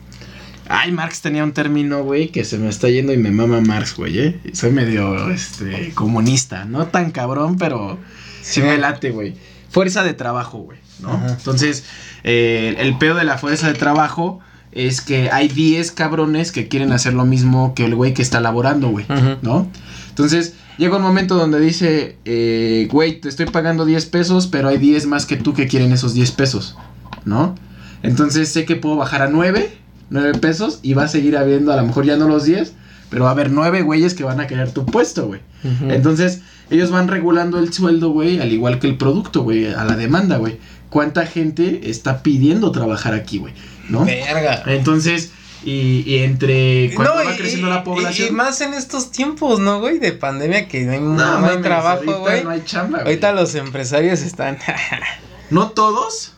Ay, 0.72 0.92
Marx 0.92 1.20
tenía 1.20 1.42
un 1.42 1.52
término, 1.52 2.04
güey, 2.04 2.28
que 2.28 2.44
se 2.44 2.56
me 2.56 2.68
está 2.68 2.88
yendo 2.88 3.12
y 3.12 3.16
me 3.16 3.33
mama 3.33 3.61
Marx, 3.61 3.96
güey, 3.96 4.18
¿eh? 4.20 4.40
Soy 4.52 4.70
medio, 4.70 5.28
este, 5.30 5.90
comunista, 5.94 6.64
no 6.64 6.87
tan 6.87 7.11
cabrón, 7.11 7.56
pero 7.59 7.98
sí, 8.40 8.61
Sí. 8.61 8.62
me 8.62 8.78
late, 8.78 9.11
güey. 9.11 9.35
Fuerza 9.70 10.04
de 10.04 10.14
trabajo, 10.14 10.59
güey, 10.59 10.78
¿no? 11.00 11.11
Ajá. 11.11 11.30
Entonces, 11.33 11.85
eh, 12.22 12.76
el 12.78 12.96
pedo 12.98 13.16
de 13.16 13.24
la 13.24 13.37
fuerza 13.37 13.66
de 13.66 13.74
trabajo 13.74 14.38
es 14.70 15.00
que 15.00 15.28
hay 15.33 15.48
10 15.48 15.90
cabrones 15.90 16.52
que 16.52 16.68
quieren 16.68 16.92
hacer 16.92 17.14
lo 17.14 17.24
mismo 17.24 17.74
que 17.74 17.85
el 17.85 17.96
güey 17.96 18.14
que 18.14 18.22
está 18.22 18.40
laborando, 18.40 18.90
güey. 18.90 19.04
¿no? 19.42 19.68
Entonces, 20.11 20.54
llega 20.78 20.96
un 20.98 21.02
momento 21.02 21.35
donde 21.37 21.59
dice, 21.59 22.16
eh, 22.24 22.87
güey, 22.92 23.20
te 23.20 23.28
estoy 23.28 23.46
pagando 23.46 23.85
10 23.85 24.06
pesos, 24.06 24.46
pero 24.46 24.68
hay 24.68 24.78
10 24.78 25.06
más 25.06 25.26
que 25.26 25.37
tú 25.37 25.52
que 25.52 25.66
quieren 25.66 25.90
esos 25.90 26.14
10 26.14 26.30
pesos, 26.30 26.76
¿no? 27.24 27.56
Entonces 28.04 28.48
sé 28.50 28.64
que 28.64 28.76
puedo 28.76 28.94
bajar 28.96 29.22
a 29.22 29.28
9, 29.28 29.76
9 30.11 30.38
pesos 30.38 30.81
y 30.83 30.94
va 30.94 31.05
a 31.05 31.09
seguir 31.09 31.37
habiendo 31.37 31.73
a 31.73 31.77
lo 31.77 31.85
mejor 31.87 32.05
ya 32.05 32.16
no 32.16 32.29
los 32.29 32.44
10, 32.44 32.73
pero 33.11 33.25
va 33.25 33.31
a 33.31 33.33
haber 33.33 33.51
9 33.51 33.83
güeyes 33.83 34.14
que 34.14 34.25
van 34.25 34.40
a 34.40 34.46
querer 34.46 34.73
tu 34.73 34.85
puesto, 34.87 35.27
güey. 35.27 35.40
Entonces, 35.88 36.40
ellos 36.70 36.90
van 36.90 37.09
regulando 37.09 37.59
el 37.59 37.73
sueldo, 37.73 38.11
güey, 38.11 38.40
al 38.40 38.53
igual 38.53 38.79
que 38.79 38.87
el 38.87 38.96
producto, 38.96 39.42
güey, 39.42 39.66
a 39.73 39.85
la 39.85 39.96
demanda, 39.96 40.37
güey. 40.37 40.59
¿Cuánta 40.88 41.27
gente 41.27 41.88
está 41.90 42.23
pidiendo 42.23 42.73
trabajar 42.73 43.14
aquí, 43.14 43.38
güey? 43.38 43.55
¿No? 43.88 44.05
Verga. 44.05 44.62
Entonces, 44.66 45.33
y, 45.64 46.03
y 46.07 46.18
entre 46.25 46.92
cuando 46.94 47.14
No, 47.16 47.25
va 47.25 47.35
y- 47.35 47.37
creciendo 47.37 47.68
la 47.68 47.85
población. 47.85 48.29
Y, 48.29 48.31
más 48.33 48.61
en 48.62 48.75
estos 48.75 49.11
tiempos, 49.12 49.61
¿no, 49.61 49.81
güey? 49.81 49.99
De 49.99 50.12
pandemia 50.12 50.66
que 50.68 50.83
no 50.85 50.92
hay, 50.92 51.01
no 51.01 51.12
hay 51.12 51.40
mames, 51.42 51.62
trabajo, 51.62 51.99
ahorita 51.99 52.18
güey. 52.18 52.44
No 52.44 52.51
hay 52.51 52.62
chamba, 52.64 52.99
güey. 52.99 53.09
Ahorita 53.09 53.33
los 53.33 53.55
empresarios 53.55 54.23
están. 54.23 54.59
No 55.51 55.70
todos. 55.70 56.33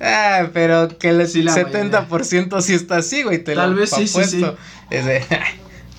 Ah, 0.00 0.48
pero 0.52 0.98
que 0.98 1.08
el 1.10 1.26
Sí, 1.28 1.42
la 1.42 1.54
70% 1.54 2.60
sí 2.60 2.74
está 2.74 2.96
así, 2.98 3.22
güey. 3.22 3.42
Te 3.42 3.54
Tal 3.54 3.70
lo 3.70 3.76
vez 3.76 3.90
sí, 3.90 4.06
sí, 4.06 4.18
apuesto. 4.18 4.56
Es 4.90 5.04
de. 5.04 5.22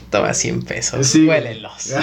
Toma 0.09 0.33
100 0.33 0.61
pesos. 0.63 1.05
Sí, 1.05 1.27
huélelos. 1.27 1.93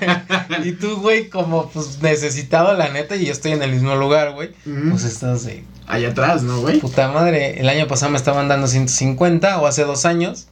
y 0.64 0.72
tú, 0.72 0.96
güey, 1.00 1.28
como 1.28 1.68
pues 1.70 2.00
necesitado, 2.00 2.74
la 2.74 2.88
neta, 2.88 3.16
y 3.16 3.26
yo 3.26 3.32
estoy 3.32 3.52
en 3.52 3.62
el 3.62 3.72
mismo 3.72 3.96
lugar, 3.96 4.32
güey. 4.32 4.50
Ujú. 4.64 4.90
Pues 4.90 5.04
estás 5.04 5.44
de 5.44 5.62
Allá 5.86 6.10
atrás, 6.10 6.42
¿no, 6.42 6.60
güey? 6.60 6.78
puta 6.78 7.08
madre. 7.08 7.60
El 7.60 7.68
año 7.68 7.86
pasado 7.86 8.12
me 8.12 8.16
estaban 8.16 8.48
dando 8.48 8.66
150 8.66 9.60
o 9.60 9.66
hace 9.66 9.84
dos 9.84 10.06
años. 10.06 10.46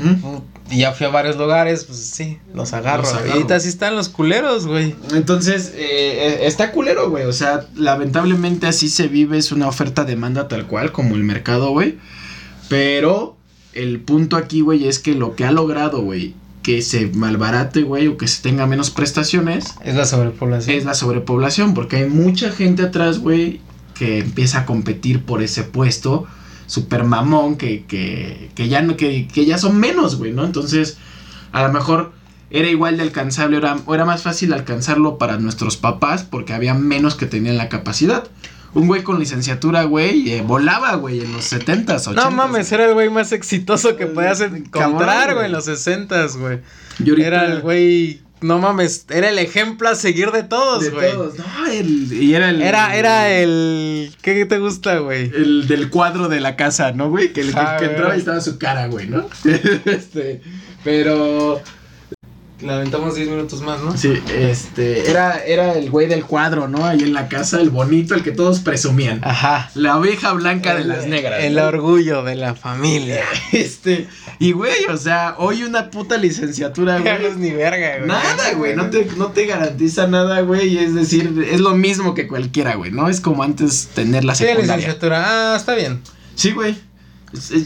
Put- 0.00 0.42
Y 0.70 0.78
ya 0.78 0.92
fui 0.92 1.06
a 1.06 1.10
varios 1.10 1.36
lugares, 1.36 1.84
pues 1.84 1.98
sí, 1.98 2.38
los 2.54 2.72
agarro. 2.72 3.02
Los 3.02 3.12
Y 3.12 3.16
agarro. 3.16 3.32
ahorita 3.34 3.60
sí 3.60 3.68
están 3.68 3.94
los 3.96 4.08
culeros, 4.08 4.66
güey. 4.66 4.94
Entonces, 5.14 5.72
eh, 5.76 5.78
eh, 5.78 6.38
está 6.46 6.72
culero, 6.72 7.10
güey. 7.10 7.24
O 7.26 7.32
sea, 7.32 7.66
lamentablemente 7.74 8.66
así 8.66 8.88
se 8.88 9.08
vive, 9.08 9.36
es 9.38 9.52
una 9.52 9.68
oferta-demanda 9.68 10.48
tal 10.48 10.66
cual, 10.66 10.90
como 10.92 11.14
el 11.16 11.22
mercado, 11.24 11.70
güey. 11.70 11.98
Pero 12.68 13.36
el 13.72 14.00
punto 14.00 14.36
aquí, 14.36 14.60
güey, 14.62 14.86
es 14.88 14.98
que 14.98 15.14
lo 15.14 15.34
que 15.36 15.44
ha 15.44 15.52
logrado, 15.52 16.00
güey, 16.02 16.34
que 16.62 16.80
se 16.80 17.08
malbarate, 17.08 17.82
güey, 17.82 18.06
o 18.08 18.16
que 18.16 18.26
se 18.26 18.42
tenga 18.42 18.66
menos 18.66 18.90
prestaciones, 18.90 19.66
Es 19.84 19.94
la 19.94 20.06
sobrepoblación. 20.06 20.76
es 20.76 20.84
la 20.84 20.94
sobrepoblación. 20.94 21.74
Porque 21.74 21.96
hay 21.96 22.08
mucha 22.08 22.50
gente 22.50 22.84
atrás, 22.84 23.18
güey, 23.18 23.60
que 23.94 24.20
empieza 24.20 24.60
a 24.60 24.66
competir 24.66 25.24
por 25.24 25.42
ese 25.42 25.62
puesto 25.62 26.26
super 26.66 27.04
mamón 27.04 27.56
que, 27.56 27.84
que, 27.84 28.50
que 28.54 28.68
ya 28.68 28.82
no, 28.82 28.96
que, 28.96 29.28
que 29.28 29.46
ya 29.46 29.58
son 29.58 29.78
menos, 29.78 30.16
güey, 30.16 30.32
¿no? 30.32 30.44
Entonces, 30.44 30.98
a 31.52 31.62
lo 31.62 31.72
mejor 31.72 32.12
era 32.50 32.68
igual 32.68 32.96
de 32.96 33.02
alcanzable, 33.02 33.56
era, 33.56 33.76
o 33.84 33.94
era 33.94 34.04
más 34.04 34.22
fácil 34.22 34.52
alcanzarlo 34.52 35.18
para 35.18 35.38
nuestros 35.38 35.76
papás 35.76 36.22
porque 36.22 36.52
había 36.52 36.74
menos 36.74 37.14
que 37.14 37.26
tenían 37.26 37.56
la 37.56 37.68
capacidad. 37.68 38.28
Un 38.74 38.88
güey 38.88 39.04
con 39.04 39.20
licenciatura, 39.20 39.84
güey, 39.84 40.32
eh, 40.32 40.42
volaba, 40.42 40.96
güey, 40.96 41.20
en 41.20 41.32
los 41.32 41.52
70s, 41.52 41.86
80s. 41.86 42.14
No 42.14 42.30
mames, 42.32 42.72
era 42.72 42.86
el 42.86 42.94
güey 42.94 43.08
más 43.08 43.30
exitoso 43.30 43.96
que 43.96 44.06
podías 44.06 44.40
encontrar, 44.40 45.34
güey, 45.34 45.46
en 45.46 45.52
los 45.52 45.66
60 45.66 46.26
güey. 46.38 46.60
Era 47.20 47.44
el 47.46 47.60
güey, 47.60 48.20
no 48.44 48.58
mames, 48.58 49.06
era 49.10 49.28
el 49.30 49.38
ejemplo 49.38 49.88
a 49.88 49.94
seguir 49.94 50.30
de 50.30 50.42
todos, 50.44 50.82
de 50.84 50.90
güey. 50.90 51.12
todos. 51.12 51.34
No, 51.38 51.66
el- 51.66 52.12
y 52.12 52.34
era 52.34 52.50
el... 52.50 52.62
Era, 52.62 52.94
era 52.96 53.30
el. 53.30 54.14
¿Qué 54.22 54.44
te 54.44 54.58
gusta, 54.58 54.98
güey? 54.98 55.30
El 55.34 55.66
del 55.66 55.90
cuadro 55.90 56.28
de 56.28 56.40
la 56.40 56.54
casa, 56.56 56.92
¿no, 56.92 57.10
güey? 57.10 57.32
Que, 57.32 57.40
el 57.40 57.52
que- 57.54 57.58
Ah, 57.60 57.76
que 57.78 57.86
entraba 57.86 58.14
y 58.14 58.18
estaba 58.18 58.40
su 58.40 58.58
cara, 58.58 58.86
güey, 58.86 59.08
¿no? 59.08 59.26
este, 59.84 60.40
pero... 60.84 61.60
Le 62.60 62.72
aventamos 62.72 63.16
10 63.16 63.28
minutos 63.28 63.60
más, 63.62 63.82
¿no? 63.82 63.96
Sí, 63.96 64.12
este, 64.32 65.10
era, 65.10 65.44
era 65.44 65.72
el 65.74 65.90
güey 65.90 66.06
del 66.06 66.24
cuadro, 66.24 66.68
¿no? 66.68 66.86
Ahí 66.86 67.00
en 67.00 67.12
la 67.12 67.28
casa, 67.28 67.60
el 67.60 67.68
bonito, 67.70 68.14
el 68.14 68.22
que 68.22 68.30
todos 68.30 68.60
presumían. 68.60 69.20
Ajá. 69.24 69.70
La 69.74 69.98
oveja 69.98 70.32
blanca 70.32 70.74
de 70.74 70.84
las 70.84 71.06
negras. 71.06 71.42
El 71.42 71.56
¿no? 71.56 71.64
orgullo 71.64 72.22
de 72.22 72.36
la 72.36 72.54
familia. 72.54 73.22
Este, 73.52 74.06
y 74.38 74.52
güey, 74.52 74.84
o 74.90 74.96
sea, 74.96 75.34
hoy 75.38 75.62
una 75.64 75.90
puta 75.90 76.16
licenciatura, 76.16 77.00
No 77.00 77.10
es 77.10 77.36
güey. 77.36 77.50
ni 77.50 77.50
verga, 77.50 77.96
güey. 77.98 78.08
Nada, 78.08 78.52
güey, 78.56 78.74
no 78.76 78.88
te, 78.88 79.04
no 79.16 79.26
te 79.32 79.46
garantiza 79.46 80.06
nada, 80.06 80.40
güey. 80.42 80.78
Es 80.78 80.94
decir, 80.94 81.44
es 81.50 81.60
lo 81.60 81.74
mismo 81.74 82.14
que 82.14 82.26
cualquiera, 82.28 82.76
güey, 82.76 82.92
¿no? 82.92 83.08
Es 83.08 83.20
como 83.20 83.42
antes 83.42 83.88
tener 83.94 84.24
la 84.24 84.34
Sí, 84.34 84.44
secundaria. 84.44 84.76
licenciatura. 84.76 85.52
Ah, 85.52 85.56
está 85.56 85.74
bien. 85.74 86.00
Sí, 86.36 86.52
güey. 86.52 86.76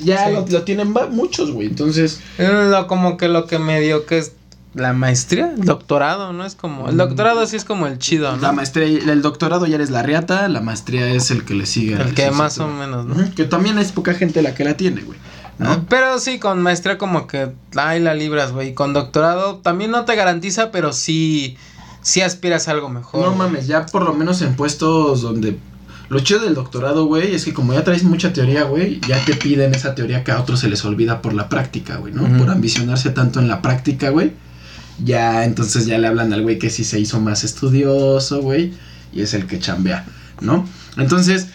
Ya 0.03 0.29
Sí. 0.29 0.33
lo, 0.33 0.46
lo 0.48 0.62
tienen 0.62 0.94
muchos, 1.11 1.51
güey. 1.53 1.66
Entonces, 1.68 2.20
Es 2.38 2.48
lo, 2.48 2.87
como 2.87 3.18
que 3.18 3.29
lo 3.29 3.46
que 3.46 3.59
medio 3.59 4.07
que 4.07 4.18
es- 4.18 4.33
la 4.74 4.92
maestría, 4.92 5.52
el 5.57 5.64
doctorado, 5.64 6.33
¿no? 6.33 6.44
Es 6.44 6.54
como, 6.54 6.88
el 6.88 6.94
Mm. 6.94 6.98
doctorado 6.98 7.46
sí 7.46 7.57
es 7.57 7.64
como 7.64 7.87
el 7.87 7.98
chido, 7.98 8.31
La 8.37 8.48
¿no? 8.48 8.52
maestría, 8.54 8.87
el 8.87 9.22
doctorado 9.22 9.66
ya 9.66 9.76
eres 9.76 9.90
la 9.90 10.02
riata, 10.02 10.48
la 10.48 10.61
maestría 10.61 11.09
es 11.09 11.31
el 11.31 11.44
que 11.44 11.54
le 11.54 11.66
sigue. 11.66 11.94
El 11.94 11.98
la 12.09 12.14
que 12.14 12.31
más 12.31 12.59
o 12.59 12.68
menos, 12.68 13.07
¿no? 13.07 13.16
Que 13.35 13.44
también 13.44 13.78
es 13.78 13.92
poca 13.92 14.14
gente 14.14 14.42
la 14.42 14.54
que 14.54 14.64
la 14.64 14.76
tiene, 14.76 15.02
güey. 15.02 15.18
¿no? 15.59 15.87
Pero 15.88 16.20
sí, 16.20 16.38
con 16.38 16.62
maestría 16.62 16.98
como 16.98 17.26
que, 17.26 17.50
ay, 17.74 17.98
la 18.00 18.14
libras, 18.14 18.52
güey. 18.52 18.74
Con 18.74 18.92
doctorado 18.92 19.57
también 19.57 19.90
no 19.90 20.04
te 20.04 20.14
garantiza, 20.14 20.70
pero 20.70 20.92
sí, 20.92 21.57
sí 22.00 22.20
aspiras 22.20 22.68
a 22.68 22.70
algo 22.70 22.88
mejor. 22.88 23.22
No 23.22 23.26
güey. 23.35 23.38
mames, 23.38 23.66
ya 23.66 23.85
por 23.87 24.02
lo 24.02 24.14
menos 24.14 24.40
en 24.42 24.54
puestos 24.54 25.22
donde... 25.22 25.59
Lo 26.11 26.20
chido 26.20 26.40
del 26.40 26.54
doctorado, 26.54 27.04
güey, 27.07 27.35
es 27.35 27.44
que 27.44 27.52
como 27.52 27.74
ya 27.74 27.85
traes 27.85 28.02
mucha 28.04 28.33
teoría, 28.33 28.62
güey, 28.62 28.98
ya 29.07 29.22
te 29.26 29.35
piden 29.35 29.74
esa 29.74 29.94
teoría 29.94 30.24
que 30.24 30.31
a 30.33 30.40
otros 30.40 30.61
se 30.61 30.68
les 30.68 30.83
olvida 30.87 31.20
por 31.20 31.35
la 31.35 31.48
práctica, 31.50 31.96
güey, 31.96 32.14
¿no? 32.14 32.22
Por 32.38 32.48
ambicionarse 32.50 33.11
tanto 33.11 33.40
en 33.40 33.48
la 33.48 33.61
práctica, 33.61 34.09
güey. 34.11 34.33
Ya, 35.04 35.44
entonces 35.44 35.87
ya 35.87 35.98
le 35.98 36.08
hablan 36.08 36.32
al 36.32 36.42
güey 36.42 36.58
que 36.58 36.70
sí 36.70 36.84
se 36.84 36.98
hizo 36.98 37.20
más 37.20 37.44
estudioso, 37.44 38.42
güey, 38.42 38.72
y 39.12 39.22
es 39.22 39.34
el 39.34 39.46
que 39.46 39.58
chambea, 39.58 40.04
¿no? 40.40 40.68
Entonces, 40.96 41.48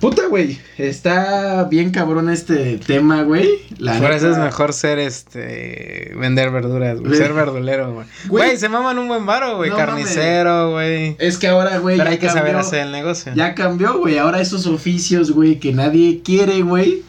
puta, 0.00 0.26
güey, 0.26 0.58
está 0.76 1.64
bien 1.64 1.90
cabrón 1.92 2.28
este 2.28 2.78
tema, 2.78 3.22
güey. 3.22 3.48
La 3.78 4.00
Por 4.00 4.10
eso 4.10 4.30
es 4.32 4.38
mejor 4.38 4.72
ser 4.72 4.98
este 4.98 6.12
vender 6.16 6.50
verduras, 6.50 7.00
güey. 7.00 7.14
Ser 7.16 7.32
verdulero, 7.32 7.94
güey. 7.94 8.06
Güey. 8.26 8.56
Se 8.56 8.68
maman 8.68 8.98
un 8.98 9.06
buen 9.06 9.24
varo, 9.24 9.56
güey. 9.56 9.70
No 9.70 9.76
Carnicero, 9.76 10.72
güey. 10.72 11.16
Es 11.20 11.38
que 11.38 11.46
ahora, 11.46 11.78
güey, 11.78 11.96
Pero 11.96 12.10
ya 12.10 12.12
hay 12.12 12.18
que 12.18 12.26
saber 12.28 12.52
cambió. 12.52 12.58
hacer 12.58 12.80
el 12.86 12.92
negocio. 12.92 13.32
Ya 13.36 13.54
cambió, 13.54 13.98
güey. 13.98 14.18
Ahora 14.18 14.40
esos 14.40 14.66
oficios, 14.66 15.30
güey, 15.30 15.60
que 15.60 15.72
nadie 15.72 16.22
quiere, 16.24 16.62
güey, 16.62 17.02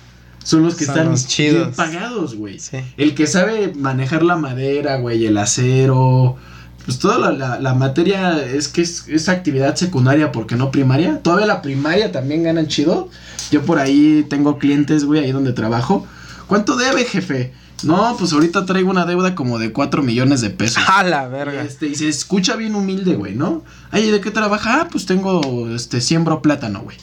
son 0.44 0.64
los 0.64 0.76
que 0.76 0.86
Son 0.86 0.96
están 0.96 1.12
los 1.12 1.28
chidos. 1.28 1.64
bien 1.68 1.74
pagados, 1.76 2.36
güey. 2.36 2.60
Sí. 2.60 2.78
El 2.98 3.16
que 3.16 3.28
sabe 3.28 3.74
manejar 3.76 4.24
la 4.24 4.36
madera, 4.36 4.98
güey, 4.98 5.26
el 5.26 5.38
acero, 5.38 6.38
pues 6.86 7.00
toda 7.00 7.18
la, 7.18 7.32
la- 7.32 7.60
la 7.60 7.74
materia 7.74 8.44
es 8.44 8.68
que 8.68 8.82
es, 8.82 9.08
es 9.08 9.30
actividad 9.30 9.76
secundaria 9.76 10.32
porque 10.32 10.56
no 10.56 10.70
primaria. 10.72 11.20
Todavía 11.22 11.46
la 11.46 11.62
primaria 11.62 12.12
también 12.12 12.44
ganan 12.44 12.68
chido. 12.68 13.10
Yo 13.52 13.62
por 13.64 13.80
ahí 13.80 14.26
tengo 14.30 14.58
clientes, 14.58 15.06
güey, 15.06 15.24
ahí 15.24 15.32
donde 15.32 15.54
trabajo. 15.54 16.06
¿Cuánto 16.48 16.76
debe, 16.76 17.06
jefe? 17.06 17.54
No, 17.84 18.16
pues 18.18 18.32
ahorita 18.34 18.66
traigo 18.66 18.90
una 18.90 19.06
deuda 19.06 19.36
como 19.36 19.60
de 19.60 19.72
4 19.74 20.04
millones 20.04 20.40
de 20.42 20.50
pesos. 20.50 20.82
A 20.88 21.04
la 21.04 21.28
verga. 21.28 21.62
Este, 21.64 21.88
y 21.88 21.96
se 21.96 22.08
escucha 22.08 22.56
bien 22.56 22.76
humilde, 22.76 23.16
güey, 23.16 23.36
¿no? 23.36 23.64
Ay, 23.92 24.10
¿de 24.10 24.22
qué 24.22 24.32
trabaja? 24.32 24.82
Ah, 24.82 24.88
pues 24.90 25.06
tengo, 25.06 25.70
este, 25.76 26.00
siembro 26.00 26.42
plátano, 26.42 26.82
güey, 26.82 26.96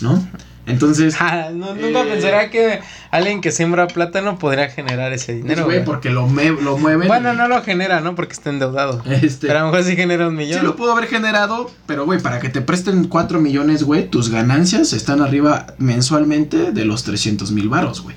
¿no? 0.00 0.26
Entonces, 0.66 1.14
Ah, 1.20 1.50
no, 1.52 1.74
nunca 1.74 2.02
Eh. 2.02 2.06
pensaría 2.10 2.50
que 2.50 2.80
alguien 3.10 3.40
que 3.40 3.52
siembra 3.52 3.86
plátano 3.86 4.38
podría 4.38 4.68
generar 4.68 5.12
ese 5.12 5.32
pues, 5.32 5.42
dinero, 5.44 5.64
güey, 5.64 5.76
güey. 5.78 5.84
porque 5.86 6.10
lo, 6.10 6.26
me- 6.28 6.50
lo 6.50 6.76
mueven. 6.76 7.06
Bueno, 7.08 7.32
y- 7.32 7.36
no 7.36 7.46
lo 7.48 7.62
genera, 7.62 8.00
¿no? 8.00 8.14
Porque 8.14 8.32
está 8.32 8.50
endeudado. 8.50 9.02
Este, 9.06 9.46
Pero 9.46 9.60
a 9.60 9.62
lo 9.62 9.70
mejor 9.70 9.84
sí 9.84 9.96
genera 9.96 10.26
un 10.28 10.34
sí 10.36 10.44
millón. 10.44 10.64
lo 10.64 10.76
pudo 10.76 10.92
haber 10.92 11.06
generado, 11.08 11.70
pero, 11.86 12.04
güey, 12.04 12.20
para 12.20 12.40
que 12.40 12.48
te 12.48 12.60
presten 12.60 13.06
4 13.08 13.40
millones, 13.40 13.84
güey, 13.84 14.08
tus 14.10 14.28
ganancias 14.30 14.92
están 14.92 15.20
arriba 15.22 15.66
mensualmente 15.78 16.72
de 16.72 16.84
los 16.84 17.04
300 17.04 17.52
mil 17.52 17.68
varos, 17.68 18.02
güey. 18.02 18.16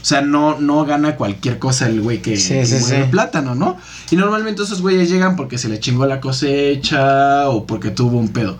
O 0.00 0.04
sea, 0.08 0.20
no, 0.22 0.58
no 0.60 0.84
gana 0.86 1.16
cualquier 1.16 1.58
cosa 1.58 1.86
el 1.88 2.00
güey 2.00 2.22
que, 2.22 2.36
Sí, 2.36 2.54
que 2.54 2.64
sí, 2.66 2.76
mueve 2.80 3.04
sí. 3.04 3.10
plátano, 3.10 3.54
¿no? 3.56 3.76
Y 4.10 4.16
normalmente 4.16 4.62
esos 4.62 4.80
güeyes 4.80 5.10
llegan 5.10 5.34
porque 5.36 5.58
se 5.58 5.68
le 5.68 5.80
chingó 5.80 6.06
la 6.06 6.20
cosecha 6.20 7.48
o 7.48 7.66
porque 7.66 7.90
tuvo 7.90 8.18
un 8.18 8.28
pedo. 8.28 8.56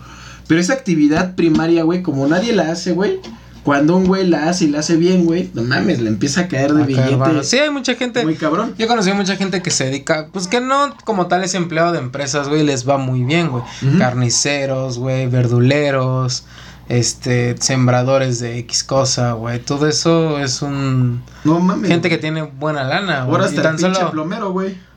Pero 0.49 0.61
esa 0.61 0.73
actividad 0.73 1.35
primaria, 1.35 1.83
güey, 1.83 2.01
como 2.01 2.27
nadie 2.27 2.53
la 2.53 2.71
hace, 2.71 2.91
güey, 2.93 3.19
cuando 3.63 3.95
un 3.95 4.07
güey 4.07 4.25
la 4.25 4.49
hace 4.49 4.65
y 4.65 4.69
la 4.69 4.79
hace 4.79 4.95
bien, 4.95 5.25
güey, 5.25 5.51
no 5.53 5.61
mames, 5.61 6.01
le 6.01 6.09
empieza 6.09 6.41
a 6.41 6.47
caer 6.47 6.73
de 6.73 6.81
Acá, 6.81 7.05
billete. 7.05 7.43
Sí, 7.43 7.59
hay 7.59 7.69
mucha 7.69 7.93
gente. 7.93 8.23
muy 8.23 8.33
cabrón. 8.33 8.73
Yo 8.75 8.87
conocí 8.87 9.13
mucha 9.13 9.35
gente 9.35 9.61
que 9.61 9.69
se 9.69 9.85
dedica, 9.85 10.29
pues 10.33 10.47
que 10.47 10.59
no 10.59 10.95
como 11.05 11.27
tal 11.27 11.43
es 11.43 11.53
empleado 11.53 11.91
de 11.91 11.99
empresas, 11.99 12.49
güey, 12.49 12.63
les 12.63 12.89
va 12.89 12.97
muy 12.97 13.23
bien, 13.23 13.49
güey. 13.49 13.63
Carniceros, 13.99 14.97
güey, 14.97 15.27
verduleros, 15.27 16.45
este, 16.87 17.55
sembradores 17.59 18.39
de 18.39 18.57
X 18.57 18.83
cosa, 18.83 19.33
güey. 19.33 19.59
Todo 19.59 19.87
eso 19.87 20.39
es 20.39 20.63
un... 20.63 21.21
No 21.43 21.59
mames. 21.59 21.91
Gente 21.91 22.09
que 22.09 22.17
tiene 22.17 22.41
buena 22.41 22.83
lana, 22.83 23.25
güey. 23.25 23.35
Ahora 23.35 23.43
Y 23.43 23.49
hasta 23.49 23.61
tan 23.61 23.75
el 23.75 23.81
pinche 23.81 23.99
solo... 23.99 24.11
plomero, 24.11 24.51
güey. 24.51 24.88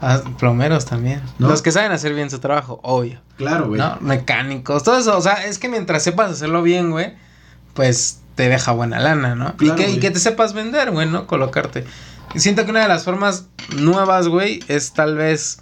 Ah, 0.00 0.20
plomeros 0.38 0.84
también. 0.84 1.22
¿No? 1.38 1.48
Los 1.48 1.62
que 1.62 1.72
saben 1.72 1.92
hacer 1.92 2.14
bien 2.14 2.30
su 2.30 2.38
trabajo, 2.38 2.80
obvio. 2.82 3.20
Claro, 3.36 3.68
güey. 3.68 3.80
¿No? 3.80 3.96
Mecánicos, 4.00 4.82
todo 4.82 4.98
eso. 4.98 5.16
O 5.16 5.20
sea, 5.20 5.46
es 5.46 5.58
que 5.58 5.68
mientras 5.68 6.02
sepas 6.02 6.30
hacerlo 6.30 6.62
bien, 6.62 6.90
güey, 6.90 7.14
pues 7.74 8.20
te 8.34 8.48
deja 8.48 8.72
buena 8.72 8.98
lana, 8.98 9.34
¿no? 9.34 9.56
Claro, 9.56 9.80
y, 9.80 9.84
que, 9.84 9.90
y 9.92 10.00
que 10.00 10.10
te 10.10 10.18
sepas 10.18 10.52
vender, 10.52 10.90
güey, 10.90 11.08
¿no? 11.08 11.26
Colocarte. 11.26 11.84
Siento 12.36 12.64
que 12.64 12.70
una 12.72 12.82
de 12.82 12.88
las 12.88 13.04
formas 13.04 13.46
nuevas, 13.76 14.28
güey, 14.28 14.60
es 14.68 14.92
tal 14.92 15.16
vez, 15.16 15.60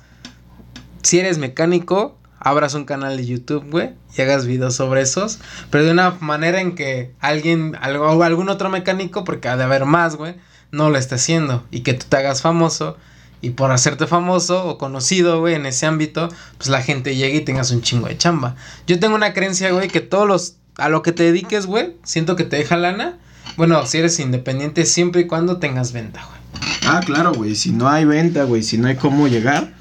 si 1.03 1.19
eres 1.19 1.37
mecánico, 1.37 2.17
abras 2.39 2.75
un 2.75 2.85
canal 2.85 3.17
de 3.17 3.27
YouTube, 3.27 3.71
güey, 3.71 3.91
y 4.17 4.23
hagas 4.23 4.47
videos 4.47 4.75
sobre 4.75 5.03
esos, 5.03 5.39
pero 5.71 5.85
de 5.85 5.93
una 5.93 6.17
manera 6.21 6.61
en 6.61 6.75
que 6.75 7.15
alguien, 7.21 7.77
algo, 7.81 8.07
o 8.07 8.23
algún 8.23 8.49
otro 8.49 8.71
mecánico, 8.71 9.23
porque 9.25 9.49
ha 9.49 9.57
de 9.57 9.65
haber 9.65 9.85
más, 9.85 10.17
güey, 10.17 10.37
no 10.71 10.89
lo 10.89 10.97
esté 10.97 11.17
haciendo, 11.17 11.65
y 11.71 11.81
que 11.81 11.93
tú 11.93 12.07
te 12.09 12.17
hagas 12.17 12.41
famoso, 12.41 12.97
y 13.43 13.51
por 13.51 13.73
hacerte 13.73 14.07
famoso 14.07 14.65
o 14.67 14.79
conocido, 14.79 15.41
güey, 15.41 15.57
en 15.57 15.67
ese 15.67 15.85
ámbito, 15.85 16.29
pues 16.57 16.71
la 16.71 16.81
gente 16.81 17.17
llegue 17.17 17.39
y 17.39 17.41
tengas 17.41 17.73
un 17.73 17.83
chingo 17.83 18.07
de 18.07 18.17
chamba. 18.17 18.55
Yo 18.87 18.99
tengo 19.01 19.17
una 19.17 19.35
creencia, 19.35 19.73
güey, 19.73 19.89
que 19.89 20.01
todos 20.01 20.27
los, 20.27 20.55
a 20.79 20.89
lo 20.89 21.03
que 21.03 21.11
te 21.11 21.25
dediques, 21.25 21.67
güey, 21.67 21.97
siento 22.05 22.37
que 22.37 22.45
te 22.45 22.57
deja 22.57 22.77
lana. 22.77 23.19
Bueno, 23.57 23.85
si 23.85 23.99
eres 23.99 24.19
independiente, 24.21 24.87
siempre 24.87 25.23
y 25.23 25.27
cuando 25.27 25.59
tengas 25.59 25.93
venta, 25.93 26.25
güey. 26.25 26.41
Ah, 26.87 27.01
claro, 27.05 27.35
güey. 27.35 27.57
Si 27.57 27.73
no 27.73 27.89
hay 27.89 28.05
venta, 28.05 28.45
güey, 28.45 28.63
si 28.63 28.79
no 28.79 28.87
hay 28.87 28.95
cómo 28.95 29.27
llegar, 29.27 29.75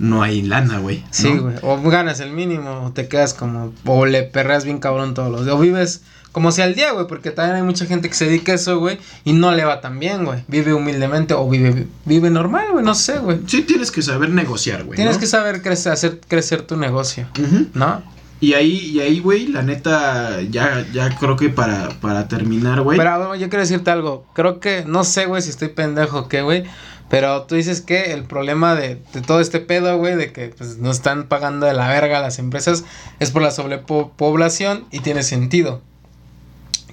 no 0.00 0.22
hay 0.22 0.42
lana, 0.42 0.78
güey. 0.78 1.00
¿no? 1.00 1.06
Sí, 1.12 1.38
güey. 1.38 1.54
O 1.62 1.80
ganas 1.82 2.18
el 2.18 2.32
mínimo, 2.32 2.82
o 2.84 2.92
te 2.92 3.06
quedas 3.06 3.32
como, 3.32 3.72
o 3.84 4.06
le 4.06 4.24
perreas 4.24 4.64
bien 4.64 4.78
cabrón 4.78 5.14
todos 5.14 5.30
los 5.30 5.44
días, 5.44 5.54
o 5.54 5.60
vives 5.60 6.02
como 6.38 6.52
si 6.52 6.62
al 6.62 6.76
día, 6.76 6.92
güey, 6.92 7.08
porque 7.08 7.32
también 7.32 7.56
hay 7.56 7.62
mucha 7.64 7.84
gente 7.84 8.08
que 8.08 8.14
se 8.14 8.26
dedica 8.26 8.52
a 8.52 8.54
eso, 8.54 8.78
güey, 8.78 8.96
y 9.24 9.32
no 9.32 9.50
le 9.50 9.64
va 9.64 9.80
tan 9.80 9.98
bien, 9.98 10.24
güey. 10.24 10.44
Vive 10.46 10.72
humildemente 10.72 11.34
o 11.34 11.48
vive, 11.50 11.88
vive 12.04 12.30
normal, 12.30 12.68
güey, 12.70 12.84
no 12.84 12.94
sé, 12.94 13.18
güey. 13.18 13.40
Sí, 13.48 13.62
tienes 13.62 13.90
que 13.90 14.02
saber 14.02 14.30
negociar, 14.30 14.84
güey. 14.84 14.94
Tienes 14.94 15.16
¿no? 15.16 15.20
que 15.20 15.26
saber 15.26 15.62
crecer, 15.62 15.90
hacer 15.90 16.20
crecer 16.28 16.62
tu 16.62 16.76
negocio. 16.76 17.26
¿no? 17.74 18.04
Y 18.40 18.54
ahí, 18.54 18.70
y 18.70 19.00
ahí, 19.00 19.18
güey, 19.18 19.48
la 19.48 19.62
neta, 19.62 20.40
ya, 20.42 20.86
ya 20.92 21.18
creo 21.18 21.34
que 21.34 21.48
para, 21.48 21.88
para 22.00 22.28
terminar, 22.28 22.82
güey. 22.82 22.96
Pero 22.96 23.18
bueno, 23.18 23.34
yo 23.34 23.48
quiero 23.48 23.62
decirte 23.62 23.90
algo. 23.90 24.24
Creo 24.32 24.60
que, 24.60 24.84
no 24.86 25.02
sé, 25.02 25.26
güey, 25.26 25.42
si 25.42 25.50
estoy 25.50 25.70
pendejo 25.70 26.20
o 26.20 26.28
qué, 26.28 26.42
güey. 26.42 26.62
Pero 27.10 27.46
tú 27.46 27.56
dices 27.56 27.80
que 27.80 28.12
el 28.12 28.22
problema 28.22 28.76
de, 28.76 29.02
de 29.12 29.22
todo 29.22 29.40
este 29.40 29.58
pedo, 29.58 29.98
güey, 29.98 30.14
de 30.14 30.32
que 30.32 30.54
pues, 30.56 30.78
no 30.78 30.92
están 30.92 31.26
pagando 31.26 31.66
de 31.66 31.74
la 31.74 31.88
verga 31.88 32.20
las 32.20 32.38
empresas, 32.38 32.84
es 33.18 33.32
por 33.32 33.42
la 33.42 33.50
sobrepoblación 33.50 34.84
y 34.92 35.00
tiene 35.00 35.24
sentido. 35.24 35.82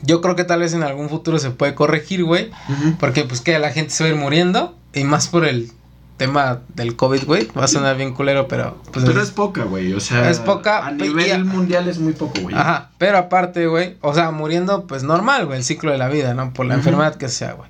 Yo 0.06 0.22
creo 0.22 0.36
que 0.36 0.44
tal 0.44 0.60
vez 0.60 0.74
en 0.74 0.84
algún 0.84 1.10
futuro 1.10 1.39
se 1.39 1.52
puede 1.52 1.76
corregir, 1.76 2.24
güey. 2.24 2.52
Porque 3.00 3.24
pues 3.24 3.41
que 3.41 3.58
la 3.60 3.72
gente 3.72 3.91
se 3.91 4.04
va 4.04 4.10
a 4.10 4.13
ir 4.13 4.20
muriendo. 4.20 4.76
Y 4.94 5.04
más 5.04 5.28
por 5.28 5.46
el 5.46 5.72
tema 6.18 6.62
del 6.76 6.96
COVID, 6.96 7.26
güey. 7.26 7.48
Va 7.58 7.65
a 7.65 7.68
sonar 7.68 7.98
bien 7.98 8.13
culero, 8.13 8.48
pero 8.48 8.82
pues... 8.94 9.04
Pero 9.06 9.20
es- 9.22 9.28
es 9.28 9.34
poca, 9.34 9.63
güey. 9.65 9.91
O 9.94 10.00
sea, 10.00 10.30
Es 10.30 10.39
poca, 10.39 10.86
A 10.86 10.91
nivel 10.91 11.44
mundial 11.44 11.89
es 11.89 11.98
muy 12.00 12.13
poco, 12.13 12.39
güey. 12.41 12.56
Ajá, 12.56 12.91
pero 12.98 13.18
aparte, 13.18 13.68
güey, 13.68 13.98
o 14.02 14.13
sea, 14.13 14.32
muriendo 14.32 14.88
pues 14.88 15.04
normal, 15.04 15.46
güey, 15.46 15.58
el 15.58 15.63
ciclo 15.65 15.91
de 15.91 15.98
la 15.98 16.08
vida, 16.08 16.34
¿no? 16.34 16.54
Por 16.54 16.65
la 16.68 16.76
enfermedad 16.76 17.15
que 17.15 17.28
sea, 17.28 17.54
güey. 17.54 17.68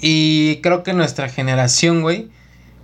Y 0.00 0.56
creo 0.62 0.82
que 0.84 0.92
nuestra 0.92 1.28
generación, 1.28 2.02
güey, 2.02 2.28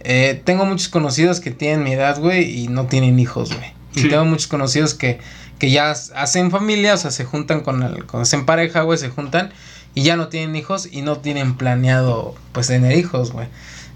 eh, 0.00 0.40
tengo 0.44 0.64
muchos 0.64 0.88
conocidos 0.88 1.40
que 1.40 1.50
tienen 1.50 1.82
mi 1.84 1.92
edad, 1.92 2.18
güey, 2.18 2.58
y 2.64 2.68
no 2.68 2.86
tienen 2.86 3.18
hijos, 3.18 3.52
güey. 3.54 3.72
Y 3.94 4.00
Sí. 4.02 4.08
tengo 4.08 4.24
muchos 4.24 4.46
conocidos 4.48 4.94
que, 4.94 5.18
que 5.58 5.70
ya 5.70 5.90
hacen 5.90 6.50
familia, 6.50 6.94
o 6.94 6.96
sea, 6.96 7.10
se 7.10 7.24
juntan 7.24 7.60
con 7.60 7.82
el, 7.82 8.06
con, 8.06 8.22
hacen 8.22 8.46
pareja, 8.46 8.82
güey, 8.82 8.98
se 8.98 9.10
juntan 9.10 9.50
y 9.94 10.02
ya 10.02 10.16
no 10.16 10.28
tienen 10.28 10.54
hijos 10.56 10.88
y 10.90 11.02
no 11.02 11.18
tienen 11.18 11.56
planeado, 11.56 12.34
pues, 12.52 12.68
tener 12.68 12.96
hijos, 12.96 13.32
güey. 13.32 13.48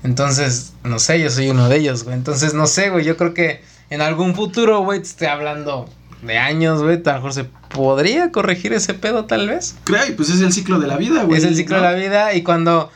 Entonces, 0.03 0.73
no 0.83 0.99
sé, 0.99 1.21
yo 1.21 1.31
soy 1.31 1.51
uno 1.51 1.69
de 1.69 1.77
ellos, 1.77 2.05
güey. 2.05 2.17
Entonces, 2.17 2.55
no 2.55 2.67
sé, 2.67 2.91
güey, 2.91 3.05
yo 3.05 3.17
creo 3.17 3.35
que 3.35 3.63
en 3.91 4.01
algún 4.01 4.35
futuro, 4.35 4.81
güey, 4.81 5.01
te 5.01 5.07
estoy 5.07 5.29
hablando 5.29 5.89
de 6.23 6.39
años, 6.39 6.83
güey, 6.83 7.01
a 7.05 7.09
lo 7.09 7.15
mejor 7.15 7.33
se 7.33 7.45
podría 7.45 8.33
corregir 8.33 8.73
ese 8.73 8.95
pedo, 8.95 9.27
tal 9.27 9.49
vez. 9.49 9.77
Creo, 9.85 10.07
y 10.07 10.13
pues 10.13 10.31
es 10.31 10.41
el 10.41 10.53
ciclo 10.53 10.81
de 10.81 10.89
la 10.89 10.97
vida, 10.97 11.25
güey. 11.25 11.39
Es 11.39 11.45
el 11.45 11.55
ciclo 11.55 11.77
¿no? 11.77 11.83
de 11.83 11.89
la 11.91 11.97
vida 11.97 12.35
y 12.35 12.43
cuando... 12.43 12.91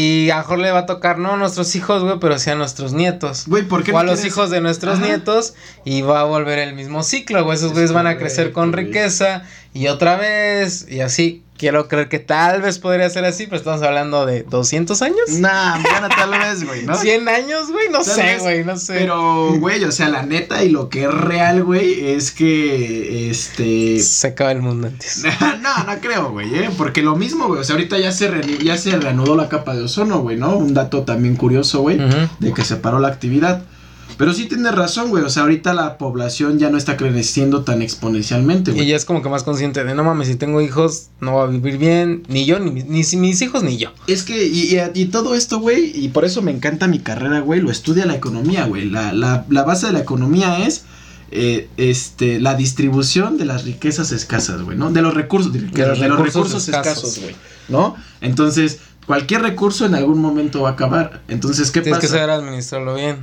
Y 0.00 0.30
a 0.30 0.36
lo 0.36 0.42
mejor 0.42 0.58
le 0.60 0.70
va 0.70 0.78
a 0.80 0.86
tocar 0.86 1.18
no 1.18 1.32
a 1.32 1.36
nuestros 1.36 1.74
hijos, 1.74 2.04
güey, 2.04 2.20
pero 2.20 2.38
sí 2.38 2.50
a 2.50 2.54
nuestros 2.54 2.92
nietos. 2.92 3.44
Güey, 3.48 3.64
¿por 3.64 3.82
qué 3.82 3.90
O 3.90 3.94
no 3.94 3.98
a 3.98 4.02
los 4.04 4.20
quieres- 4.20 4.32
hijos 4.32 4.50
de 4.50 4.60
nuestros 4.60 4.98
Ajá. 4.98 5.06
nietos 5.06 5.54
y 5.84 6.02
va 6.02 6.20
a 6.20 6.24
volver 6.24 6.60
el 6.60 6.74
mismo 6.74 7.02
ciclo, 7.02 7.42
güey. 7.42 7.56
Esos 7.56 7.68
Es 7.70 7.72
güeyes 7.72 7.92
van 7.92 8.06
a 8.06 8.16
crecer 8.16 8.52
con 8.52 8.72
riqueza 8.72 9.42
y 9.78 9.88
otra 9.88 10.16
vez 10.16 10.86
y 10.88 11.00
así. 11.00 11.42
quiero 11.56 11.88
creer 11.88 12.08
que 12.08 12.18
tal 12.18 12.62
vez 12.62 12.78
podría 12.78 13.08
ser 13.10 13.24
así, 13.24 13.44
pero 13.46 13.56
estamos 13.56 13.82
hablando 13.82 14.26
de 14.26 14.42
200 14.42 15.00
años. 15.02 15.28
Nah, 15.38 15.78
bueno, 15.80 16.08
tal 16.08 16.30
vez, 16.30 16.64
güey, 16.64 16.84
¿no? 16.84 16.94
100 16.96 17.28
años, 17.28 17.70
güey, 17.70 17.88
no 17.88 17.98
Tal 17.98 18.04
sé, 18.14 18.22
vez, 18.22 18.42
güey, 18.42 18.64
no 18.64 18.76
sé. 18.76 18.94
Pero, 18.94 19.52
güey, 19.58 19.82
o 19.84 19.90
sea, 19.92 20.08
la 20.08 20.22
neta 20.22 20.62
y 20.64 20.68
lo 20.70 20.88
que 20.88 21.02
es 21.04 21.12
real, 21.14 21.64
güey, 21.64 22.10
es 22.12 22.30
que, 22.30 23.30
este... 23.30 24.00
Se 24.00 24.28
acaba 24.28 24.52
el 24.52 24.62
mundo 24.62 24.86
antes. 24.88 25.22
no, 25.62 25.84
no 25.84 26.00
creo, 26.00 26.30
güey, 26.30 26.54
¿eh? 26.54 26.70
Porque 26.76 27.02
lo 27.02 27.16
mismo, 27.16 27.46
güey, 27.48 27.60
o 27.60 27.64
sea, 27.64 27.74
ahorita 27.76 27.98
ya 27.98 28.12
se, 28.12 28.28
re- 28.28 28.58
ya 28.64 28.76
se 28.78 28.92
reanudó 28.96 29.36
la 29.36 29.48
capa 29.48 29.74
de 29.74 29.82
ozono, 29.82 30.20
güey, 30.20 30.36
¿no? 30.36 30.56
Un 30.56 30.74
dato 30.74 31.02
también 31.02 31.36
curioso, 31.36 31.80
güey, 31.82 31.98
de 32.40 32.52
que 32.52 32.64
se 32.64 32.76
paró 32.76 32.98
la 33.00 33.08
actividad. 33.08 33.62
Pero 34.18 34.34
sí 34.34 34.46
tienes 34.46 34.74
razón, 34.74 35.08
güey, 35.10 35.22
o 35.24 35.30
sea, 35.30 35.44
ahorita 35.44 35.72
la 35.74 35.96
población 35.96 36.58
ya 36.58 36.68
no 36.70 36.76
está 36.76 36.96
creciendo 36.96 37.62
tan 37.62 37.80
exponencialmente, 37.82 38.72
Y 38.72 38.74
güey. 38.74 38.86
ya 38.88 38.96
es 38.96 39.04
como 39.04 39.22
que 39.22 39.28
más 39.28 39.44
consciente 39.44 39.84
de 39.84 39.94
no 39.94 40.02
mames, 40.04 40.26
si 40.28 40.34
tengo 40.34 40.60
hijos, 40.60 41.06
no 41.20 41.36
va 41.36 41.44
a 41.44 41.46
vivir 41.46 41.78
bien, 41.78 42.24
ni 42.28 42.44
yo, 42.44 42.58
ni, 42.58 42.70
mis- 42.72 42.86
ni 42.86 43.16
mis 43.20 43.40
hijos, 43.42 43.62
ni 43.62 43.76
yo. 43.78 43.90
Es 44.08 44.24
que, 44.24 44.44
y, 44.46 44.76
y- 44.76 44.80
y 45.00 45.04
todo 45.06 45.34
esto, 45.36 45.60
güey, 45.60 45.92
y 45.94 46.08
por 46.08 46.24
eso 46.24 46.42
me 46.42 46.50
encanta 46.50 46.88
mi 46.88 46.98
carrera, 46.98 47.40
güey, 47.40 47.60
lo 47.60 47.70
estudia 47.70 48.06
la 48.06 48.16
economía, 48.16 48.66
güey. 48.66 48.90
La, 48.90 49.12
la, 49.12 49.46
la 49.48 49.62
base 49.62 49.86
de 49.86 49.92
la 49.92 50.00
economía 50.00 50.66
es 50.66 50.82
eh, 51.30 51.68
este, 51.76 52.40
la 52.40 52.54
distribución 52.54 53.38
de 53.38 53.44
las 53.44 53.64
riquezas 53.64 54.12
escasas, 54.12 54.62
güey, 54.62 54.76
¿no? 54.76 54.90
De 54.90 55.00
los 55.02 55.14
recursos, 55.14 55.52
de, 55.52 55.60
los 55.60 55.72
de 55.72 56.08
los 56.08 56.18
recursos 56.18 56.66
escasos, 56.68 57.20
güey, 57.20 57.36
¿no? 57.68 57.94
Entonces, 58.20 58.78
cualquier 59.08 59.40
recurso 59.42 59.86
en 59.86 59.94
algún 59.96 60.20
momento 60.20 60.62
va 60.62 60.68
a 60.68 60.72
acabar. 60.74 61.22
Entonces, 61.26 61.72
¿qué 61.72 61.80
Tienes 61.80 61.98
pasa? 61.98 62.12
que 62.12 62.18
saber 62.18 62.30
administrarlo 62.30 62.94
bien. 62.94 63.16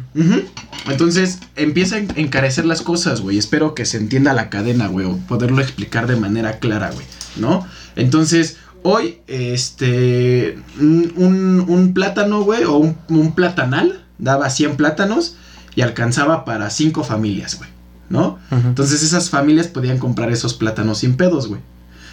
Entonces 0.90 1.40
empieza 1.56 1.96
a 1.96 2.00
en- 2.00 2.12
encarecer 2.18 2.66
las 2.66 2.82
cosas, 2.82 3.22
güey. 3.22 3.38
Espero 3.38 3.74
que 3.74 3.86
se 3.86 3.98
entienda 3.98 4.34
la 4.34 4.50
cadena, 4.50 4.88
güey, 4.88 5.06
o 5.06 5.18
poderlo 5.28 5.62
explicar 5.62 6.08
de 6.08 6.16
manera 6.18 6.60
clara, 6.60 6.92
güey, 6.92 7.06
¿no? 7.38 7.66
Entonces, 7.96 8.58
hoy, 8.84 9.20
este, 9.28 10.58
un, 10.80 11.64
un- 11.68 11.94
plátano, 11.94 12.42
güey, 12.44 12.64
o 12.66 12.76
un, 12.78 12.98
un 13.10 13.34
platanal, 13.34 14.04
daba 14.18 14.50
100 14.50 14.76
plátanos 14.78 15.38
y 15.76 15.82
alcanzaba 15.82 16.46
para 16.46 16.70
5 16.70 17.04
familias, 17.04 17.58
güey, 17.58 17.70
¿no? 18.10 18.40
Entonces 18.52 19.04
esas 19.04 19.30
familias 19.30 19.68
podían 19.68 19.98
comprar 19.98 20.32
esos 20.32 20.54
plátanos 20.56 20.98
sin 21.00 21.16
pedos, 21.16 21.48
güey. 21.48 21.62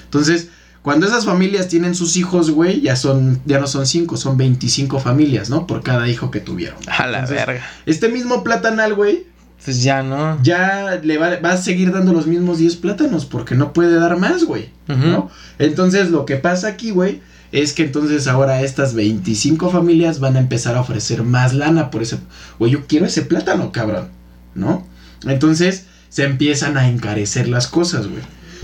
Entonces, 0.05 0.49
cuando 0.83 1.07
esas 1.07 1.25
familias 1.25 1.69
tienen 1.69 1.95
sus 1.95 2.17
hijos, 2.17 2.51
güey, 2.51 2.81
ya 2.81 2.97
son, 2.97 3.41
ya 3.45 3.61
no 3.61 3.67
son 3.67 3.87
5, 3.87 4.17
son 4.17 4.37
25 4.37 4.99
familias, 4.99 5.49
¿no? 5.49 5.67
Por 5.67 5.83
cada 5.83 6.09
hijo 6.09 6.31
que 6.31 6.41
tuvieron. 6.41 6.79
A 6.89 7.07
la 7.07 7.21
Entonces, 7.21 7.47
verga. 7.47 7.65
Este 7.87 8.09
mismo 8.09 8.43
platanal, 8.43 8.95
güey, 8.95 9.27
Pues 9.65 9.83
ya 9.85 10.03
no. 10.03 10.43
ya 10.43 11.01
le 11.03 11.19
va, 11.19 11.39
va 11.39 11.53
a 11.53 11.57
seguir 11.57 11.93
dando 11.93 12.13
los 12.13 12.27
mismos 12.27 12.59
10 12.59 12.77
plátanos 12.77 13.27
porque 13.27 13.55
no 13.55 13.73
puede 13.73 13.95
dar 13.95 14.19
más, 14.19 14.45
güey. 14.45 14.71
¿no? 14.89 15.31
Entonces, 15.59 16.11
lo 16.11 16.27
que 16.27 16.37
pasa 16.37 16.67
aquí, 16.69 16.91
güey, 16.91 17.21
es 17.53 17.73
que 17.75 17.85
entonces 17.85 18.27
ahora 18.27 18.63
estas 18.63 18.95
25 18.95 19.71
familias 19.71 20.19
van 20.21 20.37
a 20.37 20.41
empezar 20.41 20.75
a 20.75 20.81
ofrecer 20.81 21.23
más 21.23 21.55
lana 21.55 21.91
por 21.91 22.03
ese. 22.03 22.19
Güey, 22.59 22.73
yo 22.73 22.87
quiero 22.87 23.07
ese 23.07 23.23
plátano, 23.23 23.71
cabrón, 23.73 24.09
¿no? 24.55 24.87
Entonces, 25.27 25.85
se 26.09 26.25
empiezan 26.25 26.77
a 26.77 26.89
encarecer 26.89 27.49
las 27.49 27.69
cosas, 27.69 28.09
güey. 28.09 28.23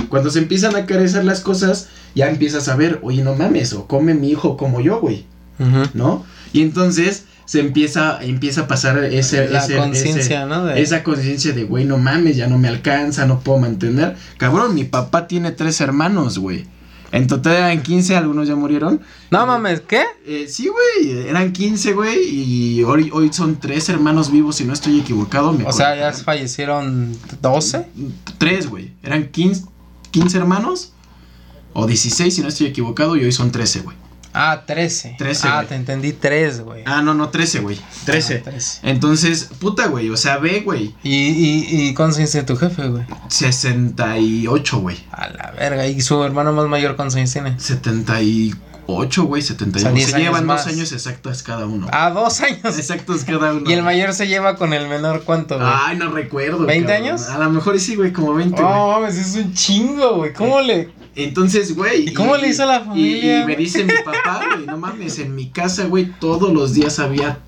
Cuando 0.09 0.31
se 0.31 0.39
empiezan 0.41 0.75
a 0.75 0.81
encarecer 0.81 1.25
las 1.25 1.41
cosas, 1.41 1.89
ya 2.19 2.29
empiezas 2.29 2.69
a 2.69 2.77
ver, 2.77 2.99
oye, 3.03 3.23
no 3.23 3.35
mames, 3.35 3.73
o 3.73 3.87
come 3.87 4.12
mi 4.14 4.29
hijo 4.31 4.57
como 4.57 4.81
yo, 4.81 5.01
güey. 5.01 5.25
¿no? 5.95 6.25
Y 6.53 6.62
entonces 6.62 7.25
se 7.45 7.61
empieza, 7.61 8.19
empieza 8.23 8.62
a 8.62 8.69
pasar 8.69 9.03
ese, 9.05 9.49
La 9.49 9.64
ese- 9.64 9.77
conciencia, 9.77 10.41
ese- 10.43 10.47
¿no? 10.47 10.64
De- 10.66 10.81
esa 10.83 11.03
conciencia 11.03 11.53
de, 11.53 11.64
güey, 11.64 11.85
no 11.85 11.99
mames, 11.99 12.37
ya 12.37 12.47
no 12.47 12.59
me 12.59 12.69
alcanza, 12.69 13.27
no 13.27 13.41
puedo 13.41 13.59
mantener. 13.59 14.16
Cabrón, 14.37 14.75
mi 14.75 14.85
papá 14.85 15.27
tiene 15.27 15.51
tres 15.53 15.81
hermanos, 15.81 16.39
güey. 16.39 16.66
En 17.11 17.27
total 17.27 17.57
eran 17.57 17.83
15, 17.83 18.14
algunos 18.16 18.47
ya 18.49 18.55
murieron. 18.55 19.01
No 19.31 19.47
mames, 19.47 19.81
¿qué? 19.81 20.03
Eh, 20.27 20.47
sí, 20.49 20.69
güey, 20.69 21.27
eran 21.27 21.53
15, 21.53 21.95
güey, 21.95 22.19
y 22.29 22.83
hoy, 22.85 23.09
hoy 23.12 23.33
son 23.33 23.59
tres 23.59 23.89
hermanos 23.89 24.31
vivos, 24.31 24.57
si 24.57 24.64
no 24.64 24.75
estoy 24.75 25.01
equivocado. 25.01 25.53
me 25.55 25.64
O 25.64 25.73
sea, 25.73 25.97
ya 25.97 26.12
fallecieron 26.12 27.16
12. 27.41 27.87
Tres, 28.37 28.69
güey. 28.69 28.93
Eran 29.03 29.29
15, 29.29 29.64
15 30.11 30.37
hermanos, 30.37 30.93
o 31.81 31.87
16, 31.87 32.35
si 32.35 32.43
no 32.43 32.49
estoy 32.49 32.66
equivocado, 32.66 33.16
y 33.16 33.24
hoy 33.24 33.33
son 33.33 33.51
13, 33.53 33.81
güey. 33.81 33.97
Ah, 34.35 34.62
13. 34.66 35.14
13, 35.18 35.49
Ah, 35.49 35.55
güey. 35.57 35.68
te 35.68 35.74
entendí 35.74 36.12
3, 36.12 36.61
güey. 36.61 36.83
Ah, 36.87 37.01
no, 37.03 37.14
no, 37.14 37.29
13, 37.31 37.61
güey. 37.61 37.79
13. 38.05 38.37
Ah, 38.45 38.51
13. 38.51 38.81
Entonces, 38.83 39.49
puta, 39.59 39.87
güey, 39.87 40.11
o 40.11 40.16
sea, 40.16 40.37
ve, 40.39 40.61
güey. 40.61 40.95
¿Y, 41.03 41.14
y, 41.14 41.66
y 41.89 41.95
cuántos 41.95 42.18
años 42.18 42.31
tiene 42.31 42.47
tu 42.47 42.57
jefe, 42.57 42.89
güey? 42.89 43.05
68, 43.29 44.79
güey. 44.81 44.97
A 45.12 45.29
la 45.29 45.51
verga. 45.59 45.87
¿Y 45.87 46.01
su 46.01 46.22
hermano 46.22 46.53
más 46.53 46.66
mayor 46.68 46.95
cuántos 46.97 47.16
años 47.16 47.33
tiene? 47.33 47.59
78, 47.59 49.24
güey, 49.24 49.43
71. 49.43 49.79
O 49.79 49.81
sea, 49.81 49.93
10 49.93 50.11
se 50.11 50.18
llevan 50.18 50.47
más. 50.47 50.64
dos 50.64 50.74
años 50.74 50.93
exactos 50.93 51.43
cada 51.43 51.66
uno. 51.66 51.87
Ah, 51.91 52.11
dos 52.11 52.41
años. 52.41 52.79
Exactos 52.79 53.24
cada 53.24 53.55
uno. 53.55 53.68
¿Y 53.68 53.72
el 53.72 53.83
mayor 53.83 54.12
se 54.12 54.29
lleva 54.29 54.57
con 54.57 54.72
el 54.72 54.89
menor 54.89 55.22
cuánto, 55.24 55.57
güey? 55.59 55.68
Ay, 55.72 55.97
no 55.97 56.11
recuerdo. 56.11 56.66
¿20 56.66 56.83
cabrón. 56.87 56.91
años? 56.93 57.22
A 57.29 57.39
lo 57.39 57.51
mejor 57.51 57.79
sí, 57.81 57.97
güey, 57.97 58.12
como 58.12 58.35
20, 58.35 58.61
güey. 58.62 58.74
Oh, 58.74 59.01
mames, 59.01 59.16
es 59.16 59.35
un 59.37 59.53
chingo, 59.55 60.16
güey. 60.16 60.33
¿Cómo 60.33 60.61
le...? 60.61 60.91
Entonces, 61.25 61.75
güey. 61.75 62.09
¿Y 62.09 62.14
cómo 62.14 62.37
le 62.37 62.49
hizo 62.49 62.64
la 62.64 62.81
familia, 62.81 63.43
Y, 63.43 63.47
me 63.47 63.57
dice 63.57 63.85
mi 63.85 63.93
papá, 64.05 64.41
güey, 64.55 64.66
no 64.66 64.79
mames, 64.79 65.19
en 65.19 65.35
mi 65.35 65.51
casa, 65.51 65.87
güey, 65.87 66.12
todos 66.21 66.53
los 66.53 66.75
días 66.75 66.99
había 67.01 67.41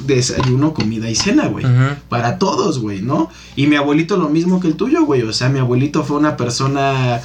desayuno, 0.00 0.74
comida 0.74 1.08
y 1.08 1.14
cena, 1.14 1.46
güey. 1.48 1.64
Para 2.08 2.38
todos, 2.38 2.78
güey, 2.78 3.00
¿no? 3.00 3.30
Y 3.56 3.66
mi 3.66 3.76
abuelito 3.76 4.18
lo 4.18 4.28
mismo 4.28 4.60
que 4.60 4.68
el 4.68 4.74
tuyo, 4.74 5.04
güey. 5.04 5.22
O 5.22 5.32
sea, 5.32 5.48
mi 5.48 5.58
abuelito 5.58 6.04
fue 6.04 6.18
una 6.18 6.36
persona, 6.36 7.22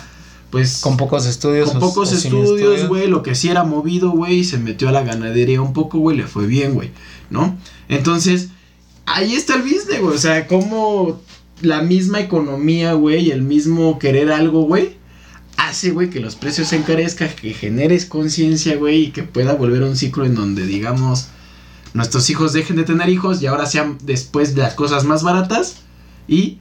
pues... 0.50 0.80
Con 0.80 0.96
pocos 0.96 1.26
estudios. 1.26 1.70
Con 1.72 1.78
o- 1.78 1.80
pocos 1.82 2.14
o 2.14 2.16
estudios, 2.16 2.88
güey, 2.88 3.08
lo 3.08 3.24
que 3.24 3.36
sí 3.36 3.50
era 3.50 3.66
movido, 3.66 4.12
güey, 4.12 4.46
se 4.46 4.58
metió 4.58 4.88
a 4.88 4.94
la 4.94 5.04
ganadería 5.04 5.62
un 5.62 5.74
poco, 5.74 6.00
güey, 6.00 6.16
le 6.16 6.24
fue 6.24 6.48
bien, 6.48 6.74
güey, 6.74 6.92
¿no? 7.30 7.58
Entonces, 7.89 8.50
ahí 9.06 9.36
está 9.36 9.56
el 9.56 9.64
business, 9.64 10.00
güey, 10.00 10.16
o 10.16 10.18
sea, 10.18 10.48
como 10.48 11.20
la 11.62 11.82
misma 11.82 12.22
economía, 12.22 12.94
güey, 12.94 13.32
el 13.32 13.42
mismo 13.42 14.00
querer 14.00 14.32
algo, 14.32 14.62
güey, 14.64 15.01
hace, 15.68 15.91
güey, 15.91 16.09
que 16.09 16.20
los 16.20 16.36
precios 16.36 16.70
se 16.70 16.78
encarezcan, 16.78 17.30
que 17.30 17.53
generes 17.53 18.05
conciencia, 18.05 18.76
güey, 18.78 19.05
y 19.05 19.12
que 19.12 19.24
pueda 19.24 19.53
volver 19.53 19.84
a 19.84 19.88
un 19.88 19.95
ciclo 19.95 20.26
en 20.26 20.36
donde, 20.36 20.66
digamos, 20.66 21.28
nuestros 21.93 22.30
hijos 22.30 22.53
dejen 22.53 22.78
de 22.78 22.84
tener 22.84 23.09
hijos 23.09 23.41
y 23.41 23.47
ahora 23.47 23.66
sean 23.66 23.97
después 24.03 24.55
las 24.55 24.74
cosas 24.76 25.03
más 25.03 25.24
baratas 25.24 25.78
y 26.28 26.59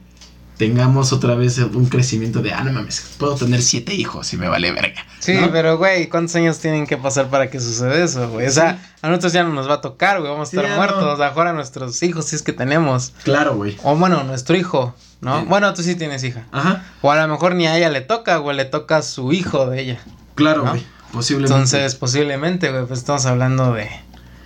tengamos 0.61 1.11
otra 1.11 1.33
vez 1.33 1.57
un 1.57 1.87
crecimiento 1.87 2.43
de, 2.43 2.53
ah, 2.53 2.63
no 2.63 2.71
mames, 2.71 3.15
puedo 3.17 3.33
tener 3.33 3.63
siete 3.63 3.95
hijos 3.95 4.31
y 4.31 4.37
me 4.37 4.47
vale 4.47 4.71
verga. 4.71 5.03
Sí, 5.17 5.33
¿no? 5.33 5.51
pero 5.51 5.79
güey, 5.79 6.07
¿cuántos 6.07 6.35
años 6.35 6.59
tienen 6.59 6.85
que 6.85 6.97
pasar 6.97 7.29
para 7.31 7.49
que 7.49 7.59
suceda 7.59 7.95
eso, 7.95 8.29
güey? 8.29 8.45
O 8.45 8.51
sea, 8.51 8.77
a 9.01 9.07
nosotros 9.09 9.33
ya 9.33 9.41
no 9.43 9.49
nos 9.49 9.67
va 9.67 9.73
a 9.75 9.81
tocar, 9.81 10.19
güey, 10.19 10.31
vamos 10.31 10.49
a 10.49 10.51
estar 10.51 10.69
ya 10.69 10.75
muertos. 10.75 11.17
no. 11.17 11.23
Ahora 11.23 11.53
nuestros 11.53 12.03
hijos, 12.03 12.25
si 12.25 12.35
es 12.35 12.43
que 12.43 12.53
tenemos. 12.53 13.11
Claro, 13.23 13.55
güey. 13.55 13.75
O 13.81 13.95
bueno, 13.95 14.23
nuestro 14.23 14.55
hijo, 14.55 14.93
¿no? 15.19 15.39
Sí. 15.39 15.45
Bueno, 15.49 15.73
tú 15.73 15.81
sí 15.81 15.95
tienes 15.95 16.23
hija. 16.23 16.45
Ajá, 16.51 16.85
O 17.01 17.09
a 17.11 17.15
lo 17.19 17.27
mejor 17.27 17.55
ni 17.55 17.65
a 17.65 17.75
ella 17.75 17.89
le 17.89 18.01
toca, 18.01 18.37
güey, 18.37 18.55
le 18.55 18.65
toca 18.65 18.97
a 18.97 19.01
su 19.01 19.33
hijo 19.33 19.65
de 19.65 19.81
ella. 19.81 19.99
claro, 20.35 20.63
¿No? 20.63 20.69
güey. 20.73 20.85
Posiblemente. 21.11 21.53
Entonces, 21.55 21.95
posiblemente, 21.95 22.71
güey, 22.71 22.85
pues 22.85 22.99
estamos 22.99 23.25
hablando 23.25 23.73
de 23.73 23.89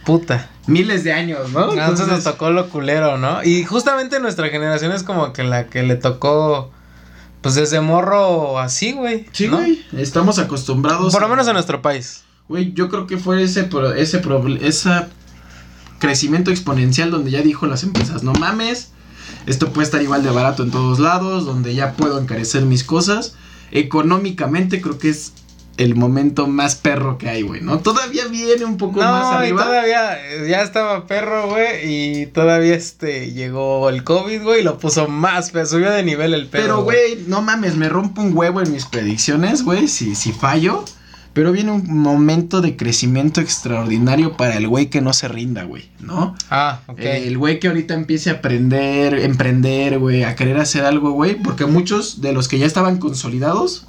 puta. 0.05 0.49
miles 0.67 1.03
de 1.03 1.13
años, 1.13 1.51
¿no? 1.51 1.59
A 1.59 1.65
nosotros 1.65 1.85
nos 1.85 1.99
Entonces, 2.01 2.23
tocó 2.23 2.49
lo 2.51 2.69
culero, 2.69 3.17
¿no? 3.17 3.43
Y 3.43 3.63
justamente 3.65 4.19
nuestra 4.19 4.49
generación 4.49 4.91
es 4.91 5.03
como 5.03 5.33
que 5.33 5.43
la 5.43 5.67
que 5.67 5.83
le 5.83 5.95
tocó, 5.95 6.71
pues 7.41 7.55
desde 7.55 7.81
morro 7.81 8.59
así, 8.59 8.93
güey. 8.93 9.25
Sí, 9.31 9.47
¿no? 9.47 9.57
güey. 9.57 9.83
Estamos 9.97 10.39
acostumbrados. 10.39 11.11
Por 11.13 11.21
lo 11.21 11.27
menos 11.29 11.47
en 11.47 11.53
nuestro 11.53 11.81
país. 11.81 12.23
Güey, 12.47 12.73
yo 12.73 12.89
creo 12.89 13.07
que 13.07 13.17
fue 13.17 13.41
ese, 13.43 13.63
pro- 13.63 13.93
ese 13.93 14.21
proble- 14.21 14.61
esa 14.61 15.09
crecimiento 15.99 16.51
exponencial 16.51 17.09
donde 17.09 17.31
ya 17.31 17.41
dijo 17.41 17.65
las 17.65 17.83
empresas, 17.83 18.21
no 18.23 18.33
mames, 18.33 18.91
esto 19.47 19.69
puede 19.71 19.85
estar 19.85 20.01
igual 20.01 20.23
de 20.23 20.29
barato 20.29 20.61
en 20.63 20.69
todos 20.71 20.99
lados, 20.99 21.45
donde 21.45 21.73
ya 21.73 21.93
puedo 21.93 22.19
encarecer 22.19 22.63
mis 22.65 22.83
cosas. 22.83 23.35
Económicamente 23.71 24.81
creo 24.81 24.97
que 24.99 25.09
es 25.09 25.33
el 25.77 25.95
momento 25.95 26.47
más 26.47 26.75
perro 26.75 27.17
que 27.17 27.29
hay, 27.29 27.41
güey, 27.41 27.61
¿no? 27.61 27.79
Todavía 27.79 28.27
viene 28.27 28.65
un 28.65 28.77
poco 28.77 28.99
más 28.99 29.33
No, 29.33 29.33
y 29.33 29.35
arriba. 29.47 29.63
todavía 29.63 30.17
eh, 30.19 30.47
ya 30.49 30.61
estaba 30.61 31.05
perro, 31.07 31.49
güey, 31.49 32.21
y 32.21 32.25
todavía 32.27 32.75
este 32.75 33.31
llegó 33.31 33.89
el 33.89 34.03
COVID, 34.03 34.43
güey, 34.43 34.61
y 34.61 34.63
lo 34.63 34.77
puso 34.77 35.07
más, 35.07 35.51
feo, 35.51 35.65
subió 35.65 35.91
de 35.91 36.03
nivel 36.03 36.33
el 36.33 36.47
pedo. 36.47 36.61
Pero, 36.63 36.83
güey, 36.83 37.23
no 37.27 37.41
mames, 37.41 37.75
me 37.75 37.89
rompo 37.89 38.21
un 38.21 38.35
huevo 38.35 38.61
en 38.61 38.71
mis 38.71 38.85
predicciones, 38.85 39.63
güey, 39.63 39.87
si, 39.87 40.15
si 40.15 40.31
fallo. 40.31 40.83
Pero 41.33 41.51
viene 41.51 41.71
un 41.71 41.99
momento 41.99 42.61
de 42.61 42.77
crecimiento 42.77 43.41
extraordinario 43.41 44.37
para 44.37 44.55
el 44.55 44.69
güey 44.69 44.89
que 44.89 45.01
no 45.01 45.11
se 45.11 45.27
rinda, 45.27 45.65
güey, 45.65 45.89
¿no? 45.99 46.33
Ah, 46.49 46.79
ok. 46.87 46.97
El 46.99 47.37
güey 47.37 47.59
que 47.59 47.67
ahorita 47.67 47.93
empiece 47.93 48.29
a 48.29 48.35
aprender, 48.35 49.19
emprender, 49.19 49.99
güey, 49.99 50.23
a 50.23 50.33
querer 50.37 50.55
hacer 50.57 50.85
algo, 50.85 51.11
güey, 51.11 51.35
porque 51.35 51.65
muchos 51.65 52.21
de 52.21 52.31
los 52.31 52.47
que 52.47 52.57
ya 52.57 52.65
estaban 52.65 52.99
consolidados 52.99 53.85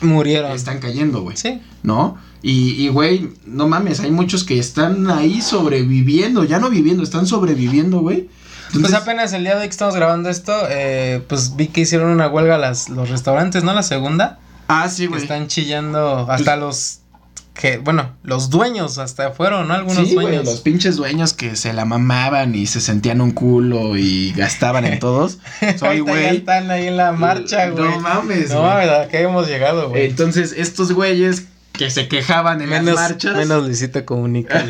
Murieron. 0.00 0.52
están 0.52 0.78
cayendo, 0.78 1.22
güey, 1.22 1.36
Sí. 1.36 1.60
¿no? 1.82 2.16
Y, 2.42 2.70
y, 2.84 2.88
güey, 2.88 3.30
no 3.46 3.66
mames, 3.66 3.98
hay 4.00 4.10
muchos 4.12 4.44
que 4.44 4.58
están 4.58 5.10
ahí 5.10 5.40
sobreviviendo, 5.42 6.44
ya 6.44 6.58
no 6.60 6.70
viviendo, 6.70 7.02
están 7.02 7.26
sobreviviendo, 7.26 8.00
güey. 8.00 8.28
Pues 8.72 8.92
apenas 8.94 9.32
el 9.32 9.42
día 9.44 9.54
de 9.54 9.62
hoy 9.62 9.66
que 9.66 9.70
estamos 9.72 9.96
grabando 9.96 10.28
esto, 10.28 10.52
eh, 10.68 11.22
pues 11.26 11.56
vi 11.56 11.68
que 11.68 11.80
hicieron 11.80 12.10
una 12.10 12.28
huelga 12.28 12.58
las, 12.58 12.90
los 12.90 13.08
restaurantes, 13.08 13.64
¿no? 13.64 13.72
La 13.72 13.82
segunda. 13.82 14.38
Ah, 14.68 14.88
sí, 14.88 15.06
güey. 15.06 15.22
están 15.22 15.46
chillando 15.48 16.26
hasta 16.30 16.56
los 16.56 17.00
que, 17.60 17.78
bueno, 17.78 18.14
los 18.22 18.50
dueños 18.50 18.98
hasta 18.98 19.32
fueron, 19.32 19.66
¿no? 19.66 19.74
Algunos 19.74 20.06
Sí, 20.06 20.14
dueños. 20.14 20.44
los 20.44 20.60
pinches 20.60 20.94
dueños 20.94 21.32
que 21.32 21.56
se 21.56 21.72
la 21.72 21.84
mamaban 21.84 22.54
y 22.54 22.68
se 22.68 22.80
sentían 22.80 23.20
un 23.20 23.32
culo 23.32 23.96
y 23.96 24.32
gastaban 24.36 24.84
en 24.84 25.00
todos. 25.00 25.38
Soy, 25.76 25.98
güey. 25.98 26.36
están 26.36 26.70
ahí 26.70 26.86
en 26.86 26.96
la 26.96 27.10
marcha, 27.10 27.68
güey. 27.70 27.82
No 27.84 27.98
mames, 27.98 28.50
No, 28.50 28.60
güey. 28.60 28.74
¿verdad? 28.76 29.08
Que 29.08 29.22
hemos 29.22 29.48
llegado, 29.48 29.88
güey. 29.90 30.06
Entonces, 30.06 30.54
estos 30.56 30.92
güeyes 30.92 31.46
que 31.72 31.90
se 31.90 32.06
quejaban 32.06 32.62
en 32.62 32.68
menos, 32.70 32.94
las 32.94 33.10
marchas. 33.10 33.36
menos 33.36 33.64
Luisito 33.64 34.04
Comunica. 34.04 34.64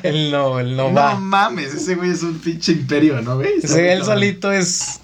él 0.02 0.32
no, 0.32 0.58
él 0.58 0.76
no, 0.76 0.88
no 0.88 0.94
va. 0.94 1.14
mames, 1.14 1.72
ese 1.72 1.94
güey 1.94 2.10
es 2.10 2.24
un 2.24 2.40
pinche 2.40 2.72
imperio, 2.72 3.22
¿no, 3.22 3.36
güey? 3.36 3.60
Sí, 3.62 3.78
él 3.78 4.04
solito 4.04 4.50
es. 4.50 4.98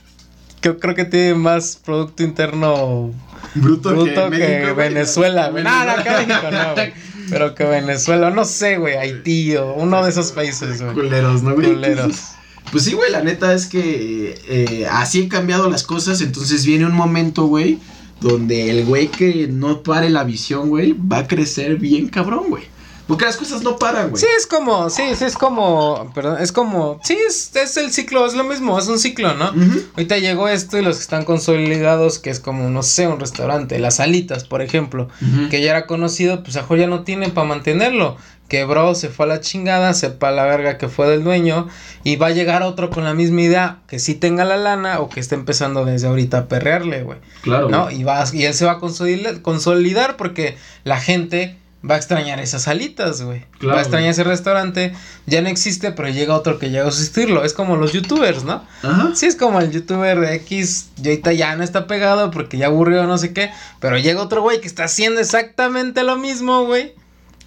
Yo 0.63 0.81
creo 0.81 0.97
que 0.97 1.05
tiene 1.05 1.35
más 1.37 1.79
Producto 1.85 2.25
Interno 2.25 3.13
Bruto, 3.55 3.91
bruto 3.91 4.31
que, 4.31 4.39
México. 4.39 4.75
Venezuela, 4.75 5.49
güey. 5.49 5.63
No, 5.65 5.85
no, 5.85 6.03
que 6.03 6.11
Venezuela. 6.11 6.75
México 6.75 6.93
no. 6.97 7.10
Pero 7.31 7.55
que 7.55 7.65
Venezuela, 7.65 8.31
no 8.31 8.45
sé, 8.45 8.77
güey. 8.77 8.97
Haití 8.97 9.57
o 9.57 9.75
uno 9.75 10.03
de 10.03 10.11
esos 10.11 10.33
países, 10.33 10.83
güey. 10.83 10.95
Culeros, 10.95 11.43
¿no, 11.43 11.55
güey? 11.55 11.73
Culeros. 11.73 12.33
Pues 12.71 12.85
sí, 12.85 12.93
güey, 12.93 13.11
la 13.11 13.23
neta 13.23 13.53
es 13.55 13.67
que 13.67 14.39
eh, 14.49 14.87
así 14.91 15.23
han 15.23 15.29
cambiado 15.29 15.69
las 15.69 15.83
cosas, 15.83 16.21
entonces 16.21 16.65
viene 16.65 16.87
un 16.87 16.95
momento, 16.95 17.47
güey, 17.47 17.79
donde 18.21 18.71
el 18.71 18.85
güey 18.85 19.09
que 19.09 19.49
no 19.49 19.83
pare 19.83 20.09
la 20.09 20.23
visión, 20.23 20.69
güey, 20.69 20.93
va 20.93 21.19
a 21.19 21.27
crecer 21.27 21.77
bien 21.77 22.09
cabrón, 22.09 22.45
güey. 22.49 22.65
Porque 23.11 23.25
las 23.25 23.37
cosas 23.37 23.65
no 23.65 23.77
paran, 23.77 24.11
güey. 24.11 24.23
Sí, 24.23 24.29
es 24.39 24.47
como, 24.47 24.89
sí, 24.89 25.03
sí, 25.19 25.25
es 25.25 25.35
como, 25.35 26.13
perdón, 26.15 26.41
es 26.41 26.53
como, 26.53 27.01
sí, 27.03 27.19
es, 27.27 27.51
es 27.57 27.77
el 27.77 27.91
ciclo, 27.91 28.25
es 28.25 28.35
lo 28.35 28.45
mismo, 28.45 28.79
es 28.79 28.87
un 28.87 29.01
ciclo, 29.01 29.35
¿no? 29.35 29.53
Ahorita 29.97 30.19
llegó 30.19 30.47
esto 30.47 30.79
y 30.79 30.83
los 30.83 30.99
que 30.99 31.03
están 31.03 31.25
consolidados, 31.25 32.21
que 32.21 32.31
es 32.31 32.39
como, 32.39 32.71
no 32.71 32.85
sé, 32.85 33.09
un 33.09 33.19
restaurante, 33.19 33.81
las 33.81 33.99
alitas, 33.99 34.45
por 34.45 34.63
ejemplo, 34.63 35.09
que 35.51 35.61
ya 35.61 35.71
era 35.71 35.87
conocido, 35.89 36.45
pues 36.45 36.57
a 36.57 36.65
ya 36.77 36.87
no 36.87 37.03
tienen 37.03 37.33
para 37.33 37.49
mantenerlo. 37.49 38.17
Quebró, 38.47 38.95
se 38.95 39.09
fue 39.09 39.27
a 39.27 39.29
la 39.29 39.41
chingada, 39.41 39.93
sepa 39.93 40.31
la 40.31 40.45
verga 40.45 40.79
que 40.79 40.89
fue 40.89 41.09
del 41.09 41.25
dueño, 41.25 41.67
y 42.05 42.15
va 42.15 42.29
a 42.29 42.31
llegar 42.31 42.63
otro 42.63 42.91
con 42.91 43.03
la 43.03 43.15
misma 43.15 43.43
idea, 43.43 43.79
que 43.89 43.99
sí 43.99 44.15
tenga 44.15 44.45
la 44.45 44.57
lana 44.57 45.01
o 45.01 45.09
que 45.09 45.19
esté 45.19 45.35
empezando 45.35 45.85
desde 45.85 46.07
ahorita 46.07 46.39
a 46.39 46.49
perrearle, 46.49 47.03
güey. 47.03 47.19
Claro, 47.43 47.69
¿No? 47.69 47.91
Y, 47.91 48.05
va, 48.05 48.25
y 48.33 48.45
él 48.45 48.55
se 48.55 48.67
va 48.67 48.73
a 48.73 48.79
consolidar, 48.79 49.43
consolidar 49.43 50.17
porque 50.17 50.57
la 50.85 51.01
gente 51.01 51.60
va 51.89 51.95
a 51.95 51.99
extrañar 51.99 52.41
esas 52.41 52.69
alitas, 52.69 53.23
güey. 53.23 53.45
Claro, 53.59 53.75
va 53.75 53.79
a 53.79 53.83
extrañar 53.83 54.13
güey. 54.15 54.21
ese 54.21 54.25
restaurante. 54.25 54.93
Ya 55.27 55.41
no 55.41 55.49
existe, 55.49 55.93
pero 55.93 56.09
llega 56.09 56.35
otro 56.35 56.59
que 56.59 56.71
llega 56.71 56.87
a 56.87 56.91
sustituirlo. 56.91 57.45
Es 57.45 57.55
como 57.55 57.77
los 57.77 57.93
youtubers, 57.93 58.45
¿no? 58.45 58.65
Ajá. 58.83 59.13
Sí, 59.15 59.27
es 59.27 59.37
como 59.37 59.61
el 59.61 59.71
youtuber 59.71 60.21
de 60.21 60.35
X. 60.37 60.91
Y 61.03 61.09
ahorita 61.09 61.33
ya 61.33 61.57
no 61.57 61.65
está 61.65 61.87
pegado 61.87 62.31
porque 62.31 62.59
ya 62.59 62.67
aburrió, 62.67 63.05
no 63.07 63.17
sé 63.19 63.33
qué. 63.33 63.51
Pero 63.81 63.97
llega 63.99 64.21
otro 64.23 64.43
güey 64.43 64.61
que 64.61 64.67
está 64.67 64.85
haciendo 64.85 65.21
exactamente 65.21 66.03
lo 66.03 66.17
mismo, 66.17 66.65
güey. 66.65 66.95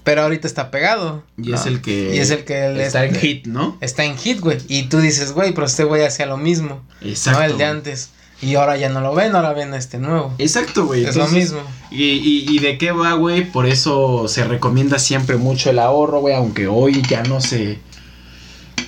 Pero 0.03 0.23
ahorita 0.23 0.47
está 0.47 0.71
pegado. 0.71 1.23
Y 1.38 1.49
¿no? 1.49 1.55
es 1.55 1.65
el 1.65 1.81
que. 1.81 2.15
Y 2.15 2.19
es 2.19 2.31
el 2.31 2.43
que 2.43 2.84
está 2.84 3.05
en 3.05 3.15
hit, 3.15 3.45
¿no? 3.45 3.77
Está 3.81 4.03
en 4.03 4.17
hit, 4.17 4.39
güey. 4.39 4.57
Y 4.67 4.84
tú 4.84 4.99
dices, 4.99 5.31
güey, 5.31 5.53
pero 5.53 5.67
este 5.67 5.84
güey 5.84 6.03
hacía 6.03 6.25
lo 6.25 6.38
mismo. 6.38 6.84
Exacto. 7.01 7.39
no 7.39 7.45
el 7.45 7.57
de 7.57 7.65
antes. 7.65 8.09
Y 8.43 8.55
ahora 8.55 8.77
ya 8.77 8.89
no 8.89 8.99
lo 9.01 9.15
ven, 9.15 9.35
ahora 9.35 9.53
ven 9.53 9.73
a 9.73 9.77
este 9.77 9.97
nuevo. 9.97 10.33
Exacto, 10.37 10.85
güey. 10.85 11.05
Es 11.05 11.15
lo 11.15 11.27
mismo. 11.27 11.59
Y, 11.91 12.03
y, 12.03 12.45
y 12.49 12.59
de 12.59 12.77
qué 12.77 12.91
va, 12.91 13.13
güey, 13.13 13.49
por 13.51 13.65
eso 13.65 14.27
se 14.27 14.43
recomienda 14.43 14.99
siempre 14.99 15.37
mucho 15.37 15.69
el 15.69 15.79
ahorro, 15.79 16.19
güey, 16.21 16.35
aunque 16.35 16.67
hoy 16.67 17.01
ya 17.07 17.23
no 17.23 17.39
se... 17.41 17.79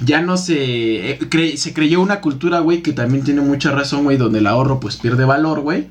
Ya 0.03 0.19
no 0.21 0.35
se... 0.37 1.11
eh, 1.11 1.19
cre- 1.19 1.55
se 1.55 1.73
creyó 1.73 2.01
una 2.01 2.19
cultura, 2.19 2.59
güey, 2.59 2.81
que 2.81 2.91
también 2.91 3.23
tiene 3.23 3.41
mucha 3.41 3.71
razón, 3.71 4.03
güey, 4.03 4.17
donde 4.17 4.39
el 4.39 4.47
ahorro 4.47 4.79
pues 4.79 4.97
pierde 4.97 5.23
valor, 5.23 5.61
güey. 5.61 5.87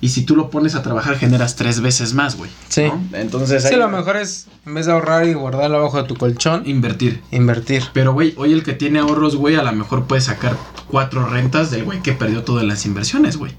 Y 0.00 0.10
si 0.10 0.22
tú 0.22 0.36
lo 0.36 0.48
pones 0.50 0.74
a 0.76 0.82
trabajar 0.82 1.16
generas 1.18 1.56
tres 1.56 1.80
veces 1.80 2.14
más, 2.14 2.36
güey. 2.36 2.50
Sí. 2.68 2.84
¿no? 2.84 3.02
Entonces... 3.12 3.62
Sí, 3.64 3.74
ahí- 3.74 3.76
lo 3.80 3.88
mejor 3.88 4.16
es, 4.16 4.46
en 4.64 4.74
vez 4.74 4.86
de 4.86 4.92
ahorrar 4.92 5.26
y 5.26 5.34
guardarlo 5.34 5.78
abajo 5.78 6.00
de 6.00 6.08
tu 6.08 6.14
colchón, 6.16 6.62
Invertir. 6.66 7.20
invertir. 7.32 7.82
Pero, 7.92 8.12
güey, 8.12 8.32
hoy 8.36 8.52
el 8.52 8.62
que 8.62 8.74
tiene 8.74 9.00
ahorros, 9.00 9.34
güey, 9.36 9.56
a 9.56 9.62
lo 9.62 9.72
mejor 9.72 10.04
puede 10.06 10.20
sacar 10.20 10.56
cuatro 10.88 11.26
rentas 11.26 11.70
del 11.72 11.84
güey 11.84 12.00
que 12.00 12.12
perdió 12.12 12.44
todas 12.44 12.64
las 12.64 12.86
inversiones, 12.86 13.36
güey. 13.36 13.52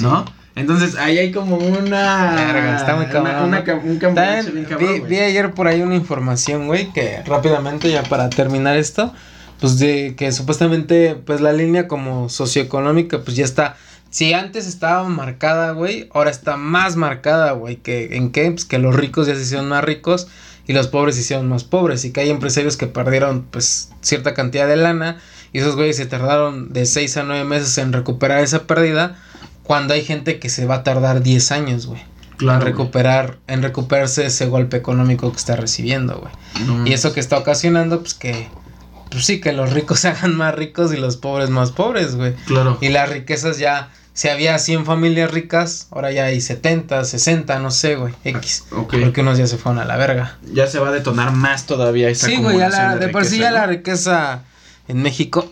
¿No? 0.00 0.24
Entonces, 0.56 0.96
ahí 0.96 1.18
hay 1.18 1.30
como 1.30 1.56
una... 1.56 2.76
Está 2.76 2.96
muy 2.96 3.06
cabrón, 3.06 3.36
Una, 3.36 3.44
una 3.44 3.64
ca- 3.64 3.74
un 3.76 3.98
bien 3.98 3.98
cabrón, 4.68 5.04
vi 5.08 5.18
ayer 5.18 5.52
por 5.54 5.68
ahí 5.68 5.80
una 5.82 5.94
información, 5.94 6.66
güey, 6.66 6.92
que 6.92 7.22
rápidamente 7.24 7.88
ya 7.90 8.02
para 8.02 8.28
terminar 8.28 8.76
esto, 8.76 9.12
pues 9.60 9.78
de 9.78 10.14
que 10.16 10.32
supuestamente 10.32 11.14
pues 11.14 11.40
la 11.40 11.52
línea 11.52 11.86
como 11.86 12.28
socioeconómica 12.28 13.20
pues 13.20 13.36
ya 13.36 13.44
está, 13.44 13.76
si 14.10 14.32
antes 14.32 14.66
estaba 14.66 15.04
marcada, 15.08 15.72
güey, 15.72 16.08
ahora 16.14 16.30
está 16.30 16.56
más 16.56 16.96
marcada, 16.96 17.52
güey, 17.52 17.76
que 17.76 18.16
en 18.16 18.30
qué, 18.32 18.50
pues 18.50 18.64
que 18.64 18.78
los 18.78 18.94
ricos 18.94 19.26
ya 19.26 19.34
se 19.34 19.42
hicieron 19.42 19.68
más 19.68 19.84
ricos 19.84 20.28
y 20.66 20.72
los 20.72 20.88
pobres 20.88 21.14
se 21.14 21.22
hicieron 21.22 21.48
más 21.48 21.64
pobres 21.64 22.04
y 22.04 22.12
que 22.12 22.20
hay 22.20 22.30
empresarios 22.30 22.76
que 22.76 22.86
perdieron 22.86 23.42
pues 23.50 23.90
cierta 24.00 24.34
cantidad 24.34 24.66
de 24.68 24.76
lana 24.76 25.18
y 25.52 25.58
esos 25.60 25.76
güeyes 25.76 25.96
se 25.96 26.06
tardaron 26.06 26.72
de 26.72 26.84
6 26.86 27.16
a 27.18 27.22
9 27.22 27.44
meses 27.44 27.76
en 27.78 27.92
recuperar 27.92 28.42
esa 28.42 28.66
pérdida 28.66 29.16
cuando 29.62 29.94
hay 29.94 30.04
gente 30.04 30.38
que 30.38 30.48
se 30.50 30.66
va 30.66 30.76
a 30.76 30.82
tardar 30.82 31.22
10 31.22 31.52
años, 31.52 31.86
güey 31.86 32.02
Claro, 32.38 32.58
en 32.58 32.60
güey. 32.60 32.72
recuperar, 32.72 33.38
en 33.48 33.62
recuperarse 33.62 34.24
ese 34.24 34.46
golpe 34.46 34.76
económico 34.76 35.30
que 35.32 35.38
está 35.38 35.56
recibiendo, 35.56 36.20
güey. 36.20 36.66
No, 36.66 36.86
Y 36.86 36.92
eso 36.92 37.12
que 37.12 37.18
está 37.20 37.36
ocasionando, 37.36 38.00
pues 38.00 38.14
que, 38.14 38.48
pues 39.10 39.24
sí, 39.26 39.40
que 39.40 39.52
los 39.52 39.72
ricos 39.72 40.00
se 40.00 40.08
hagan 40.08 40.36
más 40.36 40.54
ricos 40.54 40.92
y 40.92 40.96
los 40.96 41.16
pobres 41.16 41.50
más 41.50 41.72
pobres, 41.72 42.14
güey. 42.14 42.34
Claro. 42.46 42.78
Y 42.80 42.90
las 42.90 43.08
riquezas 43.08 43.58
ya, 43.58 43.90
si 44.18 44.26
había 44.26 44.58
100 44.58 44.84
familias 44.84 45.30
ricas, 45.30 45.86
ahora 45.92 46.10
ya 46.10 46.24
hay 46.24 46.40
70, 46.40 47.04
60, 47.04 47.60
no 47.60 47.70
sé, 47.70 47.94
güey, 47.94 48.12
X. 48.24 48.64
Ok. 48.72 48.96
Porque 49.00 49.20
unos 49.20 49.38
ya 49.38 49.46
se 49.46 49.58
fueron 49.58 49.80
a 49.80 49.84
la 49.84 49.96
verga. 49.96 50.38
Ya 50.52 50.66
se 50.66 50.80
va 50.80 50.88
a 50.88 50.90
detonar 50.90 51.30
más 51.30 51.66
todavía 51.66 52.08
esa 52.08 52.26
Sí, 52.26 52.34
güey, 52.38 52.58
ya 52.58 52.68
la, 52.68 52.96
de, 52.96 53.10
por 53.10 53.24
sí 53.24 53.38
ya 53.38 53.50
¿no? 53.50 53.58
la 53.58 53.66
riqueza 53.66 54.42
en 54.88 55.02
México. 55.02 55.48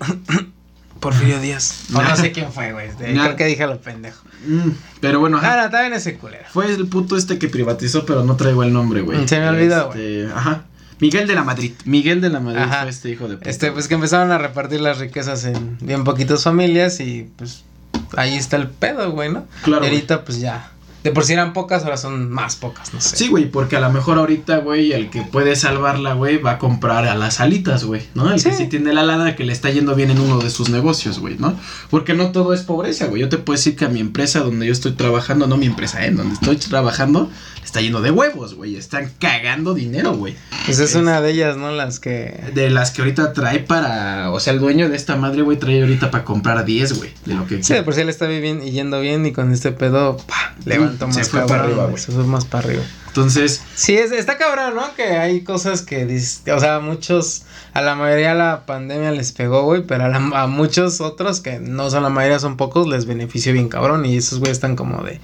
Porfirio 0.98 1.38
Díaz. 1.38 1.84
O 1.94 2.02
no 2.02 2.16
sé 2.16 2.32
quién 2.32 2.50
fue, 2.50 2.72
güey. 2.72 2.88
Nah. 3.14 3.26
Creo 3.26 3.36
que 3.36 3.44
dije 3.44 3.62
a 3.62 3.66
lo 3.68 3.80
pendejo. 3.80 4.24
Mm, 4.44 4.70
pero 4.98 5.20
bueno, 5.20 5.36
ajá. 5.38 5.52
Ah, 5.52 5.64
no, 5.66 5.70
también 5.70 5.92
ese 5.92 6.16
culero. 6.16 6.46
Fue 6.52 6.66
el 6.66 6.88
puto 6.88 7.16
este 7.16 7.38
que 7.38 7.46
privatizó, 7.46 8.04
pero 8.04 8.24
no 8.24 8.34
traigo 8.34 8.64
el 8.64 8.72
nombre, 8.72 9.00
güey. 9.02 9.28
Se 9.28 9.38
me 9.38 9.48
olvidó, 9.48 9.92
Este, 9.94 10.26
Ajá. 10.34 10.64
Miguel 10.98 11.28
de 11.28 11.36
la 11.36 11.44
Madrid. 11.44 11.72
Miguel 11.84 12.20
de 12.20 12.30
la 12.30 12.40
Madrid 12.40 12.62
Ajá. 12.62 12.80
fue 12.80 12.90
este 12.90 13.10
hijo 13.10 13.28
de 13.28 13.36
puta. 13.36 13.48
Este, 13.48 13.70
pues 13.70 13.86
que 13.86 13.94
empezaron 13.94 14.32
a 14.32 14.38
repartir 14.38 14.80
las 14.80 14.98
riquezas 14.98 15.44
en 15.44 15.78
bien 15.80 16.02
poquitas 16.02 16.42
familias 16.42 16.98
y 16.98 17.30
pues 17.36 17.62
ahí 18.16 18.36
está 18.36 18.56
el 18.56 18.68
pedo, 18.68 19.10
güey, 19.12 19.30
¿no? 19.32 19.44
Claro, 19.64 19.84
y 19.84 19.88
ahorita 19.88 20.24
pues 20.24 20.40
ya. 20.40 20.70
De 21.04 21.12
por 21.12 21.22
si 21.24 21.34
eran 21.34 21.52
pocas, 21.52 21.84
ahora 21.84 21.96
son 21.96 22.32
más 22.32 22.56
pocas, 22.56 22.92
no 22.92 23.00
sé. 23.00 23.16
Sí, 23.16 23.28
güey, 23.28 23.48
porque 23.48 23.76
a 23.76 23.80
lo 23.80 23.90
mejor 23.92 24.18
ahorita, 24.18 24.56
güey, 24.58 24.92
el 24.92 25.08
que 25.08 25.22
puede 25.22 25.54
salvarla, 25.54 26.14
güey, 26.14 26.38
va 26.38 26.52
a 26.52 26.58
comprar 26.58 27.04
a 27.06 27.14
las 27.14 27.38
alitas, 27.38 27.84
güey, 27.84 28.02
¿no? 28.16 28.26
El 28.32 28.42
que 28.42 28.50
Sí. 28.50 28.56
sí 28.56 28.66
tiene 28.66 28.92
la 28.92 29.04
lana 29.04 29.36
que 29.36 29.44
le 29.44 29.52
está 29.52 29.70
yendo 29.70 29.94
bien 29.94 30.10
en 30.10 30.18
uno 30.18 30.38
de 30.38 30.50
sus 30.50 30.68
negocios, 30.68 31.20
güey, 31.20 31.36
¿no? 31.38 31.54
Porque 31.90 32.14
no 32.14 32.32
todo 32.32 32.52
es 32.54 32.62
pobreza, 32.62 33.06
güey. 33.06 33.20
Yo 33.22 33.28
te 33.28 33.38
puedo 33.38 33.56
decir 33.56 33.76
que 33.76 33.84
a 33.84 33.88
mi 33.88 34.00
empresa 34.00 34.40
donde 34.40 34.66
yo 34.66 34.72
estoy 34.72 34.92
trabajando, 34.92 35.46
no 35.46 35.56
mi 35.56 35.66
empresa, 35.66 36.04
¿eh? 36.04 36.10
Donde 36.10 36.34
estoy 36.34 36.56
trabajando, 36.56 37.30
está 37.76 37.82
lleno 37.86 38.00
de 38.00 38.10
huevos, 38.10 38.54
güey. 38.54 38.76
Están 38.76 39.12
cagando 39.20 39.74
dinero, 39.74 40.14
güey. 40.14 40.34
Pues 40.64 40.78
es 40.78 40.90
Es- 40.90 40.96
una 40.96 41.20
de 41.20 41.30
ellas, 41.32 41.56
¿no? 41.58 41.70
Las 41.72 42.00
que. 42.00 42.40
De 42.54 42.70
las 42.70 42.90
que 42.90 43.02
ahorita 43.02 43.32
trae 43.34 43.58
para. 43.60 44.30
O 44.32 44.40
sea, 44.40 44.54
el 44.54 44.60
dueño 44.60 44.88
de 44.88 44.96
esta 44.96 45.16
madre, 45.16 45.42
güey, 45.42 45.58
trae 45.58 45.82
ahorita 45.82 46.10
para 46.10 46.24
comprar 46.24 46.64
10, 46.64 46.94
güey. 46.94 47.10
De 47.26 47.34
lo 47.34 47.46
que 47.46 47.62
Sí, 47.62 47.74
de 47.74 47.82
por 47.82 47.94
si 47.94 48.02
le 48.02 48.10
está 48.10 48.26
bien 48.26 48.60
yendo 48.62 49.00
bien 49.00 49.26
y 49.26 49.32
con 49.32 49.52
este 49.52 49.72
pedo, 49.72 50.16
pa, 50.16 50.54
levantó 50.64 51.10
se 51.12 51.18
más 51.18 51.28
fue 51.28 51.40
cabrón, 51.40 51.48
para 51.48 51.62
arriba, 51.64 51.76
güey, 51.82 51.90
güey. 51.90 52.02
Se 52.02 52.12
fue 52.12 52.24
más 52.24 52.44
para 52.46 52.66
arriba. 52.66 52.82
Entonces, 53.08 53.62
Sí, 53.74 53.96
es, 53.96 54.12
está 54.12 54.36
cabrón, 54.36 54.74
¿no? 54.74 54.94
Que 54.94 55.04
hay 55.16 55.42
cosas 55.42 55.80
que, 55.82 56.04
o 56.54 56.60
sea, 56.60 56.80
muchos, 56.80 57.44
a 57.72 57.80
la 57.80 57.94
mayoría 57.94 58.34
la 58.34 58.66
pandemia 58.66 59.10
les 59.12 59.32
pegó, 59.32 59.62
güey, 59.64 59.82
pero 59.86 60.04
a, 60.04 60.08
la- 60.08 60.42
a 60.42 60.46
muchos 60.46 61.00
otros, 61.00 61.40
que 61.40 61.58
no 61.58 61.88
son 61.90 62.02
la 62.02 62.10
mayoría, 62.10 62.38
son 62.38 62.56
pocos, 62.58 62.86
les 62.86 63.06
benefició 63.06 63.52
bien 63.54 63.68
cabrón 63.70 64.04
y 64.04 64.16
esos 64.18 64.38
güeyes 64.38 64.58
están 64.58 64.76
como 64.76 65.02
de, 65.02 65.18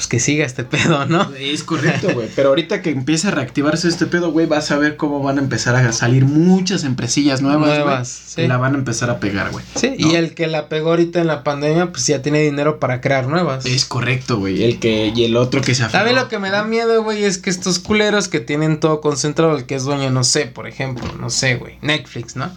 pues 0.00 0.08
que 0.08 0.18
siga 0.18 0.46
este 0.46 0.64
pedo, 0.64 1.04
¿no? 1.04 1.30
es 1.38 1.62
correcto, 1.62 2.08
güey. 2.14 2.26
Pero 2.34 2.48
ahorita 2.48 2.80
que 2.80 2.88
empiece 2.88 3.28
a 3.28 3.32
reactivarse 3.32 3.86
este 3.86 4.06
pedo, 4.06 4.32
güey, 4.32 4.46
vas 4.46 4.70
a 4.70 4.78
ver 4.78 4.96
cómo 4.96 5.22
van 5.22 5.36
a 5.36 5.42
empezar 5.42 5.76
a 5.76 5.92
salir 5.92 6.24
muchas 6.24 6.84
empresillas 6.84 7.42
nuevas, 7.42 7.68
güey. 7.68 7.80
Nuevas, 7.80 8.08
sí. 8.08 8.46
La 8.46 8.56
van 8.56 8.74
a 8.74 8.78
empezar 8.78 9.10
a 9.10 9.20
pegar, 9.20 9.50
güey. 9.50 9.62
Sí, 9.74 9.94
¿no? 9.98 10.10
y 10.10 10.14
el 10.14 10.32
que 10.34 10.46
la 10.46 10.70
pegó 10.70 10.88
ahorita 10.88 11.20
en 11.20 11.26
la 11.26 11.44
pandemia, 11.44 11.92
pues 11.92 12.06
ya 12.06 12.22
tiene 12.22 12.40
dinero 12.40 12.80
para 12.80 13.02
crear 13.02 13.26
nuevas. 13.26 13.66
Es 13.66 13.84
correcto, 13.84 14.38
güey. 14.38 14.64
El 14.64 14.78
que. 14.78 15.12
Y 15.14 15.24
el 15.24 15.36
otro 15.36 15.60
que 15.60 15.74
se 15.74 15.84
A 15.84 16.02
mí 16.04 16.14
lo 16.14 16.28
que 16.28 16.38
me 16.38 16.48
da 16.50 16.64
miedo, 16.64 17.02
güey, 17.02 17.24
es 17.24 17.36
que 17.36 17.50
estos 17.50 17.78
culeros 17.78 18.28
que 18.28 18.40
tienen 18.40 18.80
todo 18.80 19.02
concentrado, 19.02 19.54
el 19.54 19.66
que 19.66 19.74
es 19.74 19.84
dueño, 19.84 20.08
no 20.10 20.24
sé, 20.24 20.46
por 20.46 20.66
ejemplo, 20.66 21.06
no 21.20 21.28
sé, 21.28 21.56
güey, 21.56 21.76
Netflix, 21.82 22.36
¿no? 22.36 22.50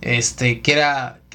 Este, 0.00 0.60
que 0.60 0.74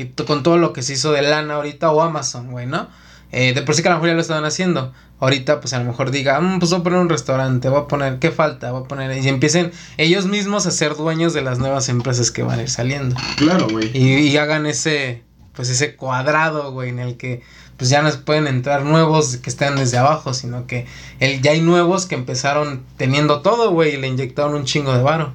t- 0.05 0.25
con 0.25 0.43
todo 0.43 0.57
lo 0.57 0.73
que 0.73 0.81
se 0.81 0.91
hizo 0.95 1.13
de 1.13 1.21
lana 1.21 1.53
ahorita, 1.53 1.91
o 1.91 2.01
Amazon, 2.01 2.51
güey, 2.51 2.65
¿no? 2.65 2.89
Eh, 3.31 3.53
de 3.53 3.61
por 3.61 3.75
sí 3.75 3.81
que 3.81 3.87
a 3.89 3.91
lo 3.91 3.97
mejor 3.97 4.09
ya 4.09 4.15
lo 4.15 4.21
estaban 4.21 4.45
haciendo. 4.45 4.93
Ahorita, 5.19 5.61
pues 5.61 5.73
a 5.73 5.79
lo 5.79 5.85
mejor 5.85 6.11
diga, 6.11 6.39
"Mm, 6.41 6.59
pues 6.59 6.71
voy 6.71 6.81
a 6.81 6.83
poner 6.83 6.99
un 6.99 7.09
restaurante, 7.09 7.69
voy 7.69 7.81
a 7.81 7.87
poner, 7.87 8.19
¿qué 8.19 8.31
falta? 8.31 8.71
Voy 8.71 8.83
a 8.83 8.87
poner, 8.87 9.17
y 9.17 9.27
empiecen 9.29 9.71
ellos 9.97 10.25
mismos 10.25 10.65
a 10.65 10.71
ser 10.71 10.95
dueños 10.95 11.33
de 11.33 11.41
las 11.41 11.57
nuevas 11.59 11.87
empresas 11.89 12.31
que 12.31 12.43
van 12.43 12.59
a 12.59 12.63
ir 12.63 12.69
saliendo. 12.69 13.15
Claro, 13.37 13.67
güey. 13.69 13.91
Y, 13.97 14.17
y 14.27 14.37
hagan 14.37 14.65
ese, 14.65 15.23
pues 15.53 15.69
ese 15.69 15.95
cuadrado, 15.95 16.71
güey, 16.71 16.89
en 16.89 16.99
el 16.99 17.17
que 17.17 17.41
pues 17.77 17.89
ya 17.89 18.01
no 18.01 18.09
pueden 18.23 18.47
entrar 18.47 18.83
nuevos 18.83 19.37
que 19.37 19.49
estén 19.49 19.75
desde 19.75 19.97
abajo, 19.97 20.33
sino 20.33 20.65
que 20.65 20.85
el, 21.19 21.41
ya 21.41 21.51
hay 21.51 21.61
nuevos 21.61 22.05
que 22.05 22.15
empezaron 22.15 22.83
teniendo 22.97 23.41
todo, 23.41 23.71
güey, 23.71 23.95
y 23.95 23.97
le 23.97 24.07
inyectaron 24.07 24.53
un 24.55 24.63
chingo 24.65 24.93
de 24.95 25.03
varo. 25.03 25.33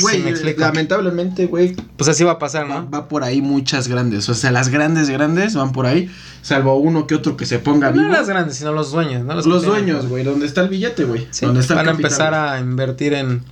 Güey, 0.00 0.36
Sí, 0.36 0.54
lamentablemente, 0.56 1.46
güey, 1.46 1.74
Pues 1.96 2.08
así 2.08 2.24
va 2.24 2.32
a 2.32 2.38
pasar, 2.38 2.66
¿no? 2.68 2.88
va 2.90 3.08
por 3.08 3.24
ahí 3.24 3.40
muchas 3.42 3.88
grandes. 3.88 4.28
O 4.28 4.34
sea, 4.34 4.50
las 4.52 4.68
grandes, 4.68 5.10
grandes 5.10 5.54
van 5.54 5.72
por 5.72 5.86
ahí. 5.86 6.10
Salvo 6.42 6.76
uno 6.76 7.06
que 7.06 7.14
otro 7.14 7.36
que 7.36 7.46
se 7.46 7.58
ponga 7.58 7.90
No 7.90 8.02
vivo. 8.02 8.12
las 8.12 8.28
grandes, 8.28 8.56
sino 8.56 8.72
los 8.72 8.92
dueños, 8.92 9.24
¿no? 9.24 9.34
Los, 9.34 9.64
dueños, 9.64 10.06
güey. 10.06 10.22
Donde 10.24 10.46
está 10.46 10.62
el 10.62 10.68
billete, 10.68 11.04
güey. 11.04 11.26
Sí, 11.30 11.46
donde 11.46 11.60
está 11.60 11.74
el 11.74 11.78
van 11.78 11.88
a 11.88 11.90
capital, 11.92 12.10
empezar 12.12 12.34
a 12.34 12.60
invertir 12.60 13.14
en 13.14 13.42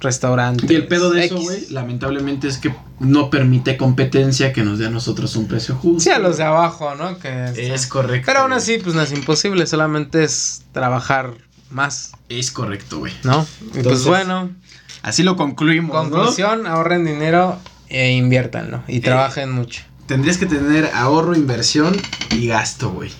restaurantes. 0.00 0.70
Y 0.70 0.74
el 0.74 0.86
pedo 0.86 1.10
de 1.10 1.24
eso, 1.24 1.38
güey, 1.40 1.66
lamentablemente 1.70 2.46
es 2.48 2.58
que 2.58 2.74
no 3.00 3.30
permite 3.30 3.76
competencia 3.76 4.52
que 4.52 4.62
nos 4.62 4.78
dé 4.78 4.86
a 4.86 4.90
nosotros 4.90 5.34
un 5.36 5.48
precio 5.48 5.74
justo. 5.76 6.00
Sí, 6.00 6.10
a 6.10 6.18
los 6.18 6.36
de 6.36 6.44
abajo, 6.44 6.94
¿no? 6.94 7.18
Que 7.18 7.52
Es 7.56 7.86
correcto. 7.86 8.24
Pero 8.26 8.40
aún 8.40 8.52
así, 8.52 8.78
pues 8.78 8.94
no 8.94 9.02
es 9.02 9.12
imposible, 9.12 9.66
solamente 9.66 10.24
es 10.24 10.62
trabajar 10.72 11.34
más, 11.70 12.12
Es 12.28 12.50
correcto, 12.50 12.98
güey. 12.98 13.12
¿no? 13.24 13.46
Y 13.60 13.64
pues 13.64 13.76
Entonces, 13.78 14.06
bueno, 14.06 14.50
Así 15.06 15.22
lo 15.22 15.36
concluimos, 15.36 15.94
¿no? 15.94 16.10
conclusión, 16.10 16.66
ahorren 16.66 17.04
dinero 17.04 17.60
e 17.88 18.10
inviértanlo 18.10 18.78
Eh, 18.88 18.96
y 18.96 19.00
trabajen 19.00 19.52
mucho. 19.52 19.82
Tendrías 20.06 20.36
que 20.36 20.46
tener 20.46 20.90
ahorro, 20.94 21.36
inversión 21.36 21.96
y 22.32 22.48
gasto, 22.48 22.90
güey. 22.90 23.12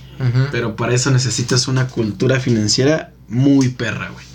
Pero 0.51 0.75
para 0.75 0.95
eso 0.95 1.13
necesitas 1.13 1.69
una 1.69 1.87
cultura 1.87 2.41
financiera 2.41 3.13
muy 3.29 3.69
perra, 3.69 4.09
güey. 4.09 4.27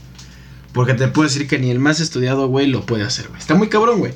Porque 0.71 0.93
te 0.93 1.09
puedo 1.09 1.27
decir 1.27 1.45
que 1.45 1.59
ni 1.59 1.71
el 1.71 1.79
más 1.79 1.99
estudiado, 1.99 2.47
güey, 2.47 2.67
lo 2.67 2.85
puede 2.85 3.03
hacer, 3.03 3.27
güey. 3.27 3.41
Está 3.41 3.55
muy 3.55 3.67
cabrón, 3.67 3.99
güey. 3.99 4.13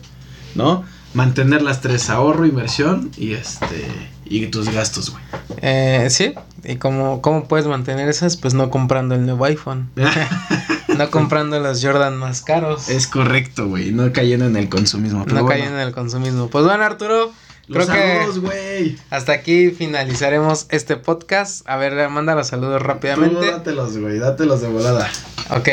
¿No? 0.53 0.85
Mantener 1.13 1.61
las 1.61 1.81
tres, 1.81 2.09
ahorro, 2.09 2.45
inversión 2.45 3.11
y 3.17 3.33
este... 3.33 3.85
Y 4.23 4.47
tus 4.47 4.69
gastos, 4.69 5.11
güey. 5.11 5.23
Eh, 5.61 6.07
sí, 6.09 6.33
y 6.63 6.77
cómo, 6.77 7.21
cómo 7.21 7.47
puedes 7.47 7.67
mantener 7.67 8.07
esas, 8.07 8.37
pues 8.37 8.53
no 8.53 8.69
comprando 8.69 9.13
el 9.13 9.25
nuevo 9.25 9.45
iPhone, 9.45 9.91
no 10.97 11.11
comprando 11.11 11.59
los 11.59 11.83
Jordan 11.83 12.17
más 12.17 12.41
caros, 12.41 12.89
es 12.89 13.07
correcto, 13.07 13.67
güey. 13.67 13.91
No 13.91 14.11
cayendo 14.13 14.45
en 14.45 14.55
el 14.57 14.69
consumismo. 14.69 15.19
No 15.19 15.33
bueno, 15.33 15.47
cayendo 15.47 15.79
en 15.79 15.87
el 15.87 15.93
consumismo. 15.93 16.49
Pues 16.49 16.65
bueno, 16.65 16.83
Arturo, 16.83 17.31
Los 17.67 17.85
creo 17.87 17.97
que 17.97 18.17
saludos, 18.17 18.39
güey. 18.39 18.97
hasta 19.09 19.33
aquí 19.33 19.71
finalizaremos 19.71 20.67
este 20.69 20.95
podcast. 20.97 21.67
A 21.69 21.77
ver, 21.77 22.09
manda 22.09 22.35
los 22.35 22.47
saludos 22.47 22.79
Tú 22.81 22.87
rápidamente. 22.87 23.51
dátelos, 23.51 23.97
güey. 23.97 24.19
Dátelos 24.19 24.61
de 24.61 24.67
volada. 24.67 25.09
Ok. 25.51 25.69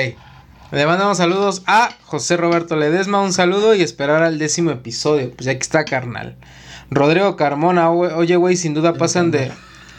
Le 0.72 0.86
mandamos 0.86 1.18
saludos 1.18 1.62
a 1.66 1.90
José 2.04 2.38
Roberto 2.38 2.76
Ledesma, 2.76 3.20
un 3.20 3.34
saludo 3.34 3.74
y 3.74 3.82
esperar 3.82 4.22
al 4.22 4.38
décimo 4.38 4.70
episodio. 4.70 5.30
Pues 5.30 5.44
ya 5.44 5.52
aquí 5.52 5.60
está, 5.60 5.84
carnal. 5.84 6.36
Rodrigo 6.90 7.36
Carmona, 7.36 7.90
oye, 7.90 8.36
güey, 8.36 8.56
sin 8.56 8.72
duda 8.74 8.94
pasan 8.94 9.30
de. 9.30 9.52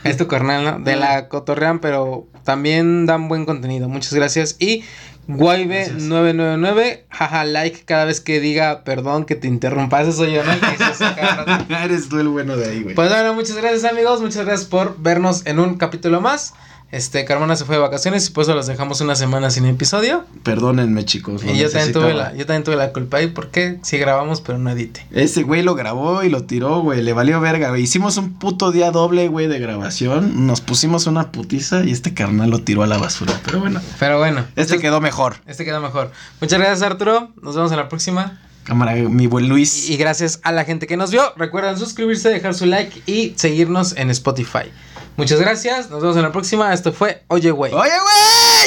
Es 0.04 0.18
tu 0.18 0.28
carnal, 0.28 0.64
¿no? 0.64 0.80
De 0.80 0.96
la 0.96 1.30
cotorrean, 1.30 1.80
pero 1.80 2.28
también 2.44 3.06
dan 3.06 3.30
buen 3.30 3.46
contenido. 3.46 3.88
Muchas 3.88 4.14
gracias. 4.14 4.56
Y 4.60 4.84
Guaybe999, 5.28 7.04
jaja, 7.10 7.46
like 7.46 7.86
cada 7.86 8.06
vez 8.06 8.20
que 8.20 8.40
diga 8.40 8.84
perdón 8.84 9.26
que 9.26 9.36
te 9.36 9.48
interrumpa. 9.48 10.02
Eso 10.02 10.12
soy 10.12 10.34
yo, 10.34 10.44
¿no? 10.44 10.52
Eres 11.84 12.10
tú 12.10 12.20
el 12.20 12.28
bueno 12.28 12.58
de 12.58 12.70
ahí, 12.70 12.84
güey. 12.84 12.96
Pues 12.96 13.10
bueno, 13.10 13.34
muchas 13.34 13.56
gracias 13.56 13.86
amigos, 13.86 14.22
muchas 14.22 14.46
gracias 14.46 14.70
por 14.70 15.02
vernos 15.02 15.46
en 15.46 15.60
un 15.60 15.78
capítulo 15.78 16.20
más. 16.20 16.54
Este, 16.94 17.26
Carmona 17.26 17.56
se 17.56 17.66
fue 17.66 17.78
de 17.78 17.82
vacaciones 17.82 18.30
y 18.30 18.32
por 18.34 18.44
eso 18.44 18.54
los 18.54 18.68
dejamos 18.68 19.02
una 19.02 19.16
semana 19.16 19.50
sin 19.50 19.66
episodio. 19.66 20.26
Perdónenme, 20.44 21.04
chicos. 21.06 21.44
Y 21.44 21.58
yo 21.58 21.68
también, 21.72 21.92
tuve 21.92 22.14
la, 22.14 22.36
yo 22.36 22.46
también 22.46 22.64
tuve 22.64 22.76
la 22.76 22.94
culpa 22.94 23.18
ahí 23.18 23.26
porque 23.26 23.80
sí 23.82 23.98
grabamos 23.98 24.42
pero 24.42 24.60
no 24.60 24.70
edité. 24.70 25.04
Ese 25.10 25.42
güey 25.42 25.64
lo 25.64 25.74
grabó 25.74 26.22
y 26.22 26.30
lo 26.30 26.44
tiró, 26.44 26.82
güey. 26.82 27.02
Le 27.02 27.14
valió 27.14 27.40
verga, 27.40 27.70
güey. 27.70 27.82
Hicimos 27.82 28.18
un 28.18 28.38
puto 28.38 28.72
día 28.72 28.92
doble, 28.92 29.28
güey, 29.28 29.48
de 29.48 29.58
grabación. 29.58 30.46
Nos 30.46 30.62
pusimos 30.62 31.08
una 31.08 31.32
putiza 31.32 31.84
y 31.84 31.92
este 31.92 32.14
carnal 32.14 32.52
lo 32.52 32.60
tiró 32.60 32.84
a 32.84 32.88
la 32.88 33.00
basura. 33.00 33.42
Pero 33.44 33.60
bueno, 33.60 33.82
Pero 33.98 34.20
bueno, 34.20 34.46
este 34.56 34.78
quedó 34.78 35.02
mejor. 35.02 35.38
este 35.48 35.66
quedó 35.66 35.82
mejor. 35.82 36.12
Muchas 36.42 36.60
gracias 36.60 36.84
Arturo, 36.84 37.32
nos 37.42 37.56
vemos 37.56 37.72
en 37.72 37.78
la 37.78 37.90
próxima. 37.90 38.40
Cámara, 38.66 38.94
mi 38.94 39.26
buen 39.26 39.50
Luis. 39.50 39.90
Y 39.90 39.98
gracias 39.98 40.42
a 40.44 40.52
la 40.52 40.64
gente 40.64 40.86
que 40.86 40.96
nos 40.96 41.10
vio. 41.10 41.34
Recuerden 41.38 41.76
suscribirse, 41.80 42.30
dejar 42.30 42.54
su 42.54 42.68
like 42.68 43.02
y 43.08 43.34
seguirnos 43.36 43.98
en 43.98 44.12
Spotify. 44.12 44.70
Muchas 45.18 45.40
gracias, 45.40 45.90
nos 45.90 46.02
vemos 46.02 46.18
en 46.18 46.24
la 46.24 46.32
próxima. 46.32 46.74
Esto 46.74 46.92
fue 46.92 47.24
Oye 47.28 47.52
Güey. 47.52 47.74
¡Oye, 47.74 47.92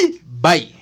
güey! 0.03 0.20
Bye. 0.40 0.76